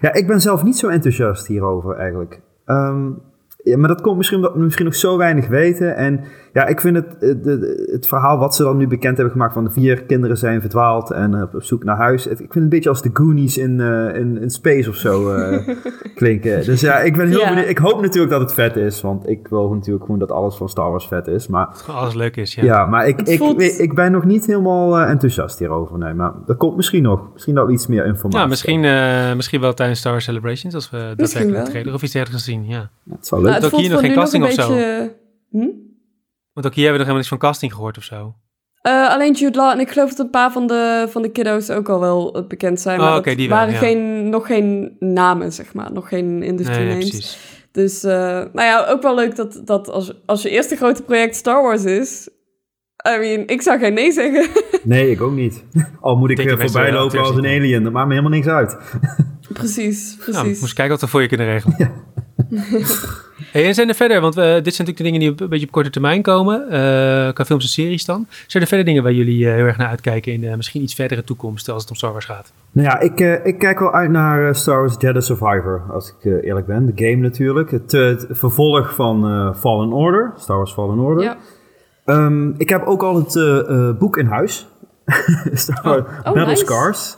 Ja, 0.00 0.12
ik 0.12 0.26
ben 0.26 0.40
zelf 0.40 0.62
niet 0.62 0.76
zo 0.76 0.88
enthousiast 0.88 1.46
hierover 1.46 1.94
eigenlijk. 1.94 2.40
Um, 2.66 3.18
ja, 3.62 3.78
maar 3.78 3.88
dat 3.88 4.00
komt 4.00 4.16
misschien 4.16 4.38
omdat 4.38 4.54
we 4.54 4.58
misschien 4.58 4.84
nog 4.84 4.94
zo 4.94 5.16
weinig 5.16 5.48
weten. 5.48 5.96
En 5.96 6.20
ja, 6.56 6.66
ik 6.66 6.80
vind 6.80 6.96
het, 6.96 7.16
het, 7.18 7.44
het, 7.90 8.08
verhaal 8.08 8.38
wat 8.38 8.54
ze 8.54 8.62
dan 8.62 8.76
nu 8.76 8.86
bekend 8.86 9.16
hebben 9.16 9.34
gemaakt 9.34 9.52
van 9.52 9.64
de 9.64 9.70
vier 9.70 10.02
kinderen 10.02 10.36
zijn 10.36 10.60
verdwaald 10.60 11.10
en 11.10 11.32
uh, 11.32 11.42
op 11.54 11.62
zoek 11.62 11.84
naar 11.84 11.96
huis. 11.96 12.26
ik 12.26 12.36
vind 12.36 12.54
het 12.54 12.62
een 12.62 12.68
beetje 12.68 12.88
als 12.88 13.02
de 13.02 13.10
Goonies 13.12 13.58
in, 13.58 13.78
uh, 13.78 14.14
in, 14.14 14.40
in 14.40 14.50
space 14.50 14.88
of 14.88 14.94
zo 14.94 15.34
uh, 15.34 15.68
klinken. 16.14 16.64
Dus 16.64 16.80
ja, 16.80 16.98
ik 16.98 17.16
ben 17.16 17.28
heel 17.28 17.40
ja. 17.40 17.48
benieuwd. 17.48 17.68
Ik 17.68 17.78
hoop 17.78 18.00
natuurlijk 18.00 18.32
dat 18.32 18.40
het 18.40 18.52
vet 18.52 18.76
is, 18.76 19.00
want 19.00 19.28
ik 19.28 19.48
wil 19.48 19.74
natuurlijk 19.74 20.04
gewoon 20.04 20.20
dat 20.20 20.30
alles 20.30 20.56
van 20.56 20.68
Star 20.68 20.90
Wars 20.90 21.06
vet 21.06 21.26
is. 21.26 21.46
Maar, 21.46 21.68
alles 21.86 22.14
leuk 22.14 22.36
is, 22.36 22.54
ja. 22.54 22.64
Ja, 22.64 22.86
maar 22.86 23.08
ik, 23.08 23.20
ik, 23.20 23.40
ik, 23.40 23.72
ik, 23.78 23.94
ben 23.94 24.12
nog 24.12 24.24
niet 24.24 24.46
helemaal 24.46 24.98
enthousiast 24.98 25.58
hierover. 25.58 25.98
Nee, 25.98 26.14
maar 26.14 26.32
dat 26.46 26.56
komt 26.56 26.76
misschien 26.76 27.02
nog. 27.02 27.32
Misschien 27.32 27.54
dat 27.54 27.66
we 27.66 27.72
iets 27.72 27.86
meer 27.86 28.06
informatie 28.06 28.40
Ja, 28.40 28.46
misschien, 28.46 28.80
misschien 29.36 29.60
wel 29.60 29.74
tijdens 29.74 29.98
Star 29.98 30.12
Wars 30.12 30.24
Celebrations, 30.24 30.74
als 30.74 30.90
we 30.90 30.98
dat 30.98 31.18
daadwerkelijk 31.18 31.64
trailer 31.64 31.94
of 31.94 32.02
iets 32.02 32.12
dergelijks 32.12 32.44
zien. 32.44 32.66
Ja. 32.66 32.90
Dat 33.02 33.26
zou 33.26 33.42
leuk. 33.42 33.50
Nou, 33.50 33.64
ook 33.64 33.80
hier 33.80 33.90
nog 33.90 34.00
geen 34.00 34.14
casting 34.14 34.44
of 34.44 34.52
zo. 34.52 34.74
Hm? 35.50 35.85
Want 36.56 36.68
ook 36.68 36.74
hier 36.74 36.84
hebben 36.84 37.06
we 37.06 37.06
nog 37.06 37.14
helemaal 37.14 37.14
niks 37.16 37.28
van 37.28 37.38
casting 37.38 37.72
gehoord 37.72 37.96
of 37.96 38.04
zo. 38.04 38.34
Uh, 38.82 39.08
alleen 39.08 39.32
Jude 39.32 39.58
Law 39.58 39.70
en 39.70 39.80
ik 39.80 39.90
geloof 39.90 40.08
dat 40.10 40.18
een 40.18 40.30
paar 40.30 40.52
van 40.52 40.66
de, 40.66 41.06
van 41.10 41.22
de 41.22 41.30
kiddo's 41.30 41.70
ook 41.70 41.88
al 41.88 42.00
wel 42.00 42.44
bekend 42.48 42.80
zijn. 42.80 42.98
Maar 42.98 43.10
oh, 43.10 43.16
okay, 43.16 43.34
die 43.34 43.48
waren 43.48 43.74
geen, 43.74 44.28
nog 44.28 44.46
geen 44.46 44.96
namen, 44.98 45.52
zeg 45.52 45.74
maar. 45.74 45.92
Nog 45.92 46.08
geen 46.08 46.42
industry 46.42 46.76
nee, 46.76 46.88
names. 46.88 47.08
Precies. 47.08 47.38
Dus, 47.72 48.04
uh, 48.04 48.10
nou 48.12 48.62
ja, 48.62 48.86
ook 48.86 49.02
wel 49.02 49.14
leuk 49.14 49.36
dat, 49.36 49.60
dat 49.64 49.88
als, 49.88 50.12
als 50.26 50.42
je 50.42 50.50
eerste 50.50 50.76
grote 50.76 51.02
project 51.02 51.36
Star 51.36 51.62
Wars 51.62 51.84
is... 51.84 52.28
I 53.14 53.18
mean, 53.18 53.46
ik 53.46 53.62
zou 53.62 53.78
geen 53.78 53.94
nee 53.94 54.12
zeggen. 54.12 54.46
Nee, 54.82 55.10
ik 55.10 55.20
ook 55.20 55.32
niet. 55.32 55.64
Al 56.00 56.16
moet 56.16 56.30
ik, 56.30 56.38
ik 56.38 56.60
voorbij 56.60 56.92
lopen 56.92 57.18
als 57.18 57.36
een 57.36 57.46
alien. 57.46 57.82
Dat 57.82 57.92
maakt 57.92 58.06
me 58.06 58.14
helemaal 58.14 58.36
niks 58.38 58.46
uit. 58.46 58.76
Precies, 59.52 60.14
precies. 60.18 60.42
Nou, 60.42 60.56
moest 60.60 60.72
kijken 60.72 60.88
wat 60.88 61.00
we 61.00 61.06
voor 61.06 61.22
je 61.22 61.28
kunnen 61.28 61.46
regelen. 61.46 61.76
Ja. 61.78 61.92
Hey, 63.52 63.66
en 63.66 63.74
zijn 63.74 63.88
er 63.88 63.94
verder, 63.94 64.20
want 64.20 64.36
uh, 64.36 64.44
dit 64.44 64.74
zijn 64.74 64.88
natuurlijk 64.88 64.96
de 64.96 65.02
dingen 65.02 65.20
die 65.20 65.28
een 65.36 65.48
beetje 65.48 65.66
op 65.66 65.72
korte 65.72 65.90
termijn 65.90 66.22
komen, 66.22 66.64
uh, 66.64 66.70
qua 67.32 67.44
films 67.44 67.64
en 67.64 67.70
series 67.70 68.04
dan. 68.04 68.26
Zijn 68.46 68.62
er 68.62 68.68
verder 68.68 68.86
dingen 68.86 69.02
waar 69.02 69.12
jullie 69.12 69.38
uh, 69.38 69.52
heel 69.52 69.64
erg 69.64 69.76
naar 69.76 69.88
uitkijken 69.88 70.32
in 70.32 70.40
de 70.40 70.56
misschien 70.56 70.82
iets 70.82 70.94
verdere 70.94 71.24
toekomst 71.24 71.68
als 71.68 71.82
het 71.82 71.90
om 71.90 71.96
Star 71.96 72.12
Wars 72.12 72.24
gaat? 72.24 72.52
Nou 72.72 72.88
ja, 72.88 73.00
ik, 73.00 73.44
ik 73.44 73.58
kijk 73.58 73.78
wel 73.78 73.92
uit 73.92 74.10
naar 74.10 74.54
Star 74.54 74.80
Wars 74.80 74.94
Jedi 74.98 75.20
Survivor, 75.20 75.82
als 75.90 76.14
ik 76.18 76.42
eerlijk 76.44 76.66
ben. 76.66 76.94
De 76.94 77.04
game 77.04 77.22
natuurlijk. 77.22 77.70
Het, 77.70 77.92
het 77.92 78.26
vervolg 78.30 78.94
van 78.94 79.54
Fallen 79.56 79.92
Order, 79.92 80.32
Star 80.36 80.56
Wars 80.56 80.72
Fallen 80.72 80.98
Order. 80.98 81.24
Ja. 81.24 81.36
Um, 82.04 82.54
ik 82.58 82.68
heb 82.68 82.86
ook 82.86 83.02
al 83.02 83.16
het 83.16 83.98
boek 83.98 84.16
in 84.16 84.26
huis. 84.26 84.66
Star 85.52 85.80
Wars 85.82 86.00
oh. 86.00 86.18
oh, 86.18 86.24
Battle 86.24 86.46
nice. 86.46 86.64
Scars. 86.64 87.16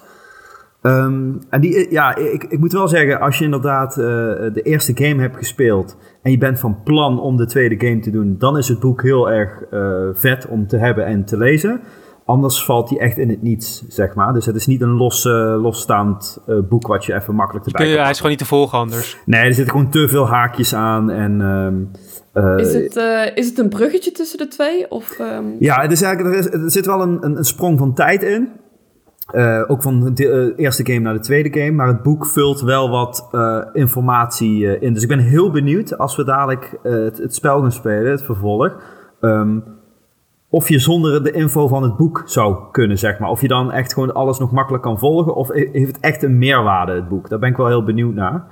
Um, 0.82 1.38
en 1.50 1.60
die, 1.60 1.90
ja, 1.90 2.16
ik, 2.16 2.44
ik 2.44 2.58
moet 2.58 2.72
wel 2.72 2.88
zeggen, 2.88 3.20
als 3.20 3.38
je 3.38 3.44
inderdaad 3.44 3.90
uh, 3.90 4.04
de 4.52 4.60
eerste 4.62 4.92
game 4.94 5.20
hebt 5.20 5.36
gespeeld 5.36 5.96
en 6.22 6.30
je 6.30 6.38
bent 6.38 6.60
van 6.60 6.82
plan 6.84 7.20
om 7.20 7.36
de 7.36 7.46
tweede 7.46 7.86
game 7.86 8.00
te 8.00 8.10
doen, 8.10 8.36
dan 8.38 8.58
is 8.58 8.68
het 8.68 8.78
boek 8.78 9.02
heel 9.02 9.30
erg 9.30 9.64
uh, 9.70 10.08
vet 10.12 10.46
om 10.46 10.66
te 10.66 10.76
hebben 10.76 11.06
en 11.06 11.24
te 11.24 11.36
lezen. 11.36 11.80
Anders 12.24 12.64
valt 12.64 12.90
hij 12.90 12.98
echt 12.98 13.18
in 13.18 13.28
het 13.28 13.42
niets, 13.42 13.84
zeg 13.88 14.14
maar. 14.14 14.32
Dus 14.32 14.46
het 14.46 14.56
is 14.56 14.66
niet 14.66 14.80
een 14.80 14.92
los, 14.92 15.24
uh, 15.24 15.32
losstaand 15.62 16.42
boek 16.68 16.86
wat 16.86 17.04
je 17.04 17.14
even 17.14 17.34
makkelijk 17.34 17.66
erbij 17.66 17.86
kan. 17.86 18.00
Hij 18.00 18.10
is 18.10 18.16
gewoon 18.16 18.30
niet 18.30 18.40
te 18.40 18.46
volgen 18.46 18.78
anders. 18.78 19.18
Nee, 19.24 19.40
er 19.40 19.54
zitten 19.54 19.74
gewoon 19.74 19.90
te 19.90 20.08
veel 20.08 20.28
haakjes 20.28 20.74
aan. 20.74 21.10
En, 21.10 21.40
um, 21.40 21.90
is, 22.58 22.74
het, 22.74 22.96
is 23.34 23.48
het 23.48 23.58
een 23.58 23.68
bruggetje 23.68 24.12
tussen 24.12 24.38
de 24.38 24.48
twee? 24.48 24.90
Of, 24.90 25.18
um... 25.18 25.56
Ja, 25.58 25.80
het 25.80 25.92
is 25.92 26.02
eigenlijk, 26.02 26.34
er, 26.34 26.40
is, 26.40 26.62
er 26.62 26.70
zit 26.70 26.86
wel 26.86 27.02
een, 27.02 27.18
een, 27.20 27.36
een 27.36 27.44
sprong 27.44 27.78
van 27.78 27.94
tijd 27.94 28.22
in. 28.22 28.48
Uh, 29.34 29.64
ook 29.66 29.82
van 29.82 30.14
de 30.14 30.24
uh, 30.24 30.64
eerste 30.64 30.86
game 30.86 30.98
naar 30.98 31.14
de 31.14 31.20
tweede 31.20 31.60
game. 31.60 31.72
Maar 31.72 31.86
het 31.86 32.02
boek 32.02 32.26
vult 32.26 32.60
wel 32.60 32.90
wat 32.90 33.28
uh, 33.32 33.64
informatie 33.72 34.80
in. 34.80 34.92
Dus 34.92 35.02
ik 35.02 35.08
ben 35.08 35.18
heel 35.18 35.50
benieuwd 35.50 35.98
als 35.98 36.16
we 36.16 36.24
dadelijk 36.24 36.78
het, 36.82 37.34
spel 37.34 37.60
gaan 37.60 37.72
spelen, 37.72 38.10
het 38.10 38.22
vervolg. 38.22 38.72
Um, 39.20 39.64
of 40.50 40.68
je 40.68 40.78
zonder 40.78 41.24
de 41.24 41.30
info 41.30 41.68
van 41.68 41.82
het 41.82 41.96
boek 41.96 42.22
zou 42.24 42.56
kunnen, 42.72 42.98
zeg 42.98 43.18
maar. 43.18 43.30
Of 43.30 43.40
je 43.40 43.48
dan 43.48 43.72
echt 43.72 43.92
gewoon 43.92 44.14
alles 44.14 44.38
nog 44.38 44.52
makkelijk 44.52 44.82
kan 44.82 44.98
volgen. 44.98 45.34
Of 45.34 45.52
heeft 45.52 45.86
het 45.86 46.00
echt 46.00 46.22
een 46.22 46.38
meerwaarde, 46.38 46.92
het 46.92 47.08
boek? 47.08 47.28
Daar 47.28 47.38
ben 47.38 47.50
ik 47.50 47.56
wel 47.56 47.66
heel 47.66 47.84
benieuwd 47.84 48.14
naar. 48.14 48.44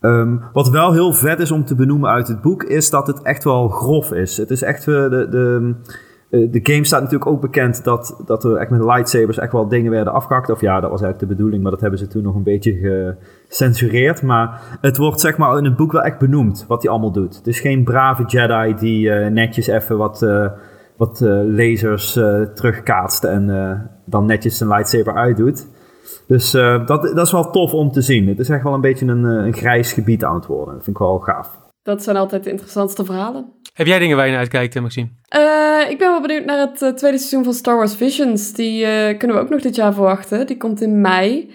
Um, 0.00 0.42
wat 0.52 0.68
wel 0.68 0.92
heel 0.92 1.12
vet 1.12 1.40
is 1.40 1.50
om 1.50 1.64
te 1.64 1.74
benoemen 1.74 2.10
uit 2.10 2.28
het 2.28 2.40
boek, 2.40 2.62
is 2.62 2.90
dat 2.90 3.06
het 3.06 3.22
echt 3.22 3.44
wel 3.44 3.68
grof 3.68 4.12
is. 4.12 4.36
Het 4.36 4.50
is 4.50 4.62
echt 4.62 4.84
de. 4.84 5.26
de 5.30 5.74
eh, 5.86 5.94
de 6.32 6.60
game 6.62 6.84
staat 6.84 7.00
natuurlijk 7.00 7.30
ook 7.30 7.40
bekend 7.40 7.84
dat, 7.84 8.22
dat 8.26 8.44
er 8.44 8.56
echt 8.56 8.70
met 8.70 8.84
lightsabers 8.84 9.38
echt 9.38 9.52
wel 9.52 9.68
dingen 9.68 9.90
werden 9.90 10.12
afgehakt. 10.12 10.50
Of 10.50 10.60
ja, 10.60 10.80
dat 10.80 10.90
was 10.90 11.02
eigenlijk 11.02 11.18
de 11.18 11.36
bedoeling, 11.36 11.62
maar 11.62 11.70
dat 11.72 11.80
hebben 11.80 11.98
ze 11.98 12.06
toen 12.06 12.22
nog 12.22 12.34
een 12.34 12.42
beetje 12.42 13.16
gecensureerd. 13.48 14.22
Maar 14.22 14.60
het 14.80 14.96
wordt 14.96 15.20
zeg 15.20 15.36
maar 15.36 15.58
in 15.58 15.64
het 15.64 15.76
boek 15.76 15.92
wel 15.92 16.02
echt 16.02 16.18
benoemd 16.18 16.64
wat 16.68 16.82
hij 16.82 16.90
allemaal 16.90 17.12
doet. 17.12 17.36
Het 17.36 17.46
is 17.46 17.60
geen 17.60 17.84
brave 17.84 18.24
Jedi 18.24 18.74
die 18.74 19.06
uh, 19.06 19.26
netjes 19.26 19.66
even 19.66 19.96
wat, 19.98 20.22
uh, 20.22 20.50
wat 20.96 21.20
lasers 21.46 22.12
terugkaatst 22.54 23.24
en 23.24 23.46
dan 24.06 24.26
netjes 24.26 24.56
zijn 24.56 24.70
lightsaber 24.70 25.14
uitdoet. 25.14 25.66
Dus 26.26 26.50
dat, 26.50 26.86
dat 26.86 27.18
is 27.18 27.32
wel 27.32 27.50
tof 27.50 27.72
om 27.72 27.90
te 27.90 28.00
zien. 28.00 28.28
Het 28.28 28.38
is 28.38 28.48
echt 28.48 28.62
wel 28.62 28.74
een 28.74 28.80
beetje 28.80 29.06
een, 29.06 29.24
een 29.24 29.54
grijs 29.54 29.92
gebied 29.92 30.24
aan 30.24 30.34
het 30.34 30.46
worden. 30.46 30.74
Dat 30.74 30.84
vind 30.84 30.96
ik 30.96 31.02
wel 31.02 31.18
gaaf. 31.18 31.58
Dat 31.82 32.02
zijn 32.02 32.16
altijd 32.16 32.44
de 32.44 32.50
interessantste 32.50 33.04
verhalen. 33.04 33.52
Heb 33.72 33.86
jij 33.86 33.98
dingen 33.98 34.16
waar 34.16 34.24
je 34.24 34.30
naar 34.30 34.40
uitkijkt, 34.40 34.80
Maxime? 34.80 35.08
Uh, 35.36 35.90
ik 35.90 35.98
ben 35.98 36.10
wel 36.10 36.20
benieuwd 36.20 36.44
naar 36.44 36.58
het 36.58 36.82
uh, 36.82 36.88
tweede 36.88 37.18
seizoen 37.18 37.44
van 37.44 37.52
Star 37.52 37.76
Wars 37.76 37.94
Visions. 37.94 38.52
Die 38.52 38.84
uh, 38.84 39.18
kunnen 39.18 39.36
we 39.36 39.42
ook 39.42 39.48
nog 39.48 39.60
dit 39.60 39.74
jaar 39.74 39.94
verwachten. 39.94 40.46
Die 40.46 40.56
komt 40.56 40.80
in 40.80 41.00
mei. 41.00 41.50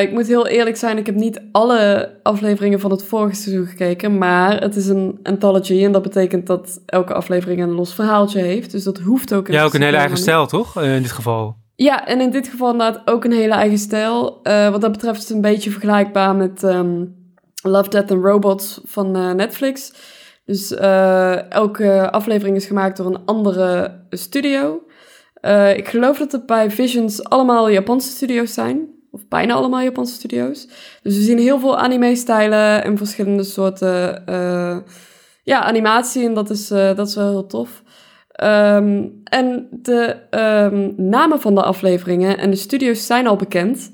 ik 0.00 0.12
moet 0.12 0.26
heel 0.26 0.46
eerlijk 0.46 0.76
zijn, 0.76 0.98
ik 0.98 1.06
heb 1.06 1.14
niet 1.14 1.42
alle 1.52 2.10
afleveringen 2.22 2.80
van 2.80 2.90
het 2.90 3.04
vorige 3.04 3.34
seizoen 3.34 3.66
gekeken. 3.66 4.18
Maar 4.18 4.60
het 4.60 4.76
is 4.76 4.88
een 4.88 5.18
anthology 5.22 5.84
en 5.84 5.92
dat 5.92 6.02
betekent 6.02 6.46
dat 6.46 6.82
elke 6.86 7.14
aflevering 7.14 7.62
een 7.62 7.74
los 7.74 7.94
verhaaltje 7.94 8.40
heeft. 8.40 8.70
Dus 8.70 8.84
dat 8.84 8.98
hoeft 8.98 9.34
ook... 9.34 9.48
Ja, 9.48 9.64
ook 9.64 9.74
een 9.74 9.82
hele 9.82 9.96
eigen 9.96 10.16
stijl, 10.16 10.46
toch? 10.46 10.82
in 10.82 11.02
dit 11.02 11.12
geval. 11.12 11.56
Ja, 11.76 12.06
en 12.06 12.20
in 12.20 12.30
dit 12.30 12.48
geval 12.48 12.70
inderdaad 12.70 13.02
ook 13.04 13.24
een 13.24 13.32
hele 13.32 13.54
eigen 13.54 13.78
stijl. 13.78 14.40
wat 14.42 14.80
dat 14.80 14.92
betreft 14.92 15.16
is 15.16 15.28
het 15.28 15.36
een 15.36 15.40
beetje 15.40 15.70
vergelijkbaar 15.70 16.34
met 16.34 16.62
um, 16.62 17.14
Love, 17.62 17.90
Death 17.90 18.10
and 18.10 18.24
Robots 18.24 18.80
van 18.84 19.36
Netflix... 19.36 19.92
Dus 20.44 20.72
uh, 20.72 21.50
elke 21.50 22.10
aflevering 22.10 22.56
is 22.56 22.66
gemaakt 22.66 22.96
door 22.96 23.06
een 23.06 23.24
andere 23.24 24.00
studio. 24.10 24.82
Uh, 25.42 25.76
ik 25.76 25.88
geloof 25.88 26.18
dat 26.18 26.32
het 26.32 26.46
bij 26.46 26.70
Visions 26.70 27.24
allemaal 27.24 27.70
Japanse 27.70 28.08
studio's 28.08 28.54
zijn. 28.54 28.88
Of 29.10 29.28
bijna 29.28 29.54
allemaal 29.54 29.80
Japanse 29.80 30.14
studio's. 30.14 30.66
Dus 31.02 31.16
we 31.16 31.22
zien 31.22 31.38
heel 31.38 31.58
veel 31.58 31.78
anime-stijlen 31.78 32.84
en 32.84 32.96
verschillende 32.96 33.42
soorten 33.42 34.22
uh, 34.28 34.76
ja, 35.42 35.60
animatie. 35.62 36.24
En 36.24 36.34
dat 36.34 36.50
is, 36.50 36.68
dat 36.68 37.08
is 37.08 37.14
wel 37.14 37.28
heel 37.28 37.46
tof. 37.46 37.82
Um, 38.44 39.20
en 39.24 39.68
de 39.70 40.16
um, 40.30 40.94
namen 40.96 41.40
van 41.40 41.54
de 41.54 41.62
afleveringen 41.62 42.38
en 42.38 42.50
de 42.50 42.56
studio's 42.56 43.06
zijn 43.06 43.26
al 43.26 43.36
bekend. 43.36 43.90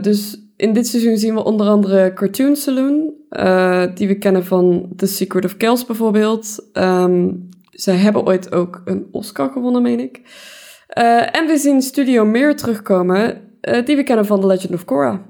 dus 0.00 0.42
in 0.56 0.72
dit 0.72 0.86
seizoen 0.86 1.16
zien 1.16 1.34
we 1.34 1.44
onder 1.44 1.66
andere 1.66 2.12
Cartoon 2.12 2.56
Saloon, 2.56 3.21
uh, 3.32 3.84
die 3.94 4.08
we 4.08 4.18
kennen 4.18 4.44
van 4.44 4.88
The 4.96 5.06
Secret 5.06 5.44
of 5.44 5.56
Kells 5.56 5.86
bijvoorbeeld. 5.86 6.68
Um, 6.72 7.48
zij 7.70 7.96
hebben 7.96 8.26
ooit 8.26 8.52
ook 8.52 8.82
een 8.84 9.06
Oscar 9.10 9.50
gewonnen, 9.50 9.82
meen 9.82 10.00
ik. 10.00 10.20
Uh, 10.98 11.36
en 11.36 11.46
we 11.46 11.56
zien 11.56 11.82
Studio 11.82 12.24
Mir 12.24 12.56
terugkomen, 12.56 13.40
uh, 13.62 13.84
die 13.84 13.96
we 13.96 14.02
kennen 14.02 14.26
van 14.26 14.40
The 14.40 14.46
Legend 14.46 14.74
of 14.74 14.84
Korra. 14.84 15.22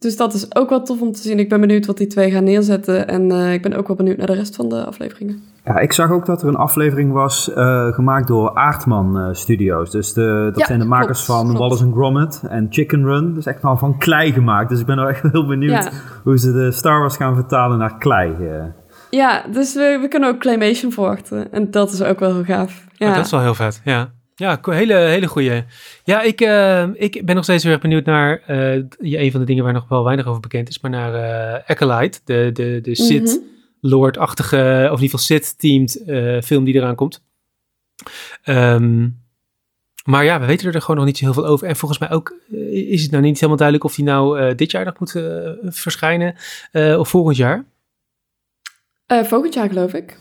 Dus 0.00 0.16
dat 0.16 0.34
is 0.34 0.56
ook 0.56 0.68
wel 0.68 0.82
tof 0.82 1.00
om 1.00 1.12
te 1.12 1.20
zien. 1.20 1.38
Ik 1.38 1.48
ben 1.48 1.60
benieuwd 1.60 1.86
wat 1.86 1.96
die 1.96 2.06
twee 2.06 2.30
gaan 2.30 2.44
neerzetten. 2.44 3.08
En 3.08 3.30
uh, 3.30 3.52
ik 3.52 3.62
ben 3.62 3.72
ook 3.72 3.86
wel 3.86 3.96
benieuwd 3.96 4.16
naar 4.16 4.26
de 4.26 4.34
rest 4.34 4.56
van 4.56 4.68
de 4.68 4.84
afleveringen. 4.84 5.42
Ja, 5.64 5.78
ik 5.78 5.92
zag 5.92 6.10
ook 6.10 6.26
dat 6.26 6.42
er 6.42 6.48
een 6.48 6.56
aflevering 6.56 7.12
was 7.12 7.50
uh, 7.56 7.92
gemaakt 7.92 8.28
door 8.28 8.54
Aardman 8.54 9.18
uh, 9.18 9.28
Studios. 9.32 9.90
Dus 9.90 10.12
de, 10.12 10.50
dat 10.50 10.58
ja, 10.58 10.66
zijn 10.66 10.78
de 10.78 10.84
makers 10.84 11.24
klopt, 11.24 11.40
van 11.40 11.48
klopt. 11.48 11.58
Wallace 11.58 11.84
and 11.84 11.94
Gromit 11.94 12.42
en 12.48 12.66
Chicken 12.70 13.04
Run. 13.04 13.34
Dus 13.34 13.46
echt 13.46 13.62
wel 13.62 13.76
van 13.76 13.98
klei 13.98 14.32
gemaakt. 14.32 14.68
Dus 14.68 14.80
ik 14.80 14.86
ben 14.86 14.98
er 14.98 15.08
echt 15.08 15.22
heel 15.32 15.46
benieuwd 15.46 15.84
ja. 15.84 15.90
hoe 16.22 16.38
ze 16.38 16.52
de 16.52 16.72
Star 16.72 17.00
Wars 17.00 17.16
gaan 17.16 17.34
vertalen 17.34 17.78
naar 17.78 17.98
klei. 17.98 18.34
Ja, 19.10 19.44
dus 19.52 19.74
we, 19.74 19.98
we 20.00 20.08
kunnen 20.08 20.28
ook 20.28 20.38
Claymation 20.38 20.92
verwachten. 20.92 21.52
En 21.52 21.70
dat 21.70 21.92
is 21.92 22.02
ook 22.02 22.18
wel 22.18 22.34
heel 22.34 22.44
gaaf. 22.44 22.86
Ja. 22.92 23.08
Oh, 23.08 23.14
dat 23.14 23.24
is 23.24 23.30
wel 23.30 23.40
heel 23.40 23.54
vet, 23.54 23.80
ja. 23.84 24.10
Ja, 24.40 24.60
hele, 24.62 24.94
hele 24.94 25.26
goeie. 25.26 25.64
Ja, 26.04 26.22
ik, 26.22 26.40
uh, 26.40 26.86
ik 26.92 27.22
ben 27.24 27.34
nog 27.34 27.44
steeds 27.44 27.62
heel 27.62 27.72
erg 27.72 27.80
benieuwd 27.80 28.04
naar 28.04 28.42
uh, 28.48 28.74
een 28.98 29.30
van 29.30 29.40
de 29.40 29.46
dingen 29.46 29.64
waar 29.64 29.72
nog 29.72 29.88
wel 29.88 30.04
weinig 30.04 30.26
over 30.26 30.40
bekend 30.40 30.68
is, 30.68 30.80
maar 30.80 30.90
naar 30.90 31.14
uh, 31.14 31.62
Acolyte, 31.66 32.20
de, 32.24 32.50
de, 32.52 32.80
de 32.82 32.94
Sith 32.94 33.20
mm 33.20 33.26
-hmm. 33.26 33.48
Lord-achtige, 33.80 34.56
of 34.92 34.98
in 34.98 35.02
ieder 35.02 35.18
geval 35.18 35.18
Sith-themed 35.18 36.02
film 36.44 36.64
die 36.64 36.74
eraan 36.74 36.94
komt. 36.94 37.22
Um, 38.44 39.22
maar 40.04 40.24
ja, 40.24 40.40
we 40.40 40.46
weten 40.46 40.72
er 40.72 40.80
gewoon 40.80 40.96
nog 40.96 41.06
niet 41.06 41.18
zo 41.18 41.24
heel 41.24 41.34
veel 41.34 41.46
over. 41.46 41.66
En 41.66 41.76
volgens 41.76 42.00
mij 42.00 42.10
ook 42.10 42.34
is 42.70 43.02
het 43.02 43.10
nou 43.10 43.22
niet 43.22 43.34
helemaal 43.34 43.56
duidelijk 43.56 43.88
of 43.88 43.94
die 43.94 44.04
nou 44.04 44.54
dit 44.54 44.70
jaar 44.70 44.84
nog 44.84 44.98
moet 44.98 45.22
verschijnen 45.74 46.36
of 46.98 47.08
volgend 47.08 47.36
jaar. 47.36 47.64
volgend 49.06 49.54
jaar 49.54 49.68
geloof 49.68 49.94
ik. 49.94 50.16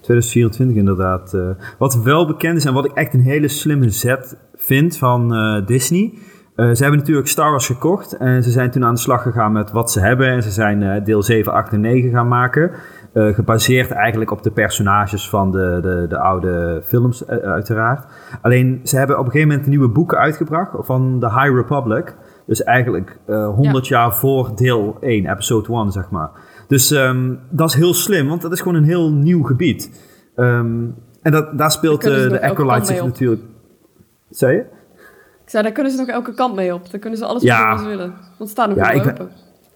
2024 0.00 0.76
inderdaad. 0.76 1.32
Uh, 1.34 1.48
wat 1.78 2.02
wel 2.02 2.26
bekend 2.26 2.56
is 2.56 2.64
en 2.64 2.74
wat 2.74 2.84
ik 2.84 2.92
echt 2.92 3.14
een 3.14 3.20
hele 3.20 3.48
slimme 3.48 3.90
zet 3.90 4.36
vind 4.54 4.98
van 4.98 5.34
uh, 5.34 5.66
Disney. 5.66 6.12
Uh, 6.56 6.74
ze 6.74 6.82
hebben 6.82 6.98
natuurlijk 7.00 7.28
Star 7.28 7.50
Wars 7.50 7.66
gekocht 7.66 8.16
en 8.16 8.42
ze 8.42 8.50
zijn 8.50 8.70
toen 8.70 8.84
aan 8.84 8.94
de 8.94 9.00
slag 9.00 9.22
gegaan 9.22 9.52
met 9.52 9.72
wat 9.72 9.90
ze 9.90 10.00
hebben. 10.00 10.28
En 10.28 10.42
ze 10.42 10.50
zijn 10.50 11.04
deel 11.04 11.22
7, 11.22 11.52
8 11.52 11.72
en 11.72 11.80
9 11.80 12.10
gaan 12.10 12.28
maken. 12.28 12.70
gebaseerd 13.14 13.90
eigenlijk 13.90 14.30
op 14.30 14.42
de 14.42 14.50
personages 14.50 15.28
van 15.28 15.50
de, 15.50 15.78
de, 15.82 16.06
de 16.08 16.18
oude 16.18 16.82
films 16.84 17.26
uiteraard. 17.26 18.06
Alleen 18.42 18.80
ze 18.84 18.96
hebben 18.96 19.18
op 19.18 19.24
een 19.24 19.30
gegeven 19.30 19.48
moment 19.48 19.68
nieuwe 19.68 19.88
boeken 19.88 20.18
uitgebracht 20.18 20.70
van 20.78 21.20
de 21.20 21.30
High 21.30 21.54
Republic. 21.54 22.14
Dus 22.46 22.62
eigenlijk 22.62 23.18
100 23.26 23.86
ja. 23.86 23.98
jaar 23.98 24.14
voor 24.14 24.52
deel 24.54 24.96
1, 25.00 25.30
episode 25.30 25.72
1 25.72 25.92
zeg 25.92 26.10
maar. 26.10 26.30
Dus 26.66 26.90
um, 26.90 27.40
dat 27.50 27.68
is 27.68 27.74
heel 27.74 27.94
slim, 27.94 28.28
want 28.28 28.42
dat 28.42 28.52
is 28.52 28.60
gewoon 28.60 28.74
een 28.74 28.84
heel 28.84 29.12
nieuw 29.12 29.42
gebied. 29.42 29.90
Um, 30.36 30.94
en 31.22 31.32
dat, 31.32 31.58
daar 31.58 31.70
speelt 31.70 32.06
uh, 32.06 32.28
de 32.28 32.42
Acolyte 32.42 32.86
zich 32.86 33.04
natuurlijk... 33.04 33.42
Zei 34.30 34.52
je? 34.52 34.60
Ik 35.44 35.50
zei, 35.50 35.62
daar 35.62 35.72
kunnen 35.72 35.92
ze 35.92 35.98
nog 35.98 36.08
elke 36.08 36.34
kant 36.34 36.54
mee 36.54 36.74
op. 36.74 36.90
Daar 36.90 37.00
kunnen 37.00 37.18
ze 37.18 37.24
alles 37.24 37.42
ja. 37.42 37.70
wat 37.70 37.80
ze 37.80 37.86
willen. 37.86 38.10
Want 38.10 38.38
het 38.38 38.48
staat 38.48 38.68
nog 38.68 38.78
ja, 38.78 38.94
open. 38.94 39.14
Ben... 39.14 39.28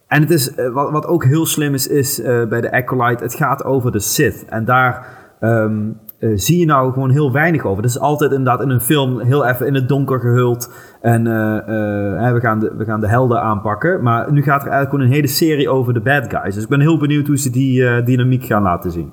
En 0.06 0.20
het 0.20 0.30
is, 0.30 0.56
uh, 0.56 0.72
wat, 0.72 0.90
wat 0.90 1.06
ook 1.06 1.24
heel 1.24 1.46
slim 1.46 1.74
is, 1.74 1.86
is 1.86 2.20
uh, 2.20 2.46
bij 2.46 2.60
de 2.60 2.72
Acolyte, 2.72 3.22
het 3.22 3.34
gaat 3.34 3.64
over 3.64 3.92
de 3.92 4.00
Sith. 4.00 4.44
En 4.44 4.64
daar 4.64 5.06
um, 5.40 5.98
uh, 6.18 6.30
zie 6.34 6.58
je 6.58 6.66
nou 6.66 6.92
gewoon 6.92 7.10
heel 7.10 7.32
weinig 7.32 7.64
over. 7.64 7.82
Het 7.82 7.90
is 7.90 7.98
altijd 7.98 8.30
inderdaad 8.30 8.62
in 8.62 8.70
een 8.70 8.80
film 8.80 9.20
heel 9.20 9.46
even 9.46 9.66
in 9.66 9.74
het 9.74 9.88
donker 9.88 10.20
gehuld. 10.20 10.72
En 11.00 11.26
uh, 11.26 11.32
uh, 11.32 12.32
we, 12.32 12.38
gaan 12.40 12.58
de, 12.58 12.74
we 12.76 12.84
gaan 12.84 13.00
de 13.00 13.08
helden 13.08 13.42
aanpakken. 13.42 14.02
Maar 14.02 14.32
nu 14.32 14.42
gaat 14.42 14.62
er 14.62 14.68
eigenlijk 14.68 14.90
gewoon 14.90 15.04
een 15.04 15.12
hele 15.12 15.26
serie 15.26 15.68
over 15.68 15.94
de 15.94 16.00
bad 16.00 16.30
guys. 16.30 16.54
Dus 16.54 16.62
ik 16.62 16.68
ben 16.68 16.80
heel 16.80 16.98
benieuwd 16.98 17.26
hoe 17.26 17.38
ze 17.38 17.50
die 17.50 18.02
dynamiek 18.02 18.44
gaan 18.44 18.62
laten 18.62 18.90
zien. 18.90 19.12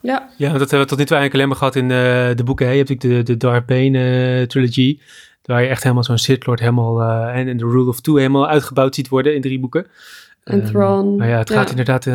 Ja. 0.00 0.28
ja, 0.36 0.52
dat 0.52 0.60
hebben 0.60 0.80
we 0.80 0.86
tot 0.86 0.98
nu 0.98 1.04
toe 1.04 1.16
eigenlijk 1.16 1.34
alleen 1.34 1.48
maar 1.48 1.56
gehad 1.56 1.76
in 1.76 1.88
de 2.36 2.44
boeken. 2.44 2.66
Hè? 2.66 2.72
Je 2.72 2.78
hebt 2.78 2.88
natuurlijk 2.88 3.26
de, 3.26 3.32
de 3.32 3.38
Darth 3.38 3.66
Bane 3.66 4.44
trilogy. 4.46 5.00
Waar 5.44 5.62
je 5.62 5.68
echt 5.68 5.82
helemaal 5.82 6.04
zo'n 6.04 6.18
Sith 6.18 6.46
Lord 6.46 6.60
helemaal... 6.60 7.02
en, 7.32 7.48
en 7.48 7.56
de 7.56 7.64
Rule 7.64 7.88
of 7.88 8.00
Two 8.00 8.16
helemaal 8.16 8.48
uitgebouwd 8.48 8.94
ziet 8.94 9.08
worden 9.08 9.34
in 9.34 9.40
drie 9.40 9.60
boeken. 9.60 9.86
En 10.44 10.64
Thrawn. 10.64 11.16
Maar 11.16 11.28
ja, 11.28 11.38
het 11.38 11.50
gaat 11.50 11.70
inderdaad 11.70 12.06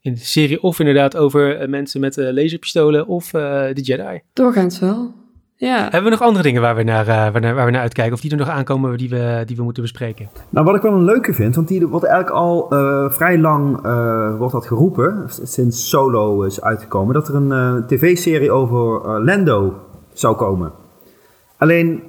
in 0.00 0.14
de 0.14 0.20
serie 0.20 0.62
of 0.62 0.78
inderdaad 0.78 1.16
over 1.16 1.60
uh, 1.60 1.68
mensen 1.68 2.00
met 2.00 2.16
uh, 2.16 2.32
laserpistolen 2.32 3.06
of 3.06 3.32
uh, 3.32 3.40
de 3.72 3.80
Jedi. 3.82 4.20
Doorgaans 4.32 4.78
wel. 4.78 5.12
Ja. 5.54 5.82
Hebben 5.82 6.04
we 6.04 6.10
nog 6.10 6.22
andere 6.22 6.42
dingen 6.42 6.62
waar 6.62 6.76
we 6.76 6.82
naar, 6.82 7.04
waar, 7.04 7.40
naar, 7.40 7.54
waar 7.54 7.64
we 7.64 7.70
naar 7.70 7.80
uitkijken? 7.80 8.14
Of 8.14 8.20
die 8.20 8.30
er 8.30 8.36
nog 8.36 8.48
aankomen 8.48 8.98
die 8.98 9.08
we, 9.08 9.42
die 9.46 9.56
we 9.56 9.62
moeten 9.62 9.82
bespreken? 9.82 10.28
Nou, 10.50 10.66
wat 10.66 10.74
ik 10.74 10.82
wel 10.82 10.92
een 10.92 11.04
leuke 11.04 11.34
vind, 11.34 11.54
want 11.54 11.68
die 11.68 11.86
wordt 11.86 12.06
eigenlijk 12.06 12.36
al 12.36 12.66
vrij 13.10 13.38
lang 13.38 13.80
wordt 14.38 14.52
dat 14.52 14.66
geroepen, 14.66 15.24
sinds 15.42 15.88
Solo 15.88 16.42
is 16.42 16.60
uitgekomen, 16.60 17.14
dat 17.14 17.28
er 17.28 17.34
een 17.34 17.86
tv-serie 17.86 18.50
over 18.50 19.20
Lando 19.24 19.74
zou 20.12 20.36
komen. 20.36 20.72
Alleen 21.56 22.02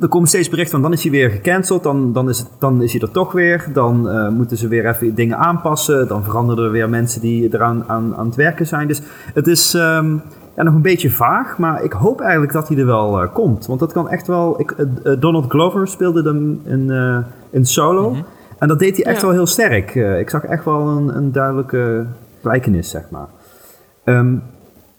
er 0.00 0.08
komen 0.08 0.28
steeds 0.28 0.48
berichten 0.48 0.72
van 0.72 0.82
dan 0.82 0.92
is 0.92 1.02
hij 1.02 1.10
weer 1.10 1.30
gecanceld, 1.30 1.82
dan, 1.82 2.12
dan, 2.12 2.28
is, 2.28 2.38
het, 2.38 2.48
dan 2.58 2.82
is 2.82 2.92
hij 2.92 3.00
er 3.00 3.10
toch 3.10 3.32
weer. 3.32 3.68
Dan 3.72 4.08
uh, 4.08 4.28
moeten 4.28 4.56
ze 4.56 4.68
weer 4.68 4.88
even 4.88 5.14
dingen 5.14 5.36
aanpassen. 5.36 6.08
Dan 6.08 6.24
veranderen 6.24 6.64
er 6.64 6.70
weer 6.70 6.88
mensen 6.88 7.20
die 7.20 7.54
eraan 7.54 7.84
aan, 7.86 8.16
aan 8.16 8.26
het 8.26 8.34
werken 8.34 8.66
zijn. 8.66 8.88
Dus 8.88 9.00
het 9.34 9.46
is 9.46 9.74
um, 9.74 10.22
ja, 10.56 10.62
nog 10.62 10.74
een 10.74 10.82
beetje 10.82 11.10
vaag, 11.10 11.58
maar 11.58 11.82
ik 11.82 11.92
hoop 11.92 12.20
eigenlijk 12.20 12.52
dat 12.52 12.68
hij 12.68 12.76
er 12.76 12.86
wel 12.86 13.22
uh, 13.22 13.32
komt. 13.32 13.66
Want 13.66 13.80
dat 13.80 13.92
kan 13.92 14.08
echt 14.08 14.26
wel. 14.26 14.60
Ik, 14.60 14.74
uh, 14.78 15.12
Donald 15.20 15.50
Glover 15.50 15.88
speelde 15.88 16.22
hem 16.22 16.60
in, 16.64 17.24
in 17.50 17.66
solo. 17.66 18.08
Mm 18.08 18.14
-hmm. 18.14 18.24
En 18.58 18.68
dat 18.68 18.78
deed 18.78 18.96
hij 18.96 19.04
echt 19.04 19.20
ja. 19.20 19.26
wel 19.26 19.36
heel 19.36 19.46
sterk. 19.46 19.94
ik 19.94 20.30
zag 20.30 20.44
echt 20.44 20.64
wel 20.64 20.88
een, 20.88 21.16
een 21.16 21.32
duidelijke 21.32 22.06
gelijkenis, 22.40 22.90
zeg 22.90 23.10
maar. 23.10 23.26
Um, 24.04 24.42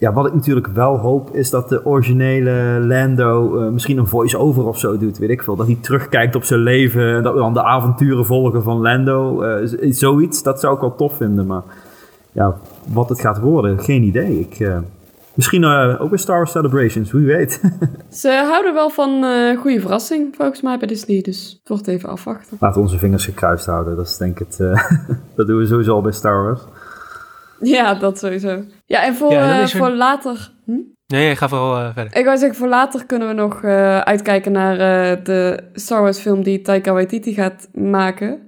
ja, 0.02 0.14
wat 0.14 0.26
ik 0.26 0.34
natuurlijk 0.34 0.68
wel 0.68 0.98
hoop 0.98 1.36
is 1.36 1.50
dat 1.50 1.70
de 1.70 1.86
originele 1.86 2.86
Lando 2.88 3.62
uh, 3.62 3.70
misschien 3.70 3.98
een 3.98 4.08
voice-over 4.08 4.68
of 4.68 4.80
zo 4.80 4.98
doet, 4.98 5.18
weet 5.18 5.30
ik 5.30 5.44
veel. 5.44 5.56
Dat 5.56 5.66
hij 5.66 5.78
terugkijkt 5.82 6.36
op 6.36 6.44
zijn 6.44 6.60
leven 6.60 7.16
en 7.16 7.24
dat 7.24 7.34
we 7.34 7.40
dan 7.40 7.54
de 7.54 7.64
avonturen 7.64 8.26
volgen 8.26 8.64
van 8.64 8.82
Lando. 8.82 9.44
Uh, 9.44 9.92
zoiets, 9.92 10.44
dat 10.44 10.60
zou 10.60 10.76
ik 10.76 10.82
wel 10.82 10.96
tof 10.96 11.18
vinden. 11.18 11.46
Maar 11.46 11.62
ja, 12.32 12.56
wat 12.88 13.10
het 13.10 13.22
gaat 13.22 13.40
worden, 13.40 13.80
geen 13.80 14.04
idee. 14.04 14.40
Ik, 14.40 14.60
uh, 14.60 14.78
misschien 15.34 15.66
ook 16.00 16.10
bij 16.10 16.18
Star 16.18 16.38
Wars 16.38 16.52
Celebrations, 16.52 17.12
wie 17.12 17.26
weet. 17.26 17.62
Ze 18.10 18.44
houden 18.48 18.74
wel 18.74 18.90
van 18.90 19.26
goede 19.58 19.80
verrassing, 19.80 20.36
volgens 20.36 20.62
mij 20.62 20.78
bij 20.78 20.88
Disney. 20.88 21.22
Dus 21.22 21.58
het 21.60 21.70
wordt 21.70 21.88
even 21.88 22.10
afwachten. 22.10 22.58
Laten 22.60 22.78
we 22.78 22.88
onze 22.88 23.00
vingers 23.00 23.26
gekruist 23.26 23.66
houden, 23.66 23.96
dat 23.96 24.08
is 24.08 24.18
denk 24.18 24.40
ik 24.40 24.48
het. 24.48 24.58
dat 25.36 25.48
doen 25.48 25.58
we 25.58 25.66
sowieso 25.66 25.94
al 25.94 26.02
bij 26.02 26.12
Star 26.12 26.44
Wars. 26.44 26.62
Ja, 27.76 27.93
dat 27.93 28.19
sowieso. 28.19 28.63
Ja, 28.86 29.06
en 29.06 29.15
voor, 29.15 29.32
ja, 29.32 29.62
uh, 29.62 29.67
voor 29.67 29.89
later... 29.89 30.52
Hm? 30.65 30.80
Nee, 31.08 31.36
ga 31.36 31.50
vooral 31.50 31.80
uh, 31.80 31.93
verder. 31.93 32.17
Ik 32.17 32.26
wou 32.26 32.38
zeggen, 32.38 32.58
voor 32.58 32.67
later 32.67 33.06
kunnen 33.06 33.28
we 33.28 33.34
nog 33.34 33.63
uh, 33.63 34.00
uitkijken 34.00 34.52
naar 34.52 34.78
de 35.24 35.63
Star 35.74 36.02
Wars 36.02 36.19
film 36.19 36.43
die 36.43 36.62
Taika 36.62 36.93
Waititi 36.93 37.34
gaat 37.34 37.69
maken. 37.74 38.39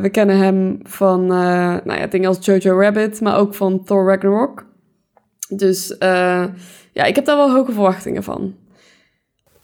we 0.00 0.08
kennen 0.12 0.38
hem 0.38 0.78
van 0.82 1.26
nou 1.26 1.94
ja, 1.94 2.06
dingen 2.06 2.28
als 2.28 2.44
Jojo 2.44 2.80
Rabbit, 2.80 3.20
maar 3.20 3.36
ook 3.36 3.54
van 3.54 3.84
Thor 3.84 4.06
Ragnarok. 4.06 4.66
Dus 5.48 5.96
ja, 6.92 7.04
ik 7.04 7.14
heb 7.14 7.24
daar 7.24 7.36
wel 7.36 7.52
hoge 7.52 7.72
verwachtingen 7.72 8.22
van. 8.22 8.54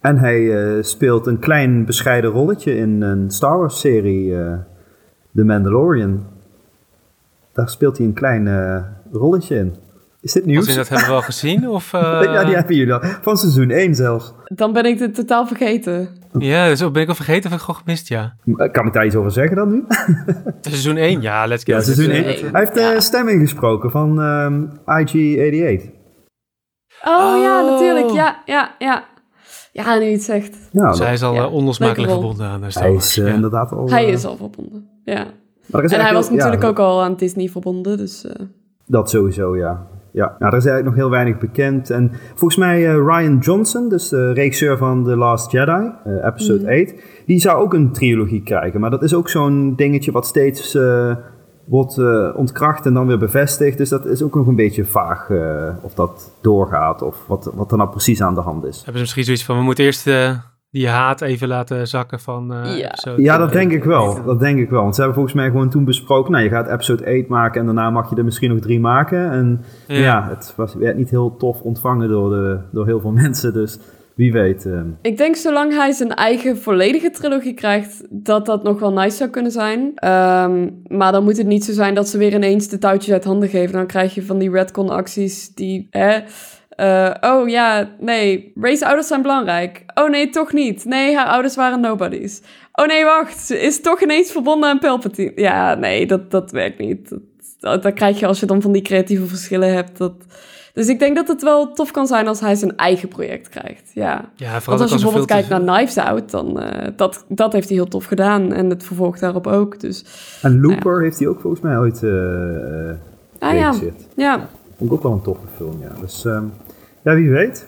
En 0.00 0.18
hij 0.18 0.82
speelt 0.82 1.26
een 1.26 1.38
klein 1.38 1.84
bescheiden 1.84 2.30
rolletje 2.30 2.76
in 2.76 3.02
een 3.02 3.30
Star 3.30 3.58
Wars 3.58 3.80
serie, 3.80 4.34
The 5.34 5.44
Mandalorian. 5.44 6.33
Daar 7.54 7.68
speelt 7.68 7.98
hij 7.98 8.06
een 8.06 8.12
klein 8.12 8.46
uh, 8.46 8.82
rolletje 9.12 9.56
in. 9.56 9.74
Is 10.20 10.32
dit 10.32 10.46
nieuws? 10.46 10.66
Als 10.66 10.76
dat 10.76 10.88
hebben 10.88 11.06
we 11.06 11.12
wel 11.12 11.22
gezien? 11.22 11.68
Of, 11.78 11.92
uh... 11.92 12.00
ja, 12.22 12.44
die 12.44 12.54
hebben 12.54 12.76
jullie 12.76 12.92
al. 12.92 13.00
Van 13.22 13.36
seizoen 13.36 13.70
1 13.70 13.94
zelfs. 13.94 14.34
Dan 14.44 14.72
ben 14.72 14.84
ik 14.84 14.98
het 14.98 15.14
totaal 15.14 15.46
vergeten. 15.46 16.08
Ja, 16.38 16.68
dus 16.68 16.90
ben 16.90 17.02
ik 17.02 17.08
al 17.08 17.14
vergeten 17.14 17.44
of 17.44 17.50
heb 17.50 17.58
ik 17.58 17.64
gewoon 17.64 17.80
gemist, 17.80 18.08
ja. 18.08 18.36
Kan 18.72 18.86
ik 18.86 18.92
daar 18.92 19.06
iets 19.06 19.14
over 19.14 19.30
zeggen 19.30 19.56
dan 19.56 19.70
nu? 19.70 19.84
seizoen 20.60 20.96
1, 20.96 21.20
ja, 21.20 21.46
let's 21.46 21.64
go. 21.64 21.72
Ja, 21.72 21.80
seizoen 21.80 22.10
1. 22.10 22.24
Hij 22.24 22.50
heeft 22.52 22.74
de 22.74 22.80
ja. 22.80 23.00
stem 23.00 23.28
ingesproken 23.28 23.90
van 23.90 24.18
um, 24.18 24.70
IG-88. 24.86 25.92
Oh, 27.04 27.34
oh, 27.34 27.42
ja, 27.42 27.62
natuurlijk. 27.70 28.10
Ja, 28.10 28.42
ja, 28.44 28.74
ja. 28.78 29.04
Ja, 29.72 29.98
nu 29.98 30.06
iets 30.06 30.24
zegt. 30.24 30.56
Nou, 30.72 30.94
Zij 30.94 31.12
is 31.12 31.22
al 31.22 31.34
ja. 31.34 31.46
onlosmakelijk 31.46 32.12
verbonden 32.12 32.46
aan 32.46 32.62
Hij 32.62 32.94
is 32.94 33.18
uh, 33.18 33.34
inderdaad 33.34 33.72
al... 33.72 33.90
Hij 33.90 34.06
is 34.06 34.24
al 34.24 34.36
verbonden, 34.36 34.88
ja 35.04 35.26
en 35.82 36.00
hij 36.00 36.12
was 36.12 36.30
natuurlijk 36.30 36.62
ja, 36.62 36.68
ook 36.68 36.78
al 36.78 37.02
aan 37.02 37.16
Disney 37.16 37.48
verbonden, 37.48 37.96
dus... 37.96 38.24
Uh... 38.24 38.32
Dat 38.86 39.10
sowieso, 39.10 39.56
ja. 39.56 39.86
Ja, 40.14 40.36
nou, 40.38 40.52
er 40.52 40.58
is 40.58 40.66
eigenlijk 40.66 40.84
nog 40.84 40.94
heel 40.94 41.10
weinig 41.10 41.38
bekend. 41.38 41.90
En 41.90 42.12
volgens 42.28 42.56
mij 42.56 42.80
uh, 42.80 42.94
Ryan 42.94 43.38
Johnson, 43.38 43.88
dus 43.88 44.08
de 44.08 44.32
regisseur 44.32 44.78
van 44.78 45.04
The 45.04 45.16
Last 45.16 45.50
Jedi, 45.50 45.90
uh, 46.06 46.24
episode 46.24 46.62
mm. 46.62 46.86
8, 46.88 46.94
die 47.26 47.40
zou 47.40 47.62
ook 47.62 47.74
een 47.74 47.92
trilogie 47.92 48.42
krijgen. 48.42 48.80
Maar 48.80 48.90
dat 48.90 49.02
is 49.02 49.14
ook 49.14 49.28
zo'n 49.28 49.74
dingetje 49.76 50.12
wat 50.12 50.26
steeds 50.26 50.74
uh, 50.74 51.16
wordt 51.64 51.98
ontkracht 52.34 52.86
en 52.86 52.94
dan 52.94 53.06
weer 53.06 53.18
bevestigd. 53.18 53.78
Dus 53.78 53.88
dat 53.88 54.06
is 54.06 54.22
ook 54.22 54.34
nog 54.34 54.46
een 54.46 54.56
beetje 54.56 54.84
vaag 54.84 55.30
of 55.82 55.94
dat 55.94 56.32
doorgaat 56.40 57.02
of 57.02 57.24
wat, 57.26 57.50
wat 57.54 57.70
er 57.70 57.76
nou 57.76 57.90
precies 57.90 58.22
aan 58.22 58.34
de 58.34 58.40
hand 58.40 58.64
is. 58.64 58.76
Hebben 58.76 58.94
ze 58.94 59.00
misschien 59.00 59.24
zoiets 59.24 59.44
van, 59.44 59.56
we 59.56 59.62
moeten 59.62 59.84
eerst 59.84 60.04
die 60.74 60.88
haat 60.88 61.20
even 61.20 61.48
laten 61.48 61.88
zakken 61.88 62.20
van... 62.20 62.52
Uh, 62.52 62.78
ja. 62.78 62.94
ja, 63.16 63.38
dat 63.38 63.52
denk 63.52 63.72
ik 63.72 63.84
wel. 63.84 64.24
Dat 64.24 64.40
denk 64.40 64.58
ik 64.58 64.70
wel. 64.70 64.82
Want 64.82 64.94
ze 64.94 65.00
hebben 65.00 65.18
volgens 65.18 65.40
mij 65.40 65.50
gewoon 65.50 65.70
toen 65.70 65.84
besproken... 65.84 66.32
Nou, 66.32 66.44
je 66.44 66.50
gaat 66.50 66.68
episode 66.68 67.20
8 67.20 67.28
maken 67.28 67.60
en 67.60 67.66
daarna 67.66 67.90
mag 67.90 68.10
je 68.10 68.16
er 68.16 68.24
misschien 68.24 68.50
nog 68.50 68.60
drie 68.60 68.80
maken. 68.80 69.30
En 69.30 69.64
ja, 69.86 69.96
ja 69.96 70.28
het 70.28 70.52
was, 70.56 70.74
werd 70.74 70.96
niet 70.96 71.10
heel 71.10 71.36
tof 71.36 71.60
ontvangen 71.60 72.08
door, 72.08 72.30
de, 72.30 72.58
door 72.72 72.86
heel 72.86 73.00
veel 73.00 73.10
mensen. 73.22 73.52
Dus 73.52 73.78
wie 74.14 74.32
weet. 74.32 74.66
ehm. 74.66 74.86
Ik 75.02 75.16
denk 75.16 75.36
zolang 75.36 75.74
hij 75.74 75.92
zijn 75.92 76.14
eigen 76.14 76.58
volledige 76.58 77.10
trilogie 77.10 77.54
krijgt, 77.54 78.06
dat 78.10 78.46
dat 78.46 78.62
nog 78.62 78.80
wel 78.80 78.92
nice 78.92 79.16
zou 79.16 79.30
kunnen 79.30 79.52
zijn. 79.52 79.92
Ehm, 79.94 80.68
maar 80.88 81.12
dan 81.12 81.24
moet 81.24 81.36
het 81.36 81.46
niet 81.46 81.64
zo 81.64 81.72
zijn 81.72 81.94
dat 81.94 82.08
ze 82.08 82.18
weer 82.18 82.34
ineens 82.34 82.68
de 82.68 82.78
touwtjes 82.78 83.12
uit 83.12 83.24
handen 83.24 83.48
geven. 83.48 83.72
Dan 83.72 83.86
krijg 83.86 84.14
je 84.14 84.22
van 84.22 84.38
die 84.38 84.50
retcon-acties 84.50 85.54
die, 85.54 85.88
hè... 85.90 86.18
eh, 86.76 87.14
oh 87.20 87.48
ja, 87.48 87.90
nee, 88.00 88.52
Ray's 88.60 88.82
ouders 88.82 89.06
zijn 89.06 89.22
belangrijk. 89.22 89.84
Oh 89.94 90.10
nee, 90.10 90.30
toch 90.30 90.52
niet. 90.52 90.84
Nee, 90.84 91.16
haar 91.16 91.26
ouders 91.26 91.56
waren 91.56 91.80
nobodies. 91.80 92.42
Oh 92.72 92.86
nee, 92.86 93.04
wacht, 93.04 93.38
ze 93.38 93.60
is 93.60 93.80
toch 93.80 94.02
ineens 94.02 94.32
verbonden 94.32 94.68
aan 94.68 94.78
Palpatine. 94.78 95.32
Ja, 95.34 95.74
nee, 95.74 96.06
dat, 96.06 96.30
dat 96.30 96.50
werkt 96.50 96.78
niet. 96.78 97.08
Dat, 97.08 97.20
dat, 97.60 97.82
dat 97.82 97.94
krijg 97.94 98.20
je 98.20 98.26
als 98.26 98.40
je 98.40 98.46
dan 98.46 98.62
van 98.62 98.72
die 98.72 98.82
creatieve 98.82 99.26
verschillen 99.26 99.72
hebt. 99.74 99.98
Dat... 99.98 100.14
Dus 100.72 100.88
ik 100.88 100.98
denk 100.98 101.16
dat 101.16 101.28
het 101.28 101.42
wel 101.42 101.72
tof 101.72 101.90
kan 101.90 102.06
zijn 102.06 102.28
als 102.28 102.40
hij 102.40 102.54
zijn 102.54 102.76
eigen 102.76 103.08
project 103.08 103.48
krijgt. 103.48 103.90
Ja. 103.92 104.30
Ja, 104.34 104.60
vooral 104.60 104.78
Want 104.78 104.80
als 104.80 104.90
je 104.90 104.96
bijvoorbeeld 104.96 105.26
kijkt 105.26 105.48
naar 105.48 105.60
Knives 105.60 105.98
Out, 105.98 106.30
dan 106.30 106.62
uh, 106.62 106.68
dat, 106.96 107.24
dat 107.28 107.52
heeft 107.52 107.68
hij 107.68 107.76
heel 107.76 107.88
tof 107.88 108.04
gedaan. 108.04 108.52
En 108.52 108.70
het 108.70 108.84
vervolgt 108.84 109.20
daarop 109.20 109.46
ook. 109.46 109.80
Dus, 109.80 110.04
En 110.42 110.60
Looper 110.60 111.02
heeft 111.02 111.18
hij 111.18 111.28
ook 111.28 111.40
volgens 111.40 111.62
mij 111.62 111.78
ooit 111.78 112.02
uh, 112.02 112.10
ah, 113.38 113.58
ja. 113.58 113.74
ja. 114.16 114.48
Vond 114.76 114.90
ik 114.90 114.96
ook 114.96 115.02
wel 115.02 115.12
een 115.12 115.22
toffe 115.22 115.46
film, 115.56 115.80
ja. 115.80 115.92
Dus 116.00 116.24
um, 116.24 116.52
ja, 117.04 117.14
wie 117.14 117.30
weet. 117.30 117.66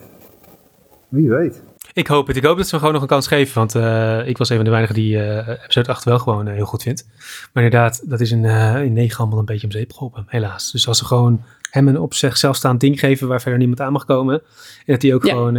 Wie 1.09 1.29
weet. 1.29 1.63
Ik 1.93 2.07
hoop 2.07 2.27
het. 2.27 2.37
Ik 2.37 2.45
hoop 2.45 2.57
dat 2.57 2.65
ze 2.65 2.71
hem 2.71 2.79
gewoon 2.79 2.95
nog 2.95 3.03
een 3.03 3.09
kans 3.09 3.27
geven. 3.27 3.55
Want 3.55 3.75
uh, 3.75 4.29
ik 4.29 4.39
was 4.39 4.49
een 4.49 4.57
van 4.57 4.65
de 4.65 4.71
weinigen 4.71 4.97
die 4.99 5.17
uh, 5.17 5.49
episode 5.49 5.89
8 5.89 6.05
wel 6.05 6.19
gewoon 6.19 6.49
uh, 6.49 6.55
heel 6.55 6.65
goed 6.65 6.83
vindt. 6.83 7.07
Maar 7.53 7.65
inderdaad, 7.65 8.11
dat 8.11 8.21
is 8.21 8.31
in, 8.31 8.45
in 8.45 8.93
9 8.93 9.19
allemaal 9.19 9.39
een 9.39 9.45
beetje 9.45 9.67
om 9.67 9.73
zeep 9.73 9.93
geholpen. 9.93 10.25
Helaas. 10.27 10.73
Dus 10.73 10.89
als 10.89 10.99
ze 10.99 11.05
gewoon 11.05 11.43
hem 11.71 11.89
een 11.89 11.99
op 11.99 12.15
zichzelf 12.15 12.57
staand 12.57 12.81
ding 12.81 13.01
geven 13.01 13.29
waar 13.29 13.41
verder 13.41 13.59
niemand 13.59 13.81
aan 13.81 13.93
mag 13.93 14.05
komen. 14.05 14.43
En 14.87 14.93
dat 14.93 15.03
hij 15.03 15.15
ook 15.15 15.25
ja. 15.25 15.31
gewoon 15.31 15.55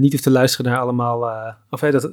niet 0.00 0.12
hoeft 0.12 0.24
te 0.24 0.30
luisteren 0.30 0.70
naar 0.70 0.80
allemaal... 0.80 1.30
of 1.70 1.80
dat 1.80 2.10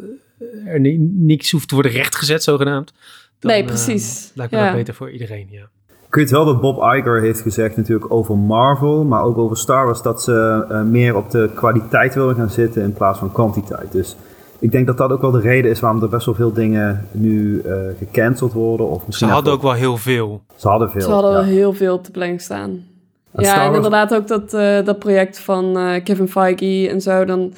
er 0.66 0.80
niets 1.00 1.52
hoeft 1.52 1.68
te 1.68 1.74
worden 1.74 1.92
rechtgezet, 1.92 2.44
zogenaamd. 2.44 2.94
Dan, 3.40 3.52
nee, 3.52 3.66
precies. 3.66 4.32
lijkt 4.34 4.52
me 4.52 4.58
ja. 4.58 4.66
dat 4.66 4.76
beter 4.76 4.94
voor 4.94 5.12
iedereen, 5.12 5.48
ja. 5.50 5.70
Ik 6.10 6.16
weet 6.16 6.30
wel 6.30 6.46
dat 6.46 6.62
Bob 6.62 6.78
Iger 6.78 7.22
heeft 7.22 7.42
gezegd 7.42 7.78
natuurlijk 7.78 8.14
over 8.14 8.38
Marvel, 8.38 9.04
maar 9.04 9.24
ook 9.24 9.38
over 9.38 9.58
Star 9.58 9.86
Wars, 9.86 10.02
dat 10.02 10.22
ze 10.22 10.66
uh, 10.72 10.82
meer 10.82 11.16
op 11.16 11.32
de 11.32 11.50
kwaliteit 11.56 12.16
willen 12.16 12.36
gaan 12.36 12.50
zitten 12.50 12.82
in 12.82 12.94
plaats 12.94 13.20
van 13.20 13.32
kwantiteit. 13.32 13.92
Dus 13.92 14.16
ik 14.60 14.72
denk 14.72 14.88
dat 14.88 14.98
dat 14.98 15.12
ook 15.12 15.22
wel 15.22 15.32
de 15.32 15.40
reden 15.40 15.72
is 15.72 15.80
waarom 15.80 16.02
er 16.02 16.10
best 16.10 16.26
wel 16.26 16.36
veel 16.36 16.54
dingen 16.54 17.08
nu 17.12 17.62
uh, 17.66 17.74
gecanceld 17.98 18.54
worden. 18.54 18.90
Of 18.90 19.04
ze 19.10 19.26
hadden 19.26 19.54
ook 19.54 19.62
wel 19.62 19.74
heel 19.74 19.98
veel. 19.98 20.42
Ze 20.56 20.68
hadden 20.68 20.92
veel. 20.92 21.02
Ze 21.02 21.12
hadden 21.12 21.32
wel 21.32 21.42
ja. 21.44 21.48
heel 21.48 21.74
veel 21.74 21.94
op 21.94 22.06
de 22.06 22.12
planning 22.12 22.42
staan. 22.42 22.84
En 23.32 23.44
ja, 23.44 23.66
en 23.66 23.74
inderdaad 23.74 24.14
ook 24.14 24.28
dat, 24.28 24.54
uh, 24.54 24.86
dat 24.86 25.00
project 25.00 25.40
van 25.40 25.74
Kevin 26.04 26.28
Feige 26.28 26.90
en 26.90 27.02
zo, 27.02 27.26
dan, 27.26 27.54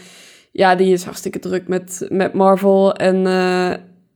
ja, 0.51 0.75
die 0.75 0.93
is 0.93 1.03
hartstikke 1.03 1.39
druk 1.39 1.67
met, 1.67 2.05
met 2.09 2.33
Marvel. 2.33 2.93
En, 2.95 3.25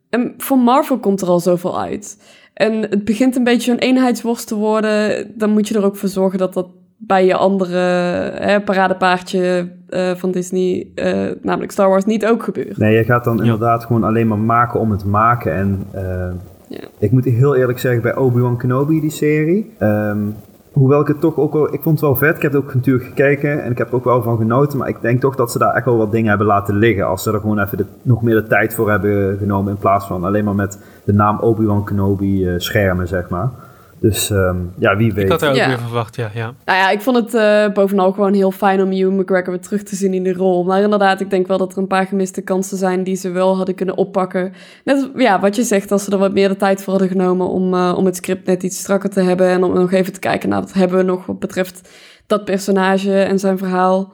en 0.10 0.34
voor 0.38 0.58
Marvel 0.58 1.00
komt 1.00 1.22
er 1.22 1.28
al 1.28 1.40
zoveel 1.40 1.80
uit. 1.82 2.18
En 2.56 2.82
het 2.82 3.06
begint 3.06 3.36
een 3.36 3.44
beetje 3.44 3.72
een 3.72 3.80
eenheidsworst 3.80 4.48
te 4.48 4.56
worden. 4.56 5.28
Dan 5.38 5.50
moet 5.50 5.68
je 5.68 5.76
er 5.76 5.86
ook 5.86 5.98
voor 5.98 6.10
zorgen 6.10 6.40
dat 6.40 6.54
dat 6.54 6.68
bij 6.98 7.26
je 7.26 7.36
andere 7.36 7.78
hè, 8.40 8.62
paradepaardje 8.62 9.72
uh, 9.90 10.12
van 10.16 10.32
Disney, 10.32 10.88
uh, 10.96 11.32
namelijk 11.42 11.72
Star 11.72 11.90
Wars, 11.90 12.06
niet 12.06 12.26
ook 12.26 12.44
gebeurt. 12.44 12.78
Nee, 12.78 12.96
je 12.96 13.04
gaat 13.04 13.24
dan 13.24 13.38
ja. 13.38 13.44
inderdaad 13.44 13.86
gewoon 13.86 14.04
alleen 14.04 14.28
maar 14.28 14.38
maken 14.38 14.80
om 14.80 14.92
het 14.92 15.06
maken. 15.06 15.56
En 15.56 15.88
uh, 15.96 16.02
ja. 16.68 16.84
ik 16.98 17.12
moet 17.12 17.26
heel 17.26 17.56
eerlijk 17.56 17.80
zeggen, 17.80 18.02
bij 18.02 18.16
Obi-Wan 18.16 18.58
Kenobi, 18.58 19.02
die 19.02 19.10
serie... 19.10 19.72
Um, 19.80 20.36
hoewel 20.76 21.02
ik 21.02 21.08
het 21.08 21.20
toch 21.20 21.38
ook 21.38 21.54
wel... 21.54 21.74
Ik 21.74 21.82
vond 21.82 22.00
het 22.00 22.10
wel 22.10 22.16
vet. 22.16 22.36
Ik 22.36 22.42
heb 22.42 22.54
het 22.54 22.62
ook 22.64 22.74
natuurlijk 22.74 23.06
gekeken 23.06 23.64
en 23.64 23.72
ik 23.72 23.78
heb 23.78 23.88
er 23.88 23.96
ook 23.96 24.04
wel 24.04 24.22
van 24.22 24.38
genoten. 24.38 24.78
Maar 24.78 24.88
ik 24.88 25.02
denk 25.02 25.22
toch 25.22 25.36
dat 25.36 25.52
ze 25.52 25.58
daar 25.58 25.74
echt 25.74 25.86
wel 25.86 25.98
wat 25.98 26.12
dingen 26.12 26.30
hebben 26.30 26.48
laten 26.48 26.76
liggen. 26.76 27.08
Als 27.08 27.24
ze 27.24 27.32
er 27.32 27.40
gewoon 27.40 27.60
even 27.60 27.78
de, 27.78 27.86
nog 28.02 28.22
meer 28.22 28.36
de 28.36 28.48
tijd 28.48 28.74
voor 28.74 28.90
hebben 28.90 29.38
genomen. 29.38 29.72
In 29.72 29.80
plaats 29.80 30.08
van 30.08 30.24
alleen 30.24 30.44
maar 30.44 30.56
met 30.56 30.80
de 31.04 31.14
naam 31.14 31.40
Obi-Wan 31.40 31.84
Kenobi 31.84 32.48
uh, 32.48 32.54
schermen, 32.58 33.08
zeg 33.08 33.30
maar. 33.30 33.50
Dus 34.06 34.30
um, 34.30 34.74
ja, 34.78 34.98
wie 34.98 35.14
weet. 35.14 35.24
Ik 35.24 35.32
had 35.32 35.42
er 35.42 35.50
ook 35.50 35.56
ja. 35.56 35.68
weer 35.68 35.80
verwacht, 35.80 36.16
ja, 36.16 36.30
ja. 36.34 36.54
Nou 36.66 36.80
ja, 36.80 36.90
ik 36.90 37.02
vond 37.02 37.18
het 37.18 37.34
uh, 37.34 37.74
bovenal 37.74 38.12
gewoon 38.12 38.34
heel 38.34 38.52
fijn 38.52 38.82
om 38.82 38.92
Ewan 38.92 39.16
McGregor 39.16 39.50
weer 39.50 39.62
terug 39.62 39.84
te 39.84 39.96
zien 39.96 40.14
in 40.14 40.24
de 40.24 40.34
rol. 40.34 40.64
Maar 40.64 40.82
inderdaad, 40.82 41.22
ik 41.22 41.30
denk 41.30 41.48
wel 41.48 41.58
dat 41.58 41.72
er 41.72 41.78
een 41.78 41.88
paar 41.88 42.06
gemiste 42.06 42.42
kansen 42.42 42.78
zijn 42.78 43.04
die 43.04 43.16
ze 43.16 43.30
wel 43.30 43.56
hadden 43.58 43.76
kunnen 43.76 43.98
oppakken. 43.98 44.54
Net 44.84 45.10
ja, 45.16 45.40
wat 45.40 45.56
je 45.56 45.64
zegt, 45.64 45.92
als 45.92 46.04
ze 46.04 46.12
er 46.12 46.18
wat 46.18 46.34
meer 46.34 46.50
de 46.50 46.56
tijd 46.56 46.84
voor 46.84 46.94
hadden 46.94 47.12
genomen 47.12 47.48
om, 47.48 47.74
uh, 47.74 47.94
om 47.98 48.06
het 48.06 48.16
script 48.16 48.48
net 48.48 48.64
iets 48.64 48.80
strakker 48.80 49.10
te 49.10 49.22
hebben. 49.22 49.48
En 49.48 49.64
om 49.64 49.74
nog 49.74 49.92
even 49.92 50.14
te 50.14 50.20
kijken 50.20 50.50
naar 50.50 50.62
wat 50.62 50.74
hebben 50.74 50.98
we 50.98 51.04
nog 51.04 51.26
wat 51.26 51.40
betreft 51.40 51.90
dat 52.28 52.46
personage 52.46 53.22
en 53.22 53.40
zijn 53.40 53.58
verhaal. 53.58 54.14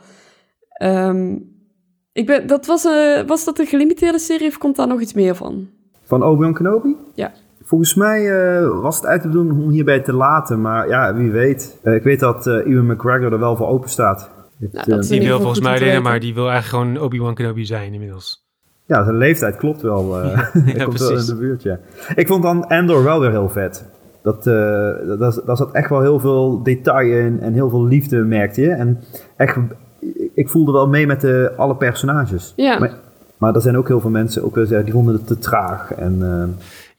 Um, 0.84 1.50
ik 2.12 2.26
ben, 2.26 2.48
dat 2.48 2.66
was, 2.66 2.86
uh, 2.86 3.22
was 3.28 3.46
dat 3.46 3.60
een 3.60 3.68
gelimiteerde 3.68 4.20
serie 4.20 4.48
of 4.48 4.58
komt 4.58 4.76
daar 4.76 4.88
nog 4.88 5.02
iets 5.02 5.14
meer 5.14 5.36
van? 5.36 5.70
Van 6.04 6.24
Obi-Wan 6.24 6.54
Kenobi? 6.54 6.96
Ja. 7.14 7.32
Volgens 7.72 7.96
mij 7.96 8.22
uh, 8.22 8.82
was 8.82 8.96
het 8.96 9.06
uit 9.06 9.22
te 9.22 9.30
doen 9.30 9.52
om 9.52 9.70
hierbij 9.70 10.00
te 10.00 10.14
laten, 10.14 10.62
maar 10.62 10.88
ja, 10.88 11.16
wie 11.16 11.32
weet. 11.32 11.80
Uh, 11.84 11.96
ik 11.96 12.04
weet 12.04 12.20
dat 12.20 12.48
uh, 12.48 12.66
Ewan 12.66 12.86
McGregor 12.86 13.34
er 13.34 13.40
wel 13.40 13.56
voor 13.56 13.68
open 13.68 13.90
staat. 13.90 14.30
Nou, 14.72 15.02
die 15.02 15.22
wil 15.22 15.40
volgens 15.40 15.60
mij 15.62 15.80
leren, 15.80 16.02
maar 16.02 16.20
die 16.20 16.34
wil 16.34 16.50
eigenlijk 16.50 16.84
gewoon 16.84 17.06
Obi-Wan 17.06 17.36
Kenobi 17.36 17.66
zijn 17.66 17.94
inmiddels. 17.94 18.46
Ja, 18.86 19.04
zijn 19.04 19.18
leeftijd 19.18 19.56
klopt 19.56 19.82
wel. 19.82 20.20
ja, 20.24 20.52
ja, 20.66 20.84
komt 20.84 21.00
wel 21.00 21.18
in 21.18 21.26
de 21.26 21.36
buurt, 21.36 21.64
ja. 21.64 21.80
Ik 22.16 22.28
vond 22.28 22.44
dan 22.44 22.66
Endor 22.68 23.04
wel 23.04 23.20
weer 23.20 23.32
heel 23.32 23.50
vet. 23.50 23.90
Dat, 24.24 24.44
dat, 24.44 25.42
dat 25.46 25.58
zat 25.58 25.72
echt 25.72 25.90
wel 25.90 26.02
heel 26.02 26.20
veel 26.20 26.64
detail 26.64 27.26
in 27.26 27.40
en 27.40 27.54
heel 27.54 27.70
veel 27.70 27.86
liefde, 27.86 28.18
merkte 28.18 28.62
je. 28.62 28.70
En 28.70 29.00
echt, 29.36 29.58
ik 30.34 30.50
voelde 30.50 30.72
wel 30.72 30.88
mee 30.88 31.08
met 31.08 31.22
de, 31.22 31.54
alle 31.58 31.76
personages. 31.76 32.54
Ja. 32.56 32.80
Maar, 32.80 32.98
maar 33.38 33.56
er 33.56 33.62
zijn 33.62 33.78
ook 33.78 33.88
heel 33.88 34.00
veel 34.00 34.10
mensen 34.10 34.44
ook, 34.44 34.56
die 34.68 34.92
vonden 34.92 35.14
het 35.14 35.28
te 35.28 35.38
traag. 35.38 35.94
En, 35.94 36.20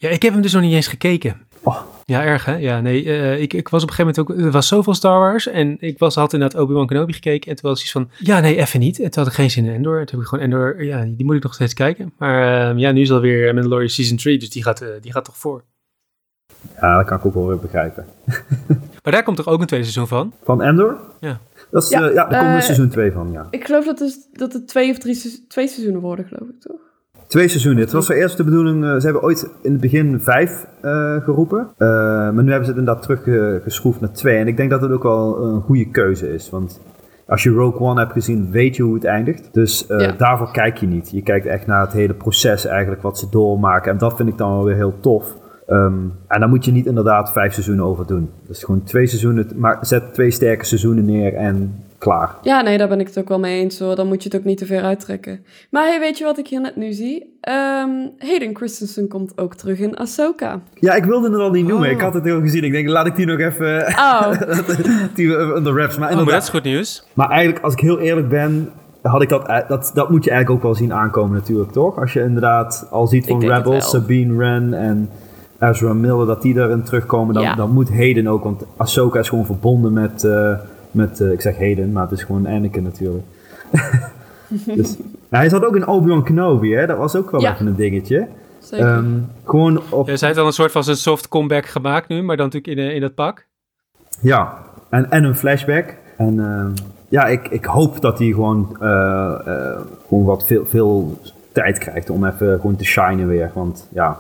ja, 0.03 0.09
ik 0.09 0.23
heb 0.23 0.33
hem 0.33 0.43
dus 0.43 0.53
nog 0.53 0.63
niet 0.63 0.75
eens 0.75 0.87
gekeken. 0.87 1.47
Oh. 1.63 1.81
Ja, 2.05 2.25
erg 2.25 2.45
hè? 2.45 2.57
Ja, 2.57 2.81
nee, 2.81 3.05
uh, 3.05 3.41
ik, 3.41 3.53
ik 3.53 3.69
was 3.69 3.83
op 3.83 3.89
een 3.89 3.95
gegeven 3.95 4.23
moment 4.23 4.41
ook... 4.41 4.47
Er 4.47 4.53
was 4.53 4.69
zoveel 4.69 4.95
Star 4.95 5.19
Wars 5.19 5.47
en 5.47 5.77
ik 5.81 5.99
was, 5.99 6.15
had 6.15 6.33
inderdaad 6.33 6.61
Obi-Wan 6.61 6.87
Kenobi 6.87 7.13
gekeken. 7.13 7.51
En 7.51 7.57
toen 7.57 7.71
was 7.71 7.83
iets 7.83 7.93
van, 7.93 8.11
ja, 8.19 8.41
nee, 8.41 8.57
even 8.57 8.81
niet. 8.81 9.01
En 9.01 9.11
toen 9.11 9.23
had 9.23 9.33
ik 9.33 9.39
geen 9.39 9.51
zin 9.51 9.65
in 9.65 9.75
Endor. 9.75 10.01
En 10.01 10.07
toen 10.07 10.15
heb 10.15 10.25
ik 10.25 10.27
gewoon 10.27 10.45
Endor, 10.45 10.85
ja, 10.85 11.05
die 11.05 11.25
moet 11.25 11.37
ik 11.37 11.43
nog 11.43 11.55
steeds 11.55 11.75
kijken. 11.75 12.13
Maar 12.19 12.73
uh, 12.73 12.79
ja, 12.79 12.93
nu 12.93 13.01
is 13.01 13.13
alweer 13.13 13.55
Mandalorian 13.55 13.89
Season 13.89 14.17
3, 14.17 14.39
dus 14.39 14.51
die 14.51 14.63
gaat, 14.63 14.83
uh, 14.83 14.89
die 15.01 15.13
gaat 15.13 15.25
toch 15.25 15.37
voor. 15.37 15.65
Ja, 16.81 16.97
dat 16.97 17.07
kan 17.07 17.19
ik 17.19 17.27
ook 17.27 17.35
wel 17.35 17.47
weer 17.47 17.59
begrijpen. 17.59 18.07
maar 19.03 19.13
daar 19.13 19.23
komt 19.23 19.37
toch 19.37 19.49
ook 19.49 19.61
een 19.61 19.67
tweede 19.67 19.87
seizoen 19.87 20.19
van? 20.19 20.33
Van 20.43 20.63
Endor? 20.63 20.99
Ja. 21.21 21.41
Dat 21.71 21.83
is, 21.83 21.89
ja, 21.89 22.07
ja 22.07 22.27
daar 22.27 22.45
komt 22.45 22.55
er 22.55 22.63
seizoen 22.63 22.89
2 22.89 23.13
van, 23.13 23.33
ja. 23.33 23.47
Ik 23.51 23.65
geloof 23.65 23.85
dat 23.85 23.99
het, 23.99 24.29
dat 24.33 24.53
het 24.53 24.69
twee 24.69 24.91
of 24.91 24.99
drie 24.99 25.47
twee 25.49 25.69
seizoenen 25.69 26.01
worden, 26.01 26.25
geloof 26.25 26.49
ik, 26.49 26.61
toch? 26.61 26.81
Twee 27.33 27.49
seizoenen. 27.49 27.83
Het 27.83 27.93
was 27.93 28.07
voor 28.07 28.15
eerst 28.15 28.37
de 28.37 28.45
bedoeling, 28.45 28.85
uh, 28.85 28.95
ze 28.95 29.05
hebben 29.05 29.23
ooit 29.23 29.51
in 29.63 29.73
het 29.73 29.81
begin 29.81 30.21
vijf 30.21 30.67
uh, 30.85 31.23
geroepen. 31.23 31.59
Uh, 31.59 31.89
maar 31.89 32.43
nu 32.43 32.51
hebben 32.51 32.65
ze 32.65 32.71
het 32.71 32.81
inderdaad 32.81 33.03
teruggeschroefd 33.03 34.01
naar 34.01 34.13
twee. 34.13 34.37
En 34.37 34.49
ik 34.49 34.57
denk 34.57 34.71
dat 34.71 34.81
het 34.81 34.91
ook 34.91 35.03
wel 35.03 35.43
een 35.43 35.61
goede 35.61 35.91
keuze 35.91 36.35
is. 36.35 36.51
Want 36.51 36.81
als 37.27 37.43
je 37.43 37.51
Rogue 37.51 37.81
One 37.81 38.01
hebt 38.01 38.13
gezien, 38.13 38.51
weet 38.51 38.77
je 38.77 38.83
hoe 38.83 38.95
het 38.95 39.05
eindigt. 39.05 39.49
Dus 39.53 39.85
ja. 39.89 40.13
daarvoor 40.13 40.51
kijk 40.51 40.77
je 40.77 40.87
niet. 40.87 41.11
Je 41.11 41.23
kijkt 41.23 41.47
echt 41.47 41.67
naar 41.67 41.81
het 41.81 41.93
hele 41.93 42.15
proces 42.15 42.67
eigenlijk, 42.67 43.03
wat 43.03 43.19
ze 43.19 43.27
doormaken. 43.31 43.93
En 43.93 43.99
dat 43.99 44.17
vind 44.17 44.29
ik 44.29 44.39
dan 44.39 44.51
wel 44.51 44.65
weer 44.65 44.77
heel 44.77 45.01
tof. 45.01 45.37
Um, 45.69 46.13
en 46.29 46.41
daar 46.41 46.49
moet 46.49 46.65
je 46.65 46.73
niet 46.73 46.87
inderdaad 46.87 47.33
vijf 47.33 47.53
seizoenen 47.53 47.85
over 47.85 48.07
doen. 48.07 48.31
Dus 48.47 48.65
gewoon 48.65 48.83
twee 48.83 49.07
seizoenen, 49.07 49.47
maar 49.57 49.79
zet 49.81 50.15
twee 50.15 50.31
sterke 50.31 50.65
seizoenen 50.65 51.05
neer 51.05 51.35
en 51.35 51.75
klaar. 52.03 52.37
Ja, 52.43 52.61
nee, 52.61 52.79
daar 52.79 52.89
ben 52.89 53.01
ik 53.01 53.07
het 53.07 53.19
ook 53.19 53.29
wel 53.29 53.39
mee 53.39 53.61
eens 53.61 53.79
hoor. 53.79 53.97
Dan 53.97 54.07
moet 54.07 54.23
je 54.23 54.29
het 54.29 54.39
ook 54.39 54.45
niet 54.45 54.59
te 54.59 54.67
ver 54.67 54.83
uittrekken. 54.83 55.45
Maar 55.71 55.85
hey, 55.85 56.01
weet 56.01 56.19
je 56.19 56.25
wat 56.25 56.39
ik 56.39 56.49
hier 56.49 56.61
net 56.61 56.77
nu 56.77 56.93
zie? 56.93 57.39
Um, 57.49 58.11
Hayden 58.19 58.57
Christensen 58.57 59.09
komt 59.09 59.39
ook 59.39 59.55
terug 59.55 59.79
in 59.79 59.97
Ahsoka. 59.97 60.61
Ja, 60.75 60.95
ik 60.95 61.05
wilde 61.05 61.31
het 61.31 61.41
al 61.41 61.51
niet 61.51 61.67
noemen. 61.67 61.89
Oh. 61.89 61.95
Ik 61.95 62.01
had 62.01 62.15
het 62.15 62.25
heel 62.25 62.41
gezien. 62.41 62.65
Ik 62.65 62.73
denk, 62.73 62.89
laat 62.89 63.07
ik 63.07 63.17
die 63.17 63.27
nog 63.27 63.39
even 63.39 63.87
oh. 63.87 64.33
die 65.15 65.55
onder 65.55 65.77
raps. 65.79 65.99
Maar, 65.99 66.11
oh, 66.11 66.17
maar 66.17 66.25
dat 66.25 66.43
is 66.43 66.49
goed 66.49 66.63
nieuws. 66.63 67.07
Maar 67.15 67.31
eigenlijk, 67.31 67.65
als 67.65 67.73
ik 67.73 67.81
heel 67.81 67.99
eerlijk 67.99 68.29
ben, 68.29 68.71
had 69.03 69.23
ik 69.23 69.29
dat, 69.29 69.65
dat, 69.69 69.91
dat 69.95 70.11
moet 70.11 70.25
je 70.25 70.31
eigenlijk 70.31 70.61
ook 70.61 70.67
wel 70.67 70.75
zien 70.75 70.93
aankomen 70.93 71.37
natuurlijk, 71.37 71.73
toch? 71.73 71.99
Als 71.99 72.13
je 72.13 72.21
inderdaad 72.21 72.87
al 72.91 73.07
ziet 73.07 73.27
van 73.27 73.47
Rebels, 73.47 73.91
Sabine 73.91 74.35
Wren 74.35 74.75
en 74.75 75.11
Ezra 75.59 75.93
Miller, 75.93 76.27
dat 76.27 76.43
die 76.43 76.55
erin 76.55 76.83
terugkomen, 76.83 77.35
dan, 77.35 77.43
ja. 77.43 77.55
dan 77.55 77.71
moet 77.71 77.89
Hayden 77.89 78.27
ook, 78.27 78.45
want 78.45 78.65
Ahsoka 78.77 79.19
is 79.19 79.29
gewoon 79.29 79.47
verbonden 79.47 79.93
met... 79.93 80.25
Uh, 80.25 80.53
met, 80.93 81.21
uh, 81.21 81.33
ik 81.33 81.41
zeg 81.41 81.57
Hayden, 81.57 81.93
maar 81.93 82.03
het 82.03 82.13
is 82.13 82.23
gewoon 82.23 82.47
Anakin 82.47 82.83
natuurlijk. 82.83 83.25
dus, 84.77 84.97
nou, 84.97 85.43
hij 85.43 85.49
zat 85.49 85.65
ook 85.65 85.77
in 85.77 85.87
Obi-Wan 85.87 86.25
Kenobi, 86.25 86.75
hè? 86.75 86.87
Dat 86.87 86.97
was 86.97 87.17
ook 87.17 87.31
wel 87.31 87.41
ja. 87.41 87.53
even 87.53 87.67
een 87.67 87.75
dingetje. 87.75 88.29
Zeker. 88.59 88.87
Um, 88.87 89.29
gewoon 89.45 89.83
op... 89.91 90.09
Ja, 90.09 90.17
zij 90.17 90.27
heeft 90.27 90.39
dan 90.39 90.49
een 90.49 90.55
soort 90.55 90.73
van 90.73 90.85
zijn 90.85 90.97
soft 90.97 91.29
comeback 91.29 91.67
gemaakt 91.67 92.09
nu, 92.09 92.23
maar 92.23 92.37
dan 92.37 92.47
natuurlijk 92.53 92.79
in, 92.79 92.95
in 92.95 93.01
dat 93.01 93.15
pak. 93.15 93.47
Ja, 94.21 94.59
en, 94.89 95.11
en 95.11 95.25
een 95.25 95.35
flashback. 95.35 95.95
En 96.17 96.35
uh, 96.35 96.67
ja, 97.09 97.27
ik, 97.27 97.49
ik 97.49 97.65
hoop 97.65 98.01
dat 98.01 98.19
hij 98.19 98.29
gewoon, 98.29 98.77
uh, 98.83 98.89
uh, 99.47 99.81
gewoon 100.09 100.25
wat 100.25 100.47
veel, 100.47 100.67
veel 100.67 101.19
tijd 101.53 101.79
krijgt 101.79 102.11
om 102.11 102.25
even 102.25 102.61
gewoon 102.61 102.77
te 102.77 102.85
shinen 102.85 103.29
weer. 103.29 103.51
Want 103.55 103.89
ja, 103.93 104.19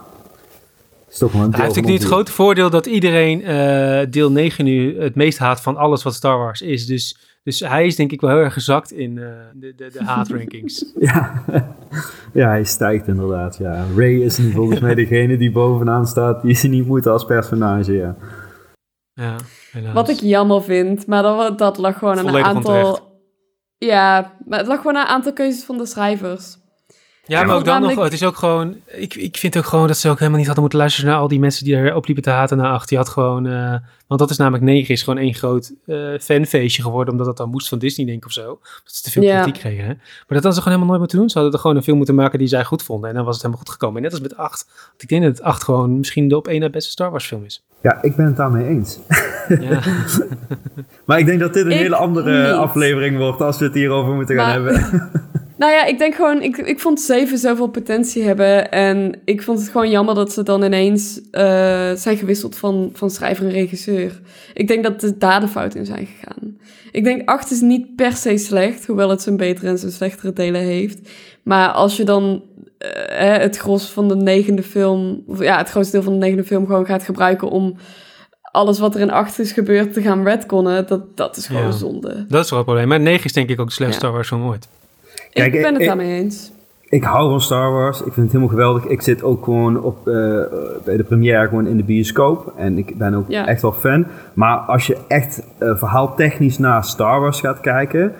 is 1.12 1.18
toch 1.18 1.32
wel 1.32 1.42
een 1.42 1.50
Hij 1.50 1.60
heeft 1.60 1.74
natuurlijk 1.74 1.92
niet 1.92 2.02
het 2.02 2.12
grote 2.12 2.32
voordeel 2.32 2.70
dat 2.70 2.86
iedereen 2.86 3.40
uh, 3.40 4.00
deel 4.10 4.32
9 4.32 4.64
nu 4.64 5.00
het 5.00 5.14
meest 5.14 5.38
haat 5.38 5.60
van 5.60 5.76
alles 5.76 6.02
wat 6.02 6.14
Star 6.14 6.38
Wars 6.38 6.62
is. 6.62 6.86
Dus 6.86 7.16
Dus 7.44 7.60
hij 7.60 7.86
is 7.86 7.96
denk 7.96 8.12
ik 8.12 8.20
wel 8.20 8.30
heel 8.30 8.38
erg 8.38 8.52
gezakt 8.52 8.92
in 8.92 9.16
uh, 9.16 9.28
de, 9.54 9.74
de, 9.76 9.90
de 9.92 10.04
haatrankings. 10.04 10.92
ja. 10.98 11.42
ja, 12.32 12.48
hij 12.48 12.64
stijgt 12.64 13.08
inderdaad. 13.08 13.56
Ja. 13.56 13.84
Ray 13.96 14.20
is 14.20 14.38
nu 14.38 14.50
volgens 14.50 14.80
mij 14.80 14.94
degene 14.94 15.36
die 15.36 15.52
bovenaan 15.52 16.06
staat, 16.06 16.42
die 16.42 16.54
ze 16.54 16.68
niet 16.68 16.86
moet 16.86 17.06
als 17.06 17.24
personage. 17.24 17.92
Ja. 17.92 18.16
Ja, 19.14 19.36
Wat 19.92 20.08
ik 20.08 20.20
jammer 20.20 20.62
vind, 20.62 21.06
maar 21.06 21.22
dat, 21.22 21.58
dat 21.58 21.78
lag 21.78 21.98
gewoon 21.98 22.18
aan 22.18 22.28
een 22.28 22.44
aantal. 22.44 23.10
Ja, 23.78 24.36
maar 24.46 24.58
het 24.58 24.68
lag 24.68 24.76
gewoon 24.76 24.96
aan 24.96 25.02
een 25.02 25.12
aantal 25.12 25.32
keuzes 25.32 25.64
van 25.64 25.78
de 25.78 25.86
schrijvers. 25.86 26.58
Ja, 27.26 27.44
maar 27.44 27.56
ook 27.56 27.64
dan 27.64 27.82
nog, 27.82 28.02
het 28.02 28.12
is 28.12 28.22
ook 28.22 28.36
gewoon, 28.36 28.76
ik, 28.86 29.14
ik 29.14 29.36
vind 29.36 29.58
ook 29.58 29.64
gewoon 29.64 29.86
dat 29.86 29.96
ze 29.96 30.08
ook 30.08 30.18
helemaal 30.18 30.38
niet 30.38 30.46
hadden 30.46 30.64
moeten 30.64 30.80
luisteren 30.80 31.10
naar 31.10 31.18
al 31.18 31.28
die 31.28 31.38
mensen 31.38 31.64
die 31.64 31.76
er 31.76 31.94
opliepen 31.94 32.22
te 32.22 32.30
haten 32.30 32.56
naar 32.56 32.72
acht. 32.72 32.88
Die 32.88 32.98
had 32.98 33.08
gewoon, 33.08 33.46
uh, 33.46 33.74
want 34.06 34.20
dat 34.20 34.30
is 34.30 34.36
namelijk 34.36 34.64
9 34.64 34.94
is 34.94 35.02
gewoon 35.02 35.18
één 35.18 35.34
groot 35.34 35.72
uh, 35.86 36.18
fanfeestje 36.18 36.82
geworden, 36.82 37.12
omdat 37.12 37.26
dat 37.26 37.36
dan 37.36 37.48
moest 37.48 37.68
van 37.68 37.78
Disney, 37.78 38.06
denk 38.06 38.18
ik, 38.18 38.24
of 38.24 38.32
zo. 38.32 38.58
Dat 38.84 38.94
ze 38.94 39.02
te 39.02 39.10
veel 39.10 39.22
ja. 39.22 39.42
kritiek 39.42 39.60
kregen. 39.60 39.84
Hè? 39.84 39.94
Maar 39.94 40.24
dat 40.26 40.42
hadden 40.42 40.52
ze 40.52 40.60
gewoon 40.60 40.78
helemaal 40.78 40.88
nooit 40.88 41.00
moeten 41.00 41.18
doen. 41.18 41.28
Ze 41.28 41.34
hadden 41.34 41.54
er 41.54 41.60
gewoon 41.60 41.76
een 41.76 41.82
film 41.82 41.96
moeten 41.96 42.14
maken 42.14 42.38
die 42.38 42.48
zij 42.48 42.64
goed 42.64 42.82
vonden 42.82 43.08
en 43.08 43.14
dan 43.14 43.24
was 43.24 43.34
het 43.34 43.42
helemaal 43.44 43.64
goed 43.64 43.74
gekomen. 43.74 43.96
En 43.96 44.02
net 44.02 44.12
als 44.12 44.20
met 44.20 44.36
8. 44.36 44.66
Want 44.88 45.02
ik 45.02 45.08
denk 45.08 45.22
dat 45.22 45.42
8 45.42 45.62
gewoon 45.62 45.98
misschien 45.98 46.28
de 46.28 46.36
op 46.36 46.48
één 46.48 46.60
na 46.60 46.70
beste 46.70 46.90
Star 46.90 47.10
Wars 47.10 47.26
film 47.26 47.44
is. 47.44 47.64
Ja, 47.82 48.02
ik 48.02 48.16
ben 48.16 48.26
het 48.26 48.36
daarmee 48.36 48.66
eens. 48.66 48.98
Ja. 49.48 49.80
maar 51.06 51.18
ik 51.18 51.26
denk 51.26 51.40
dat 51.40 51.54
dit 51.54 51.64
een 51.64 51.70
hele 51.70 51.96
andere 51.96 52.52
aflevering 52.52 53.18
wordt 53.18 53.40
als 53.40 53.58
we 53.58 53.64
het 53.64 53.74
hierover 53.74 54.14
moeten 54.14 54.36
gaan 54.36 54.62
maar, 54.62 54.72
hebben. 54.72 55.10
Nou 55.62 55.74
ja, 55.74 55.84
ik 55.84 55.98
denk 55.98 56.14
gewoon, 56.14 56.42
ik, 56.42 56.56
ik 56.56 56.80
vond 56.80 57.00
zeven 57.00 57.38
zoveel 57.38 57.66
potentie 57.66 58.22
hebben. 58.22 58.70
En 58.70 59.20
ik 59.24 59.42
vond 59.42 59.58
het 59.58 59.68
gewoon 59.68 59.90
jammer 59.90 60.14
dat 60.14 60.32
ze 60.32 60.42
dan 60.42 60.62
ineens 60.62 61.18
uh, 61.18 61.40
zijn 61.92 62.16
gewisseld 62.16 62.56
van, 62.56 62.90
van 62.92 63.10
schrijver 63.10 63.46
en 63.46 63.52
regisseur. 63.52 64.20
Ik 64.54 64.68
denk 64.68 64.82
dat 64.82 65.00
de 65.00 65.18
daar 65.18 65.40
de 65.40 65.48
fout 65.48 65.74
in 65.74 65.86
zijn 65.86 66.06
gegaan. 66.06 66.56
Ik 66.92 67.04
denk 67.04 67.28
acht 67.28 67.50
is 67.50 67.60
niet 67.60 67.96
per 67.96 68.12
se 68.12 68.36
slecht, 68.36 68.86
hoewel 68.86 69.10
het 69.10 69.22
zijn 69.22 69.36
betere 69.36 69.68
en 69.68 69.78
zijn 69.78 69.92
slechtere 69.92 70.32
delen 70.32 70.60
heeft. 70.60 70.98
Maar 71.42 71.68
als 71.68 71.96
je 71.96 72.04
dan 72.04 72.42
uh, 72.78 73.36
het 73.36 73.56
gros 73.56 73.90
van 73.90 74.08
de 74.08 74.16
negende 74.16 74.62
film, 74.62 75.22
of 75.26 75.42
ja, 75.42 75.58
het 75.58 75.70
grootste 75.70 75.96
deel 75.96 76.04
van 76.04 76.12
de 76.12 76.18
negende 76.18 76.44
film 76.44 76.66
gewoon 76.66 76.86
gaat 76.86 77.02
gebruiken 77.02 77.48
om 77.48 77.76
alles 78.40 78.78
wat 78.78 78.94
er 78.94 79.00
in 79.00 79.10
acht 79.10 79.38
is 79.38 79.52
gebeurd 79.52 79.92
te 79.92 80.02
gaan 80.02 80.24
redconnen, 80.24 80.86
dat, 80.86 81.16
dat 81.16 81.36
is 81.36 81.46
gewoon 81.46 81.72
zonde. 81.72 82.24
Dat 82.28 82.44
is 82.44 82.50
wel 82.50 82.58
het 82.58 82.68
probleem. 82.68 82.88
Maar 82.88 83.00
negen 83.00 83.24
is 83.24 83.32
denk 83.32 83.48
ik 83.48 83.60
ook 83.60 83.68
de 83.68 83.72
slechtste 83.72 84.00
ja. 84.00 84.10
Star 84.10 84.16
Wars 84.16 84.28
van 84.28 84.44
ooit. 84.44 84.68
Kijk, 85.32 85.54
ik 85.54 85.62
ben 85.62 85.74
het 85.74 85.84
daarmee 85.84 86.20
eens. 86.20 86.52
Ik 86.88 87.04
hou 87.04 87.30
van 87.30 87.40
Star 87.40 87.72
Wars. 87.72 87.98
Ik 87.98 88.12
vind 88.12 88.16
het 88.16 88.26
helemaal 88.26 88.48
geweldig. 88.48 88.86
Ik 88.86 89.02
zit 89.02 89.22
ook 89.22 89.44
gewoon 89.44 89.82
op, 89.82 90.08
uh, 90.08 90.14
bij 90.84 90.96
de 90.96 91.04
première 91.04 91.48
gewoon 91.48 91.66
in 91.66 91.76
de 91.76 91.82
bioscoop. 91.82 92.52
En 92.56 92.78
ik 92.78 92.98
ben 92.98 93.14
ook 93.14 93.28
echt 93.28 93.62
wel 93.62 93.72
fan. 93.72 94.06
Maar 94.34 94.56
als 94.56 94.86
je 94.86 94.96
echt 95.08 95.42
uh, 95.60 95.76
verhaaltechnisch 95.76 96.58
naar 96.58 96.84
Star 96.84 97.20
Wars 97.20 97.40
gaat 97.40 97.60
kijken... 97.60 98.12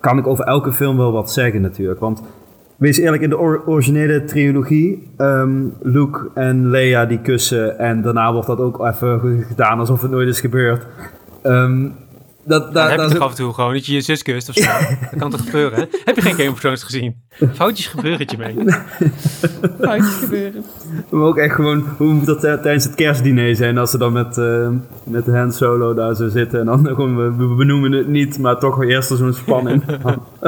kan 0.00 0.18
ik 0.18 0.26
over 0.26 0.44
elke 0.44 0.72
film 0.72 0.96
wel 0.96 1.12
wat 1.12 1.32
zeggen 1.32 1.60
natuurlijk. 1.60 2.00
Want 2.00 2.22
wees 2.76 2.98
eerlijk, 2.98 3.22
in 3.22 3.30
de 3.30 3.38
or 3.38 3.62
originele 3.66 4.24
trilogie... 4.24 5.10
Um, 5.16 5.74
Luke 5.80 6.30
en 6.34 6.70
Leia 6.70 7.06
die 7.06 7.20
kussen... 7.20 7.78
en 7.78 8.02
daarna 8.02 8.32
wordt 8.32 8.46
dat 8.46 8.60
ook 8.60 8.86
even 8.86 9.44
gedaan 9.48 9.78
alsof 9.78 10.02
het 10.02 10.10
nooit 10.10 10.28
is 10.28 10.40
gebeurd... 10.40 10.86
Um, 11.42 11.94
dat, 12.48 12.74
dat, 12.74 12.90
heb 12.90 13.00
je 13.00 13.08
toch 13.08 13.18
af 13.18 13.30
en 13.30 13.36
toe 13.36 13.52
gewoon 13.52 13.72
dat 13.72 13.86
je 13.86 13.92
je 13.92 14.00
zus 14.00 14.22
kust 14.22 14.48
of 14.48 14.54
zo? 14.54 14.70
dat 15.10 15.18
kan 15.18 15.30
toch 15.30 15.44
gebeuren? 15.44 15.88
Heb 16.04 16.16
je 16.16 16.22
geen 16.22 16.34
Game 16.34 16.50
of 16.50 16.60
Thrones 16.60 16.82
gezien? 16.82 17.26
Foutjes 17.54 17.86
gebeuren 17.86 18.26
je 18.30 18.38
mee. 18.38 18.54
Foutjes 19.80 20.14
gebeuren. 20.14 20.64
Maar 21.10 21.22
ook 21.22 21.36
echt 21.36 21.54
gewoon, 21.54 21.84
hoe 21.96 22.12
moet 22.12 22.26
dat 22.26 22.40
tijdens 22.40 22.84
het 22.84 22.94
kerstdiner 22.94 23.56
zijn 23.56 23.78
als 23.78 23.90
ze 23.90 23.98
dan 23.98 24.12
met, 24.12 24.36
uh, 24.36 24.68
met 25.04 25.26
Han 25.26 25.52
Solo 25.52 25.94
daar 25.94 26.14
zo 26.14 26.28
zitten 26.28 26.60
en 26.60 26.66
dan 26.66 26.86
gewoon, 26.94 27.36
we, 27.36 27.54
benoemen 27.54 27.92
het 27.92 28.08
niet, 28.08 28.38
maar 28.38 28.58
toch 28.58 28.76
weer 28.76 28.88
eerst 28.88 29.16
zo'n 29.16 29.32
spanning. 29.32 29.82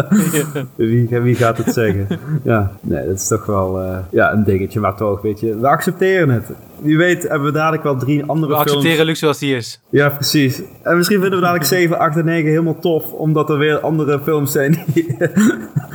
wie, 0.76 1.08
wie 1.08 1.34
gaat 1.34 1.58
het 1.58 1.74
zeggen? 1.74 2.06
Ja, 2.42 2.72
nee, 2.80 3.06
dat 3.06 3.14
is 3.14 3.28
toch 3.28 3.46
wel 3.46 3.82
uh, 3.82 3.98
ja, 4.10 4.32
een 4.32 4.44
dingetje, 4.44 4.80
maar 4.80 4.96
toch, 4.96 5.22
weet 5.22 5.40
je, 5.40 5.58
we 5.58 5.68
accepteren 5.68 6.28
het 6.28 6.50
wie 6.82 6.96
weet 6.96 7.22
hebben 7.22 7.52
we 7.52 7.52
dadelijk 7.52 7.82
wel 7.82 7.96
drie 7.96 8.24
andere 8.24 8.52
films. 8.52 8.70
We 8.70 8.76
accepteren 8.76 9.06
Luxe 9.06 9.20
zoals 9.20 9.38
die 9.38 9.56
is. 9.56 9.80
Ja, 9.90 10.08
precies. 10.08 10.62
En 10.82 10.96
misschien 10.96 11.20
vinden 11.20 11.38
we 11.38 11.44
dadelijk 11.44 11.68
7, 11.68 11.98
8 11.98 12.16
en 12.16 12.24
9 12.24 12.50
helemaal 12.50 12.78
tof, 12.78 13.12
omdat 13.12 13.50
er 13.50 13.58
weer 13.58 13.80
andere 13.80 14.20
films 14.24 14.52
zijn 14.52 14.84
die... 14.86 15.16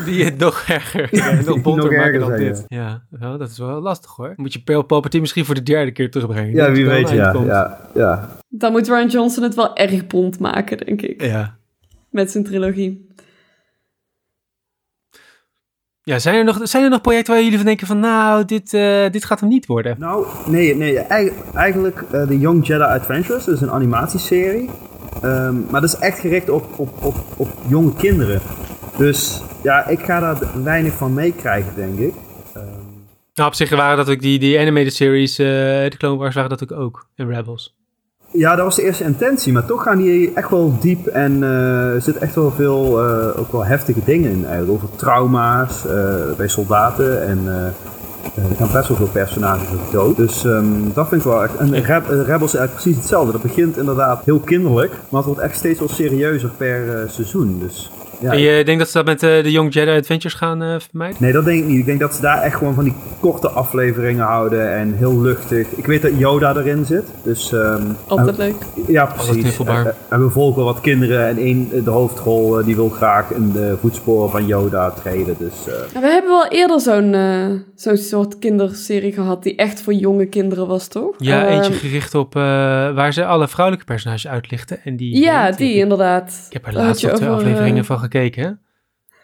die 0.05 0.25
het 0.25 0.37
nog 0.37 0.65
erger, 0.85 1.15
ja, 1.15 1.41
nog 1.45 1.61
bonter 1.61 1.91
nog 1.91 1.99
maken 1.99 2.19
dan 2.19 2.29
zijn, 2.29 2.41
dit. 2.41 2.63
Ja, 2.67 3.03
ja 3.19 3.37
dat 3.37 3.49
is 3.49 3.57
wel 3.57 3.81
lastig 3.81 4.11
hoor. 4.15 4.33
Moet 4.35 4.53
je 4.53 4.63
Pearl 4.63 4.81
Palpatine 4.81 5.21
misschien 5.21 5.45
voor 5.45 5.55
de 5.55 5.63
derde 5.63 5.91
keer 5.91 6.11
terugbrengen. 6.11 6.53
Ja, 6.53 6.71
wie 6.71 6.85
weet, 6.85 7.09
ja, 7.09 7.33
ja, 7.45 7.89
ja. 7.93 8.29
Dan 8.49 8.71
moet 8.71 8.87
Ryan 8.87 9.07
Johnson 9.07 9.43
het 9.43 9.55
wel 9.55 9.75
erg 9.75 10.07
bond 10.07 10.39
maken, 10.39 10.77
denk 10.77 11.01
ik. 11.01 11.21
Ja. 11.21 11.57
Met 12.09 12.31
zijn 12.31 12.43
trilogie. 12.43 13.13
Ja, 16.01 16.19
zijn 16.19 16.35
er, 16.35 16.43
nog, 16.43 16.59
zijn 16.63 16.83
er 16.83 16.89
nog 16.89 17.01
projecten 17.01 17.33
waar 17.33 17.43
jullie 17.43 17.57
van 17.57 17.67
denken 17.67 17.87
van 17.87 17.99
nou, 17.99 18.45
dit, 18.45 18.73
uh, 18.73 19.09
dit 19.09 19.25
gaat 19.25 19.39
hem 19.39 19.49
niet 19.49 19.65
worden? 19.65 19.95
Nou, 19.99 20.25
nee, 20.47 20.75
nee 20.75 20.97
eigenlijk 21.53 22.01
uh, 22.13 22.27
de 22.27 22.39
Young 22.39 22.67
Jedi 22.67 22.83
Adventures, 22.83 23.45
dat 23.45 23.55
is 23.55 23.61
een 23.61 23.71
animatieserie. 23.71 24.69
Um, 25.23 25.65
maar 25.69 25.81
dat 25.81 25.93
is 25.93 25.99
echt 25.99 26.19
gericht 26.19 26.49
op, 26.49 26.79
op, 26.79 26.89
op, 27.03 27.15
op 27.37 27.47
jonge 27.67 27.93
kinderen. 27.93 28.41
Dus 28.97 29.41
ja, 29.63 29.87
ik 29.87 29.99
ga 29.99 30.19
daar 30.19 30.63
weinig 30.63 30.93
van 30.93 31.13
meekrijgen, 31.13 31.71
denk 31.75 31.99
ik. 31.99 32.13
Um... 32.57 32.63
Nou, 33.33 33.49
op 33.49 33.55
zich 33.55 33.69
waren 33.69 33.97
dat 33.97 34.09
ook 34.09 34.21
die, 34.21 34.39
die 34.39 34.59
animated 34.59 34.93
series, 34.93 35.39
uh, 35.39 35.45
de 35.45 35.95
Clone 35.97 36.17
Wars 36.17 36.35
waren 36.35 36.49
dat 36.49 36.63
ook 36.63 36.79
ook 36.79 37.07
in 37.15 37.31
Rebels. 37.31 37.75
Ja, 38.31 38.55
dat 38.55 38.65
was 38.65 38.75
de 38.75 38.83
eerste 38.83 39.03
intentie, 39.03 39.53
maar 39.53 39.65
toch 39.65 39.83
gaan 39.83 39.97
die 39.97 40.33
echt 40.33 40.49
wel 40.49 40.77
diep 40.79 41.07
en 41.07 41.31
uh, 41.31 41.93
er 41.93 42.01
zitten 42.01 42.23
echt 42.23 42.35
wel 42.35 42.51
veel, 42.51 43.09
uh, 43.09 43.39
ook 43.39 43.51
wel 43.51 43.65
heftige 43.65 43.99
dingen 44.05 44.31
in 44.31 44.45
eigenlijk. 44.45 44.71
Over 44.71 44.95
trauma's 44.95 45.83
bij 46.37 46.47
soldaten 46.47 47.27
en 47.27 47.47
er 48.35 48.55
gaan 48.57 48.71
best 48.71 48.87
wel 48.87 48.97
veel 48.97 49.07
personages 49.07 49.67
op 49.71 49.91
dood. 49.91 50.17
Dus 50.17 50.43
um, 50.43 50.91
dat 50.93 51.07
vind 51.07 51.21
ik 51.21 51.27
wel 51.27 51.43
echt. 51.43 51.55
En 51.55 51.73
Rebels 51.73 52.53
is 52.53 52.59
eigenlijk 52.59 52.71
precies 52.71 52.95
hetzelfde. 52.95 53.31
Dat 53.31 53.41
begint 53.41 53.77
inderdaad 53.77 54.25
heel 54.25 54.39
kinderlijk, 54.39 54.91
maar 54.91 55.21
het 55.21 55.25
wordt 55.25 55.41
echt 55.41 55.55
steeds 55.55 55.79
wel 55.79 55.89
serieuzer 55.89 56.49
per 56.57 57.09
seizoen. 57.09 57.59
Dus 57.59 57.91
ja, 58.25 58.31
en 58.31 58.39
je 58.39 58.63
denkt 58.63 58.79
dat 58.79 58.89
ze 58.89 58.97
dat 58.97 59.05
met 59.05 59.23
uh, 59.23 59.43
de 59.43 59.51
Young 59.51 59.73
Jedi 59.73 59.97
Adventures 59.97 60.33
gaan 60.33 60.63
uh, 60.63 60.75
vermijden? 60.89 61.17
Nee, 61.19 61.31
dat 61.31 61.45
denk 61.45 61.59
ik 61.59 61.67
niet. 61.67 61.79
Ik 61.79 61.85
denk 61.85 61.99
dat 61.99 62.15
ze 62.15 62.21
daar 62.21 62.41
echt 62.41 62.57
gewoon 62.57 62.73
van 62.73 62.83
die 62.83 62.93
korte 63.19 63.49
afleveringen 63.49 64.25
houden 64.25 64.73
en 64.73 64.93
heel 64.93 65.21
luchtig. 65.21 65.67
Ik 65.75 65.85
weet 65.85 66.01
dat 66.01 66.11
Yoda 66.17 66.55
erin 66.55 66.85
zit. 66.85 67.03
Dus, 67.23 67.51
um, 67.51 67.97
Altijd 68.07 68.37
leuk. 68.37 68.55
Ja, 68.87 69.05
precies. 69.05 69.59
En, 69.59 69.93
en, 70.09 70.23
we 70.23 70.29
volgen 70.29 70.63
wat 70.63 70.81
kinderen 70.81 71.27
en 71.27 71.37
één, 71.37 71.83
de 71.83 71.89
hoofdrol 71.89 72.59
uh, 72.59 72.65
die 72.65 72.75
wil 72.75 72.89
graag 72.89 73.31
in 73.31 73.51
de 73.51 73.77
voetsporen 73.81 74.29
van 74.29 74.45
Yoda 74.45 74.91
treden. 74.91 75.35
Dus, 75.39 75.65
we 75.93 75.99
hebben 75.99 76.31
wel 76.31 76.47
eerder 76.47 76.79
zo'n 76.79 77.15
zo'n 77.75 77.97
soort 77.97 78.39
kinderserie 78.39 79.11
gehad 79.11 79.43
die 79.43 79.55
echt 79.55 79.81
voor 79.81 79.93
jonge 79.93 80.25
kinderen 80.25 80.67
was, 80.67 80.87
toch? 80.87 81.15
Ja, 81.17 81.47
eentje 81.47 81.73
gericht 81.73 82.15
op 82.15 82.33
waar 82.33 83.13
ze 83.13 83.25
alle 83.25 83.47
vrouwelijke 83.47 83.85
personages 83.85 84.27
uitlichten. 84.27 84.79
En 84.83 84.95
die, 84.95 85.21
ja, 85.21 85.51
die, 85.51 85.75
inderdaad. 85.75 86.45
Ik 86.49 86.53
heb 86.53 86.67
er 86.67 86.73
laatst 86.73 87.09
al 87.09 87.15
twee 87.15 87.29
afleveringen 87.29 87.85
van 87.85 87.99
gekeken. 87.99 88.14
Um, 88.15 88.59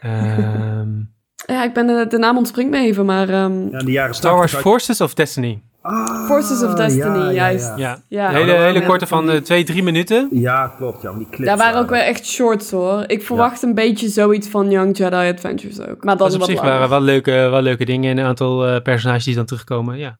ja, 1.45 1.63
ik 1.63 1.73
ben 1.73 1.87
de, 1.87 2.05
de 2.09 2.17
naam 2.17 2.37
ontspringt 2.37 2.71
me 2.71 2.77
even, 2.77 3.05
maar... 3.05 3.29
Um, 3.29 3.69
ja, 3.71 3.79
de 3.79 3.91
jaren 3.91 4.15
Star 4.15 4.35
Wars 4.35 4.55
Forces 4.55 5.01
of 5.01 5.13
Destiny. 5.13 5.61
Ah, 5.81 6.25
Forces 6.25 6.63
of 6.63 6.73
Destiny, 6.73 7.17
ja, 7.17 7.31
juist. 7.31 7.71
Ja, 7.75 8.01
ja. 8.07 8.29
hele, 8.29 8.51
hele 8.51 8.85
korte 8.85 9.07
van 9.07 9.29
uh, 9.29 9.35
twee, 9.35 9.63
drie 9.63 9.83
minuten. 9.83 10.27
Ja, 10.31 10.67
klopt. 10.67 11.01
Ja, 11.01 11.13
die 11.13 11.27
clips 11.29 11.45
Daar 11.45 11.57
waren 11.57 11.79
ook 11.79 11.89
wel 11.89 12.01
echt 12.01 12.25
shorts 12.25 12.71
hoor. 12.71 13.03
Ik 13.07 13.23
verwacht 13.23 13.61
een 13.61 13.73
beetje 13.73 14.07
zoiets 14.07 14.47
van 14.47 14.69
Young 14.69 14.97
Jedi 14.97 15.29
Adventures 15.29 15.79
ook. 15.79 16.03
Maar 16.03 16.17
dat 16.17 16.27
is 16.27 16.33
op 16.33 16.39
wat 16.39 16.49
zich 16.49 16.61
waren 16.61 16.89
wel 16.89 17.01
leuke, 17.01 17.31
wel 17.31 17.61
leuke 17.61 17.85
dingen 17.85 18.11
en 18.11 18.17
een 18.17 18.25
aantal 18.25 18.67
uh, 18.67 18.81
personages 18.81 19.23
die 19.23 19.35
dan 19.35 19.45
terugkomen, 19.45 19.97
ja. 19.97 20.19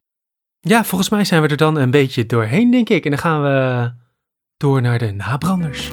Ja, 0.60 0.84
volgens 0.84 1.10
mij 1.10 1.24
zijn 1.24 1.42
we 1.42 1.48
er 1.48 1.56
dan 1.56 1.76
een 1.76 1.90
beetje 1.90 2.26
doorheen, 2.26 2.70
denk 2.70 2.88
ik. 2.88 3.04
En 3.04 3.10
dan 3.10 3.20
gaan 3.20 3.42
we 3.42 3.90
door 4.56 4.82
naar 4.82 4.98
de 4.98 5.12
nabranders. 5.12 5.90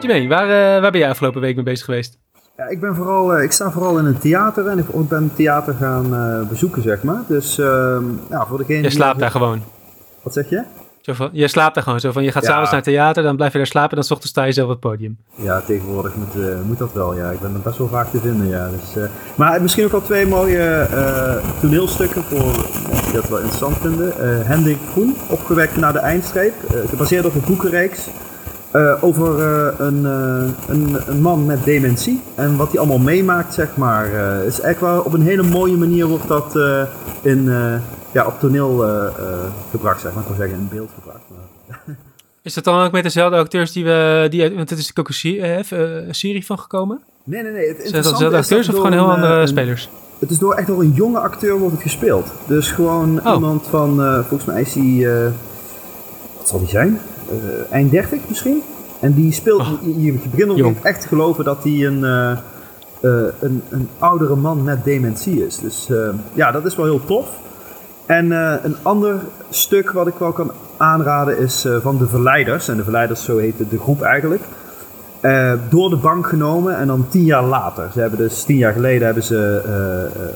Jimmy, 0.00 0.28
waar, 0.28 0.46
uh, 0.46 0.80
waar 0.80 0.90
ben 0.90 1.00
jij 1.00 1.10
afgelopen 1.10 1.40
week 1.40 1.54
mee 1.54 1.64
bezig 1.64 1.84
geweest? 1.84 2.18
Ja, 2.56 2.68
ik, 2.68 2.80
ben 2.80 2.94
vooral, 2.94 3.36
uh, 3.36 3.42
ik 3.42 3.52
sta 3.52 3.70
vooral 3.70 3.98
in 3.98 4.04
een 4.04 4.18
theater 4.18 4.66
en 4.66 4.78
ik 4.78 5.08
ben 5.08 5.22
het 5.22 5.36
theater 5.36 5.74
gaan 5.74 6.14
uh, 6.14 6.48
bezoeken, 6.48 6.82
zeg 6.82 7.02
maar. 7.02 7.22
Dus 7.28 7.58
uh, 7.58 7.96
ja, 8.30 8.46
voor 8.46 8.58
degene 8.58 8.82
Je 8.82 8.90
slaapt 8.90 9.18
daar 9.18 9.30
gewoon? 9.30 9.62
Wat 10.22 10.32
zeg 10.32 10.48
je? 10.48 10.62
Zo 11.00 11.12
van, 11.12 11.28
je 11.32 11.48
slaapt 11.48 11.74
daar 11.74 11.84
gewoon 11.84 12.00
zo 12.00 12.12
van, 12.12 12.24
je 12.24 12.32
gaat 12.32 12.42
ja. 12.42 12.48
s'avonds 12.48 12.70
naar 12.70 12.80
het 12.80 12.88
theater, 12.88 13.22
dan 13.22 13.36
blijf 13.36 13.52
je 13.52 13.58
daar 13.58 13.66
slapen 13.66 13.90
en 13.90 13.96
dan 13.96 14.04
s 14.04 14.10
ochtends 14.10 14.30
sta 14.30 14.44
je 14.44 14.52
zelf 14.52 14.66
op 14.66 14.72
het 14.72 14.90
podium. 14.90 15.18
Ja, 15.34 15.60
tegenwoordig 15.60 16.14
moet, 16.14 16.64
moet 16.66 16.78
dat 16.78 16.92
wel, 16.92 17.14
ja. 17.14 17.30
Ik 17.30 17.40
ben 17.40 17.54
er 17.54 17.60
best 17.60 17.78
wel 17.78 17.88
vaak 17.88 18.10
te 18.10 18.20
vinden, 18.20 18.46
ja. 18.48 18.68
Dus, 18.68 19.04
maar 19.34 19.62
misschien 19.62 19.84
ook 19.84 19.90
wel 19.90 20.02
twee 20.02 20.26
mooie 20.26 20.86
toneelstukken 21.60 22.22
voor 22.22 22.46
mensen 22.88 23.04
die 23.04 23.12
dat 23.12 23.28
wel 23.28 23.38
interessant 23.38 23.76
vinden. 23.76 24.12
Hendrik 24.46 24.78
Groen, 24.90 25.14
opgewekt 25.28 25.76
naar 25.76 25.92
de 25.92 25.98
eindstreep, 25.98 26.54
gebaseerd 26.88 27.24
op 27.24 27.34
een 27.34 27.44
boekenreeks. 27.46 28.08
Uh, 28.74 29.04
over 29.04 29.38
uh, 29.38 29.78
een, 29.78 30.02
uh, 30.02 30.68
een, 30.68 30.96
een, 31.06 31.20
man 31.20 31.46
met 31.46 31.64
dementie 31.64 32.22
en 32.34 32.56
wat 32.56 32.70
hij 32.70 32.78
allemaal 32.78 32.98
meemaakt, 32.98 33.54
zeg 33.54 33.76
maar. 33.76 34.10
is 34.44 34.60
echt 34.60 34.80
wel 34.80 35.00
op 35.00 35.12
een 35.12 35.22
hele 35.22 35.42
mooie 35.42 35.76
manier 35.76 36.06
wordt 36.06 36.28
dat 36.28 36.58
in, 37.22 37.44
ja, 38.12 38.26
op 38.26 38.40
toneel 38.40 38.84
gebracht, 39.70 40.00
zeg 40.00 40.12
maar. 40.12 40.22
Ik 40.22 40.28
wil 40.28 40.36
zeggen 40.36 40.58
in 40.58 40.68
beeld 40.68 40.90
gebracht. 40.94 41.24
Maar 41.28 41.96
Is 42.42 42.54
dat 42.54 42.64
dan 42.64 42.84
ook 42.84 42.92
met 42.92 43.02
dezelfde 43.02 43.36
acteurs 43.36 43.72
die 43.72 43.84
we... 43.84 44.26
Die, 44.30 44.54
want 44.54 44.70
het 44.70 44.78
is 44.78 44.90
ook 44.94 45.08
een, 45.08 46.14
serie, 46.14 46.46
van 46.46 46.58
gekomen? 46.58 47.00
Nee, 47.24 47.42
nee, 47.42 47.52
nee. 47.52 47.68
Het 47.68 47.76
Zijn 47.80 48.02
dat 48.02 48.12
dezelfde 48.12 48.36
acteurs 48.36 48.68
of 48.68 48.74
gewoon 48.74 48.92
heel 48.92 49.10
andere 49.10 49.40
een, 49.40 49.48
spelers? 49.48 49.88
Het 50.18 50.30
is 50.30 50.38
door 50.38 50.54
echt 50.54 50.66
door 50.66 50.80
een 50.80 50.92
jonge 50.92 51.18
acteur 51.18 51.58
wordt 51.58 51.74
het 51.74 51.82
gespeeld. 51.82 52.32
Dus 52.46 52.70
gewoon 52.70 53.20
oh. 53.26 53.34
iemand 53.34 53.66
van, 53.66 54.24
volgens 54.28 54.44
mij 54.44 54.60
is 54.60 54.74
hij, 54.74 55.30
wat 56.36 56.48
zal 56.48 56.58
hij 56.58 56.68
zijn? 56.68 57.00
Eind 57.70 57.90
30 57.90 58.20
misschien? 58.28 58.62
En 59.00 59.12
die 59.12 59.32
speelt, 59.32 59.60
oh, 59.60 59.68
je, 59.82 60.02
je 60.02 60.12
begint 60.12 60.82
echt 60.82 61.00
te 61.00 61.08
geloven 61.08 61.44
dat 61.44 61.62
hij 61.62 61.86
een, 61.86 62.02
een, 63.40 63.62
een 63.68 63.88
oudere 63.98 64.36
man 64.36 64.62
met 64.62 64.84
dementie 64.84 65.46
is. 65.46 65.58
Dus 65.58 65.88
ja, 66.32 66.50
dat 66.50 66.64
is 66.64 66.76
wel 66.76 66.84
heel 66.84 67.04
tof. 67.04 67.28
En 68.06 68.30
een 68.64 68.76
ander 68.82 69.20
stuk 69.50 69.90
wat 69.90 70.06
ik 70.06 70.14
wel 70.18 70.32
kan 70.32 70.50
aanraden 70.76 71.38
is 71.38 71.66
van 71.82 71.98
de 71.98 72.06
Verleiders. 72.06 72.68
En 72.68 72.76
de 72.76 72.82
Verleiders, 72.82 73.24
zo 73.24 73.36
heet 73.36 73.58
de 73.70 73.78
groep 73.78 74.02
eigenlijk. 74.02 74.42
Door 75.68 75.90
de 75.90 75.96
bank 75.96 76.26
genomen 76.26 76.76
en 76.76 76.86
dan 76.86 77.06
tien 77.08 77.24
jaar 77.24 77.44
later. 77.44 77.88
Ze 77.92 78.00
hebben 78.00 78.18
dus 78.18 78.42
tien 78.42 78.56
jaar 78.56 78.72
geleden 78.72 79.04
hebben 79.04 79.22
ze 79.22 79.62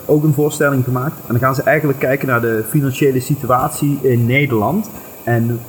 ook 0.07 0.23
een 0.23 0.35
voorstelling 0.35 0.85
gemaakt. 0.85 1.17
En 1.17 1.27
dan 1.27 1.39
gaan 1.39 1.55
ze 1.55 1.63
eigenlijk 1.63 1.99
kijken 1.99 2.29
naar 2.29 2.41
de 2.41 2.65
financiële 2.69 3.21
situatie 3.21 3.99
in 4.03 4.27
Nederland. 4.27 4.91
En 5.25 5.61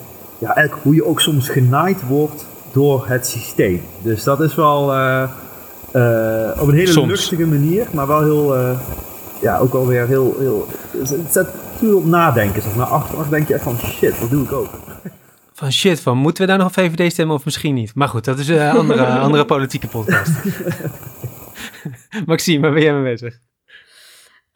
ja, 0.42 0.56
eigenlijk 0.56 0.84
hoe 0.84 0.96
je 0.96 1.06
ook 1.06 1.22
soms 1.22 1.50
genaaid 1.50 2.08
wordt 2.08 2.46
door 2.72 3.08
het 3.08 3.28
systeem. 3.28 3.82
Dus 4.02 4.24
dat 4.24 4.42
is 4.42 4.56
wel 4.56 4.84
op 6.60 6.68
een 6.68 6.76
hele 6.76 7.06
lustige 7.06 7.46
manier, 7.46 7.88
maar 7.92 8.08
wel 8.08 8.22
heel, 8.22 8.78
ja, 9.42 9.58
ook 9.58 9.72
wel 9.72 9.88
weer 9.88 10.08
heel, 10.08 10.36
heel 10.40 10.68
het 10.98 11.32
zet 11.32 11.48
puur 11.80 11.96
op 11.96 12.06
nadenken. 12.06 12.62
Zeg. 12.62 12.76
Na 12.76 12.84
achteraf 12.84 13.30
denk 13.30 13.48
je 13.48 13.54
echt 13.54 13.64
van 13.64 13.78
shit, 13.78 14.20
wat 14.20 14.30
doe 14.30 14.44
ik 14.44 14.52
ook? 14.52 14.70
Van 15.54 15.72
shit, 15.72 16.00
van 16.00 16.18
moeten 16.18 16.44
we 16.44 16.50
daar 16.50 16.58
nog 16.58 16.76
een 16.76 16.92
VVD 16.92 17.12
stemmen 17.12 17.36
of 17.36 17.46
misschien 17.46 17.74
niet? 17.74 17.96
Maar 17.96 18.08
goed, 18.08 18.26
dat 18.26 18.40
is 18.40 18.48
een 18.48 18.70
andere, 18.70 19.06
andere 19.06 19.46
politieke 19.46 19.88
podcast. 19.88 20.32
Maxime, 22.26 22.62
waar 22.62 22.74
ben 22.74 22.84
jij 22.84 22.94
mee 22.94 23.12
bezig? 23.12 23.40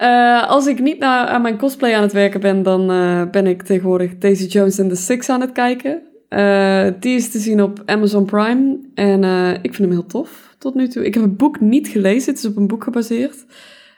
Uh, 0.02 0.50
als 0.50 0.68
ik 0.68 0.80
niet 0.80 1.02
aan 1.02 1.42
mijn 1.42 1.58
cosplay 1.58 1.96
aan 1.96 2.02
het 2.02 2.14
werken 2.14 2.40
ben, 2.40 2.64
dan 2.64 2.92
uh, 2.92 3.30
ben 3.32 3.48
ik 3.48 3.62
tegenwoordig 3.62 4.18
Daisy 4.18 4.46
Jones 4.46 4.80
and 4.80 4.90
the 4.90 4.96
Six 4.96 5.30
aan 5.30 5.42
het 5.42 5.52
kijken. 5.52 6.02
Uh, 6.30 6.88
die 7.00 7.16
is 7.16 7.32
te 7.32 7.40
zien 7.40 7.62
op 7.62 7.82
Amazon 7.86 8.26
Prime 8.26 8.80
en 8.94 9.24
ik 9.62 9.74
vind 9.74 9.78
hem 9.78 9.92
heel 9.92 10.06
tof 10.06 10.56
tot 10.60 10.76
nu 10.76 10.88
toe. 10.88 11.06
Ik 11.06 11.14
heb 11.14 11.24
het 11.24 11.38
boek 11.38 11.60
niet 11.60 11.88
gelezen, 11.88 12.34
het 12.34 12.44
is 12.44 12.50
op 12.50 12.58
een 12.58 12.68
boek 12.68 12.84
gebaseerd. 12.84 13.46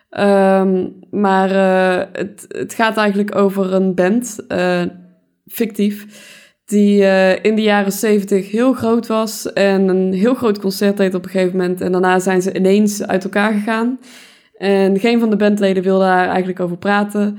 Um, 0.10 0.94
maar 1.12 1.50
het, 2.12 2.46
het 2.48 2.74
gaat 2.74 2.98
eigenlijk 2.98 3.36
over 3.36 3.74
een 3.74 3.96
band, 3.96 4.46
fictief, 5.48 6.06
die 6.66 7.02
in 7.42 7.56
de 7.56 7.62
jaren 7.62 7.92
zeventig 7.92 8.52
heel 8.52 8.74
groot 8.74 9.08
was 9.08 9.54
en 9.54 9.88
een 9.88 10.14
heel 10.14 10.34
groot 10.34 10.60
concert 10.60 10.98
deed 10.98 11.14
op 11.16 11.24
een 11.24 11.30
gegeven 11.30 11.58
moment. 11.58 11.82
En 11.82 11.92
daarna 11.92 12.20
zijn 12.20 12.42
ze 12.42 12.54
ineens 12.54 13.08
uit 13.08 13.24
elkaar 13.24 13.54
gegaan. 13.54 14.00
En 14.58 15.00
geen 15.00 15.20
van 15.20 15.30
de 15.30 15.36
bandleden 15.36 15.84
wilde 15.84 16.04
daar 16.04 16.28
eigenlijk 16.28 16.60
over 16.60 16.78
praten. 16.78 17.38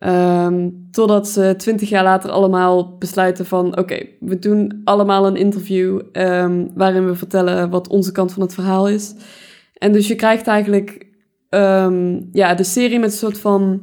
Um, 0.00 0.88
totdat 0.90 1.28
ze 1.28 1.54
twintig 1.56 1.88
jaar 1.88 2.04
later 2.04 2.30
allemaal 2.30 2.96
besluiten 2.98 3.46
van... 3.46 3.78
oké, 3.78 4.06
we 4.20 4.38
doen 4.38 4.80
allemaal 4.84 5.26
een 5.26 5.36
interview 5.36 6.00
um, 6.12 6.70
waarin 6.74 7.06
we 7.06 7.14
vertellen 7.14 7.70
wat 7.70 7.88
onze 7.88 8.12
kant 8.12 8.32
van 8.32 8.42
het 8.42 8.54
verhaal 8.54 8.88
is. 8.88 9.14
En 9.74 9.92
dus 9.92 10.08
je 10.08 10.14
krijgt 10.14 10.46
eigenlijk 10.46 11.06
um, 11.50 12.28
ja, 12.32 12.54
de 12.54 12.64
serie 12.64 12.98
met 12.98 13.10
een 13.10 13.18
soort 13.18 13.38
van 13.38 13.82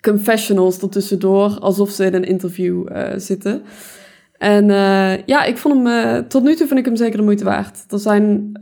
confessionals 0.00 0.80
ertussendoor, 0.80 1.58
alsof 1.60 1.90
ze 1.90 2.04
in 2.04 2.14
een 2.14 2.24
interview 2.24 2.88
uh, 2.92 3.08
zitten. 3.16 3.62
En 4.38 4.68
uh, 4.68 5.26
ja, 5.26 5.44
ik 5.44 5.56
vond 5.56 5.74
hem, 5.74 5.86
uh, 5.86 6.18
tot 6.18 6.42
nu 6.42 6.54
toe 6.54 6.66
vind 6.66 6.78
ik 6.78 6.84
hem 6.84 6.96
zeker 6.96 7.16
de 7.16 7.22
moeite 7.22 7.44
waard. 7.44 7.84
Er 7.88 7.98
zijn 7.98 8.52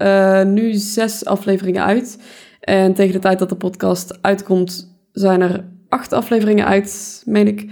nu 0.52 0.72
zes 0.72 1.24
afleveringen 1.24 1.84
uit. 1.84 2.18
En 2.60 2.94
tegen 2.94 3.12
de 3.12 3.18
tijd 3.18 3.38
dat 3.38 3.48
de 3.48 3.56
podcast 3.56 4.18
uitkomt, 4.20 5.00
zijn 5.12 5.40
er 5.40 5.64
acht 5.88 6.12
afleveringen 6.12 6.66
uit, 6.66 7.22
meen 7.26 7.46
ik. 7.46 7.70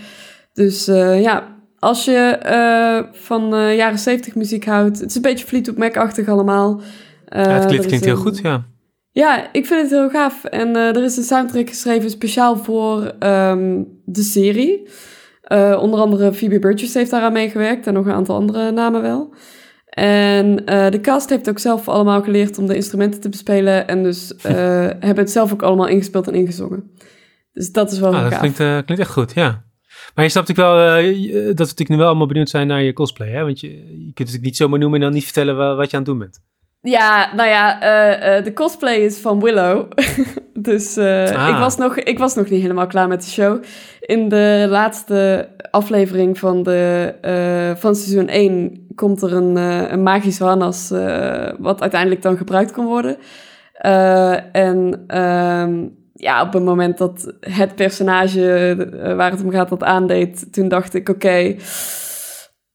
Dus 0.52 0.84
ja, 1.20 1.56
als 1.78 2.04
je 2.04 3.08
van 3.12 3.74
jaren 3.74 3.98
zeventig 3.98 4.34
muziek 4.34 4.64
houdt, 4.64 5.00
het 5.00 5.08
is 5.08 5.16
een 5.16 5.22
beetje 5.22 5.46
Fleetwood 5.46 5.76
Mac-achtig 5.78 6.28
allemaal. 6.28 6.80
ja, 7.26 7.38
het 7.38 7.66
klinkt, 7.66 7.86
klinkt 7.86 8.04
heel 8.04 8.16
goed, 8.16 8.38
ja. 8.38 8.66
Ja, 9.12 9.52
ik 9.52 9.66
vind 9.66 9.80
het 9.80 9.90
heel 9.90 10.10
gaaf. 10.10 10.44
En 10.44 10.76
er 10.76 11.04
is 11.04 11.16
een 11.16 11.22
soundtrack 11.22 11.68
geschreven 11.68 12.10
speciaal 12.10 12.56
voor 12.56 13.12
um, 13.20 13.86
de 14.04 14.22
serie. 14.22 14.88
Onder 15.80 16.00
andere 16.00 16.32
Phoebe 16.32 16.58
Bridges 16.58 16.94
heeft 16.94 17.10
daaraan 17.10 17.32
meegewerkt 17.32 17.86
en 17.86 17.94
nog 17.94 18.06
een 18.06 18.12
aantal 18.12 18.36
andere 18.36 18.70
namen 18.70 19.02
wel. 19.02 19.34
En 19.98 20.62
uh, 20.66 20.90
de 20.90 21.00
cast 21.00 21.28
heeft 21.28 21.48
ook 21.48 21.58
zelf 21.58 21.88
allemaal 21.88 22.22
geleerd 22.22 22.58
om 22.58 22.66
de 22.66 22.74
instrumenten 22.74 23.20
te 23.20 23.28
bespelen. 23.28 23.88
En 23.88 24.02
dus 24.02 24.32
hebben 25.06 25.16
het 25.16 25.30
zelf 25.30 25.52
ook 25.52 25.62
allemaal 25.62 25.88
ingespeeld 25.88 26.28
en 26.28 26.34
ingezongen. 26.34 26.90
Dus 27.52 27.72
dat 27.72 27.92
is 27.92 27.98
wel 27.98 28.14
ah, 28.14 28.30
dat. 28.30 28.38
Klinkt, 28.38 28.56
klinkt 28.56 28.98
echt 28.98 29.10
goed, 29.10 29.34
ja. 29.34 29.64
Maar 30.14 30.24
je 30.24 30.30
snapt 30.30 30.48
natuurlijk 30.48 30.76
wel 30.76 31.02
dat 31.32 31.44
we 31.44 31.62
natuurlijk 31.62 31.88
nu 31.88 31.96
wel 31.96 32.06
allemaal 32.06 32.26
benieuwd 32.26 32.48
zijn 32.48 32.66
naar 32.66 32.82
je 32.82 32.92
cosplay. 32.92 33.28
Hè? 33.28 33.44
Want 33.44 33.60
je, 33.60 33.68
je 34.06 34.12
kunt 34.14 34.32
het 34.32 34.42
niet 34.42 34.56
zomaar 34.56 34.78
noemen 34.78 34.98
en 34.98 35.04
dan 35.04 35.14
niet 35.14 35.24
vertellen 35.24 35.76
wat 35.76 35.90
je 35.90 35.96
aan 35.96 36.02
het 36.02 36.10
doen 36.10 36.18
bent. 36.18 36.40
Ja, 36.80 37.34
nou 37.34 37.48
ja, 37.48 37.82
uh, 37.82 38.38
uh, 38.38 38.44
de 38.44 38.52
cosplay 38.52 38.94
is 38.94 39.18
van 39.18 39.40
Willow. 39.40 39.90
dus 40.68 40.96
uh, 40.96 41.30
ah. 41.30 41.48
ik, 41.48 41.56
was 41.56 41.76
nog, 41.76 41.96
ik 41.96 42.18
was 42.18 42.34
nog 42.34 42.50
niet 42.50 42.62
helemaal 42.62 42.86
klaar 42.86 43.08
met 43.08 43.22
de 43.22 43.30
show. 43.30 43.62
In 44.00 44.28
de 44.28 44.66
laatste 44.68 45.48
aflevering 45.70 46.38
van, 46.38 46.62
de, 46.62 47.74
van 47.78 47.94
seizoen 47.94 48.28
1 48.28 48.87
komt 48.98 49.22
er 49.22 49.32
een, 49.32 49.56
een 49.92 50.02
magisch 50.02 50.38
harnas... 50.38 50.88
wat 51.58 51.80
uiteindelijk 51.80 52.22
dan 52.22 52.36
gebruikt 52.36 52.70
kan 52.70 52.84
worden. 52.84 53.16
en 54.52 55.04
um, 55.18 55.96
ja, 56.14 56.42
op 56.42 56.52
het 56.52 56.62
moment 56.62 56.98
dat 56.98 57.34
het 57.40 57.74
personage 57.74 58.76
waar 59.16 59.30
het 59.30 59.42
om 59.42 59.50
gaat 59.50 59.68
dat 59.68 59.82
aandeed... 59.82 60.52
toen 60.52 60.68
dacht 60.68 60.94
ik, 60.94 61.08
oké... 61.08 61.26
Okay, 61.26 61.58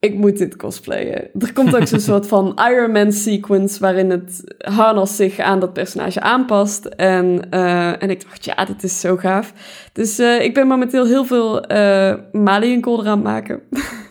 ik 0.04 0.16
moet 0.16 0.38
dit 0.38 0.56
cosplayen. 0.56 1.30
Er 1.40 1.54
komt 1.54 1.76
ook 1.76 1.88
zo'n 1.88 2.00
soort 2.12 2.28
van 2.28 2.60
Iron 2.70 2.92
Man 2.92 3.12
sequence 3.12 3.80
waarin 3.80 4.10
het 4.10 4.56
harnas 4.58 5.16
zich 5.16 5.40
aan 5.40 5.60
dat 5.60 5.74
personage 5.74 6.22
aanpast. 6.22 6.86
En, 6.86 7.42
uh, 7.52 8.04
en 8.04 8.10
ik 8.10 8.24
dacht, 8.24 8.46
ja, 8.46 8.66
dit 8.66 8.84
is 8.84 9.00
zo 9.00 9.18
gaaf. 9.18 9.54
Dus 9.94 10.20
uh, 10.20 10.44
ik 10.44 10.54
ben 10.54 10.68
momenteel 10.68 11.06
heel 11.06 11.26
veel 11.26 11.72
uh, 11.72 12.14
Mali 12.32 12.74
en 12.74 12.88
aan 12.88 13.06
het 13.06 13.24
maken. 13.24 13.62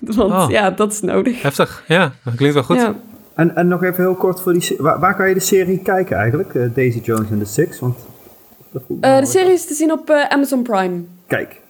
Want 0.16 0.32
oh. 0.32 0.46
ja, 0.48 0.70
dat 0.70 0.92
is 0.92 1.00
nodig. 1.00 1.42
Heftig, 1.42 1.84
ja. 1.88 2.12
Dat 2.24 2.34
klinkt 2.34 2.54
wel 2.54 2.64
goed. 2.64 2.76
Ja. 2.76 2.94
En, 3.34 3.56
en 3.56 3.68
nog 3.68 3.82
even 3.82 4.04
heel 4.04 4.14
kort 4.14 4.40
voor 4.40 4.52
die... 4.52 4.74
Waar, 4.78 5.00
waar 5.00 5.16
kan 5.16 5.28
je 5.28 5.34
de 5.34 5.40
serie 5.40 5.78
kijken 5.78 6.16
eigenlijk? 6.16 6.74
Daisy 6.74 7.00
Jones 7.02 7.30
and 7.30 7.40
the 7.40 7.46
Six? 7.46 7.78
Want 7.78 7.98
de 8.88 9.26
serie 9.26 9.52
is 9.52 9.66
te 9.66 9.74
zien 9.74 9.92
op 9.92 10.10
Amazon 10.10 10.62
Prime. 10.62 11.02
Kijk, 11.26 11.60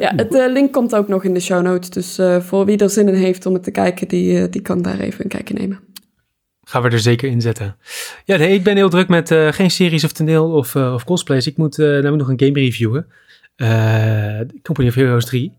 ja, 0.00 0.12
het 0.16 0.34
uh, 0.34 0.52
link 0.52 0.72
komt 0.72 0.94
ook 0.94 1.08
nog 1.08 1.24
in 1.24 1.34
de 1.34 1.40
show 1.40 1.62
notes. 1.62 1.90
Dus 1.90 2.18
uh, 2.18 2.40
voor 2.40 2.64
wie 2.64 2.78
er 2.78 2.90
zin 2.90 3.08
in 3.08 3.14
heeft 3.14 3.46
om 3.46 3.54
het 3.54 3.62
te 3.62 3.70
kijken, 3.70 4.08
die, 4.08 4.40
uh, 4.40 4.44
die 4.50 4.62
kan 4.62 4.82
daar 4.82 4.98
even 4.98 5.24
een 5.24 5.30
kijkje 5.30 5.54
nemen. 5.54 5.80
Gaan 6.62 6.82
we 6.82 6.88
er 6.88 7.00
zeker 7.00 7.30
in 7.30 7.40
zetten. 7.40 7.76
Ja, 8.24 8.36
nee, 8.36 8.54
ik 8.54 8.62
ben 8.62 8.76
heel 8.76 8.88
druk 8.88 9.08
met 9.08 9.28
geen 9.50 9.70
series 9.70 10.04
of 10.04 10.12
toneel 10.12 10.50
of, 10.50 10.76
of 10.76 11.04
cosplays. 11.04 11.46
Ik 11.46 11.56
moet 11.56 11.76
namelijk 11.76 12.16
nog 12.16 12.28
een 12.28 12.40
game 12.40 12.58
reviewen. 12.58 13.06
Company 14.62 14.88
of 14.88 14.94
Heroes 14.94 15.24
3. 15.24 15.58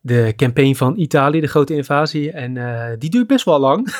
De 0.00 0.32
campaign 0.36 0.74
van 0.74 0.98
Italië, 0.98 1.40
de 1.40 1.46
grote 1.46 1.74
invasie. 1.74 2.30
En 2.30 2.54
die 2.98 3.10
duurt 3.10 3.26
best 3.26 3.44
wel 3.44 3.60
lang. 3.60 3.94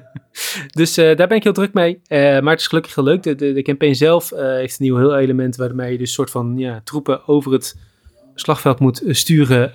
dus 0.80 0.94
daar 0.94 1.26
ben 1.26 1.36
ik 1.36 1.42
heel 1.42 1.52
druk 1.52 1.74
mee. 1.74 2.00
maar 2.08 2.50
het 2.50 2.60
is 2.60 2.66
gelukkig 2.66 2.96
leuk. 2.96 3.22
De, 3.22 3.34
de, 3.34 3.62
campaign 3.62 3.94
zelf 3.94 4.30
heeft 4.30 4.80
een 4.80 4.84
nieuw 4.86 4.96
heel 4.96 5.16
element 5.16 5.56
waarmee 5.56 5.92
je 5.92 5.98
dus 5.98 6.12
soort 6.12 6.30
van 6.30 6.54
ja, 6.56 6.80
troepen 6.84 7.28
over 7.28 7.52
het 7.52 7.76
slagveld 8.34 8.78
moet 8.78 9.02
eh, 9.02 9.14
sturen 9.14 9.72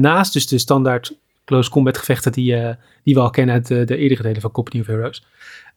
naast 0.00 0.32
dus 0.32 0.46
de 0.46 0.58
standaard 0.58 1.18
close 1.46 1.70
combat 1.70 1.98
gevechten 1.98 2.32
die, 2.32 2.56
uh, 2.56 2.70
die 3.02 3.14
we 3.14 3.20
al 3.20 3.30
kennen 3.30 3.54
uit 3.54 3.66
de, 3.66 3.84
de 3.84 3.96
eerdere 3.96 4.22
delen 4.22 4.40
van 4.40 4.50
Company 4.50 4.80
of 4.80 4.86
Heroes. 4.86 5.26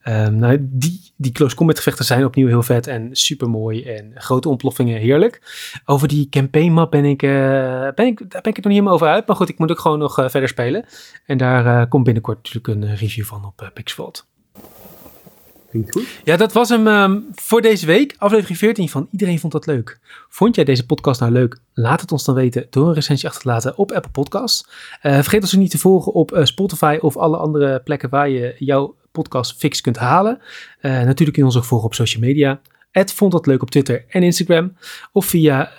Um, 0.07 0.35
nou, 0.35 0.57
die, 0.59 1.01
die 1.15 1.31
close 1.31 1.55
combat 1.55 1.77
gevechten 1.77 2.05
zijn 2.05 2.25
opnieuw 2.25 2.47
heel 2.47 2.63
vet 2.63 2.87
en 2.87 3.09
super 3.11 3.49
mooi 3.49 3.83
en 3.83 4.11
grote 4.15 4.49
ontploffingen 4.49 4.99
heerlijk. 4.99 5.41
Over 5.85 6.07
die 6.07 6.29
campaign 6.29 6.71
map 6.71 6.91
ben 6.91 7.05
ik, 7.05 7.23
uh, 7.23 7.29
ben 7.95 8.05
ik, 8.05 8.17
daar 8.31 8.41
ben 8.41 8.51
ik 8.51 8.55
nog 8.55 8.55
niet 8.55 8.65
helemaal 8.65 8.93
over 8.93 9.07
uit. 9.07 9.27
Maar 9.27 9.35
goed, 9.35 9.49
ik 9.49 9.59
moet 9.59 9.71
ook 9.71 9.79
gewoon 9.79 9.99
nog 9.99 10.13
verder 10.13 10.47
spelen. 10.47 10.85
En 11.25 11.37
daar 11.37 11.87
komt 11.87 12.03
binnenkort 12.03 12.37
natuurlijk 12.37 12.67
een 12.67 12.95
review 12.95 13.25
van 13.25 13.45
op 13.45 13.71
Pixvault. 13.73 14.27
Ja, 16.23 16.37
dat 16.37 16.53
was 16.53 16.69
hem 16.69 16.87
um, 16.87 17.27
voor 17.35 17.61
deze 17.61 17.85
week. 17.85 18.15
Aflevering 18.17 18.57
14 18.57 18.89
van 18.89 19.07
Iedereen 19.11 19.39
Vond 19.39 19.53
Dat 19.53 19.65
Leuk. 19.65 19.99
Vond 20.29 20.55
jij 20.55 20.63
deze 20.63 20.85
podcast 20.85 21.19
nou 21.19 21.31
leuk? 21.31 21.57
Laat 21.73 22.01
het 22.01 22.11
ons 22.11 22.25
dan 22.25 22.35
weten 22.35 22.67
door 22.69 22.87
een 22.87 22.93
recensie 22.93 23.27
achter 23.27 23.43
te 23.43 23.47
laten 23.47 23.77
op 23.77 23.91
Apple 23.91 24.11
Podcasts. 24.11 24.69
Uh, 25.03 25.13
vergeet 25.13 25.41
ons 25.41 25.53
niet 25.53 25.71
te 25.71 25.77
volgen 25.77 26.13
op 26.13 26.31
uh, 26.31 26.43
Spotify 26.43 26.97
of 27.01 27.17
alle 27.17 27.37
andere 27.37 27.79
plekken 27.79 28.09
waar 28.09 28.29
je 28.29 28.55
jouw 28.57 28.95
podcast 29.11 29.57
fix 29.57 29.81
kunt 29.81 29.97
halen. 29.97 30.39
Uh, 30.81 30.91
natuurlijk 30.91 31.17
kun 31.17 31.41
je 31.41 31.45
ons 31.45 31.57
ook 31.57 31.63
volgen 31.63 31.87
op 31.87 31.93
social 31.93 32.21
media. 32.21 32.61
vond 32.91 33.31
dat 33.31 33.45
leuk 33.45 33.61
op 33.61 33.71
Twitter 33.71 34.05
en 34.09 34.23
Instagram. 34.23 34.75
Of 35.11 35.25
via 35.25 35.71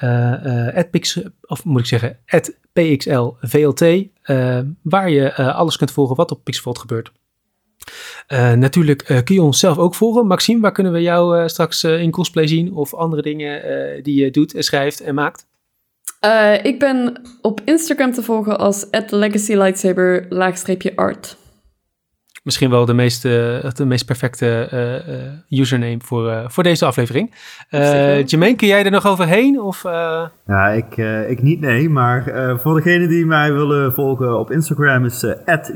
uh, 0.74 0.84
of 1.40 1.64
moet 1.64 1.80
ik 1.80 1.86
zeggen, 1.86 2.18
PXLVLT, 2.72 4.08
waar 4.82 5.10
je 5.10 5.34
alles 5.34 5.76
kunt 5.76 5.90
volgen 5.90 6.16
wat 6.16 6.30
op 6.30 6.44
Pixelveld 6.44 6.78
gebeurt. 6.78 7.12
Natuurlijk 8.56 9.22
kun 9.24 9.34
je 9.34 9.42
ons 9.42 9.58
zelf 9.58 9.78
ook 9.78 9.94
volgen. 9.94 10.26
Maxime, 10.26 10.60
waar 10.60 10.72
kunnen 10.72 10.92
we 10.92 11.02
jou 11.02 11.48
straks 11.48 11.84
in 11.84 12.10
cosplay 12.10 12.46
zien? 12.46 12.72
Of 12.72 12.94
andere 12.94 13.22
dingen 13.22 13.62
die 14.02 14.24
je 14.24 14.30
doet 14.30 14.54
en 14.54 14.62
schrijft 14.62 15.00
en 15.00 15.14
maakt? 15.14 15.48
ik 16.62 16.78
ben 16.78 17.20
op 17.40 17.60
Instagram 17.64 18.12
te 18.12 18.22
volgen 18.22 18.58
als 18.58 18.86
legacylightsaber-art. 19.06 21.38
Misschien 22.42 22.70
wel 22.70 22.84
de 22.84 22.94
meest, 22.94 23.24
uh, 23.24 23.70
de 23.74 23.84
meest 23.84 24.06
perfecte 24.06 24.68
uh, 25.48 25.60
username 25.60 25.98
voor, 26.04 26.44
voor 26.46 26.62
deze 26.62 26.84
aflevering. 26.84 27.34
Uh, 27.70 28.24
Jermaine, 28.24 28.56
kun 28.56 28.68
jij 28.68 28.84
er 28.84 28.90
nog 28.90 29.06
overheen? 29.06 29.60
Of, 29.60 29.82
Ja, 30.46 30.68
ik, 30.68 30.96
ik 31.28 31.42
niet, 31.42 31.60
nee. 31.60 31.88
Maar 31.88 32.24
voor 32.60 32.74
degenen 32.74 33.08
die 33.08 33.26
mij 33.26 33.52
willen 33.52 33.92
volgen 33.92 34.38
op 34.38 34.50
Instagram 34.50 35.04
is 35.04 35.24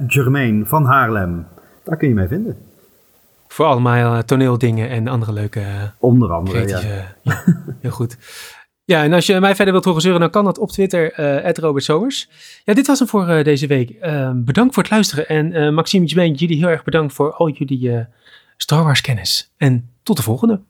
Jermaine 0.07 0.67
van 0.67 0.85
Haarlem. 0.85 1.47
Daar 1.85 1.97
kun 1.97 2.09
je 2.09 2.15
mij 2.15 2.29
vinden. 2.29 2.57
Voor 3.49 3.67
allemaal 3.67 4.25
toneeldingen 4.25 4.89
en 4.89 5.09
andere 5.09 5.33
leuke... 5.33 5.93
Onder 5.99 6.33
andere, 6.33 6.69
ja. 6.69 6.81
ja. 7.23 7.45
Heel 7.81 7.91
goed. 7.91 8.17
Ja, 8.85 9.03
en 9.03 9.13
als 9.13 9.27
je 9.27 9.41
mij 9.41 9.55
verder 9.55 9.73
wilt 9.73 9.85
horen 9.85 10.01
zeuren, 10.01 10.21
dan 10.21 10.31
kan 10.31 10.45
dat 10.45 10.59
op 10.59 10.71
Twitter, 10.71 11.21
uh, 11.21 11.53
Robert 11.53 11.85
Somers. 11.85 12.29
Ja, 12.65 12.75
dit 12.75 12.87
was 12.87 12.99
hem 12.99 13.09
voor 13.09 13.29
uh, 13.29 13.45
deze 13.45 13.67
week. 13.67 13.91
Uh, 14.03 14.31
bedankt 14.35 14.75
voor 14.75 14.83
het 14.83 14.93
luisteren. 14.93 15.29
En 15.29 15.53
uh, 15.53 15.71
Maxime 15.71 16.07
Jermaine, 16.07 16.37
jullie 16.37 16.57
heel 16.57 16.69
erg 16.69 16.85
bedankt 16.85 17.15
voor 17.15 17.33
al 17.33 17.51
jullie 17.51 18.07
Star 18.57 18.85
Wars 18.85 19.01
kennis. 19.01 19.53
En 19.57 19.91
tot 20.03 20.17
de 20.17 20.23
volgende. 20.23 20.61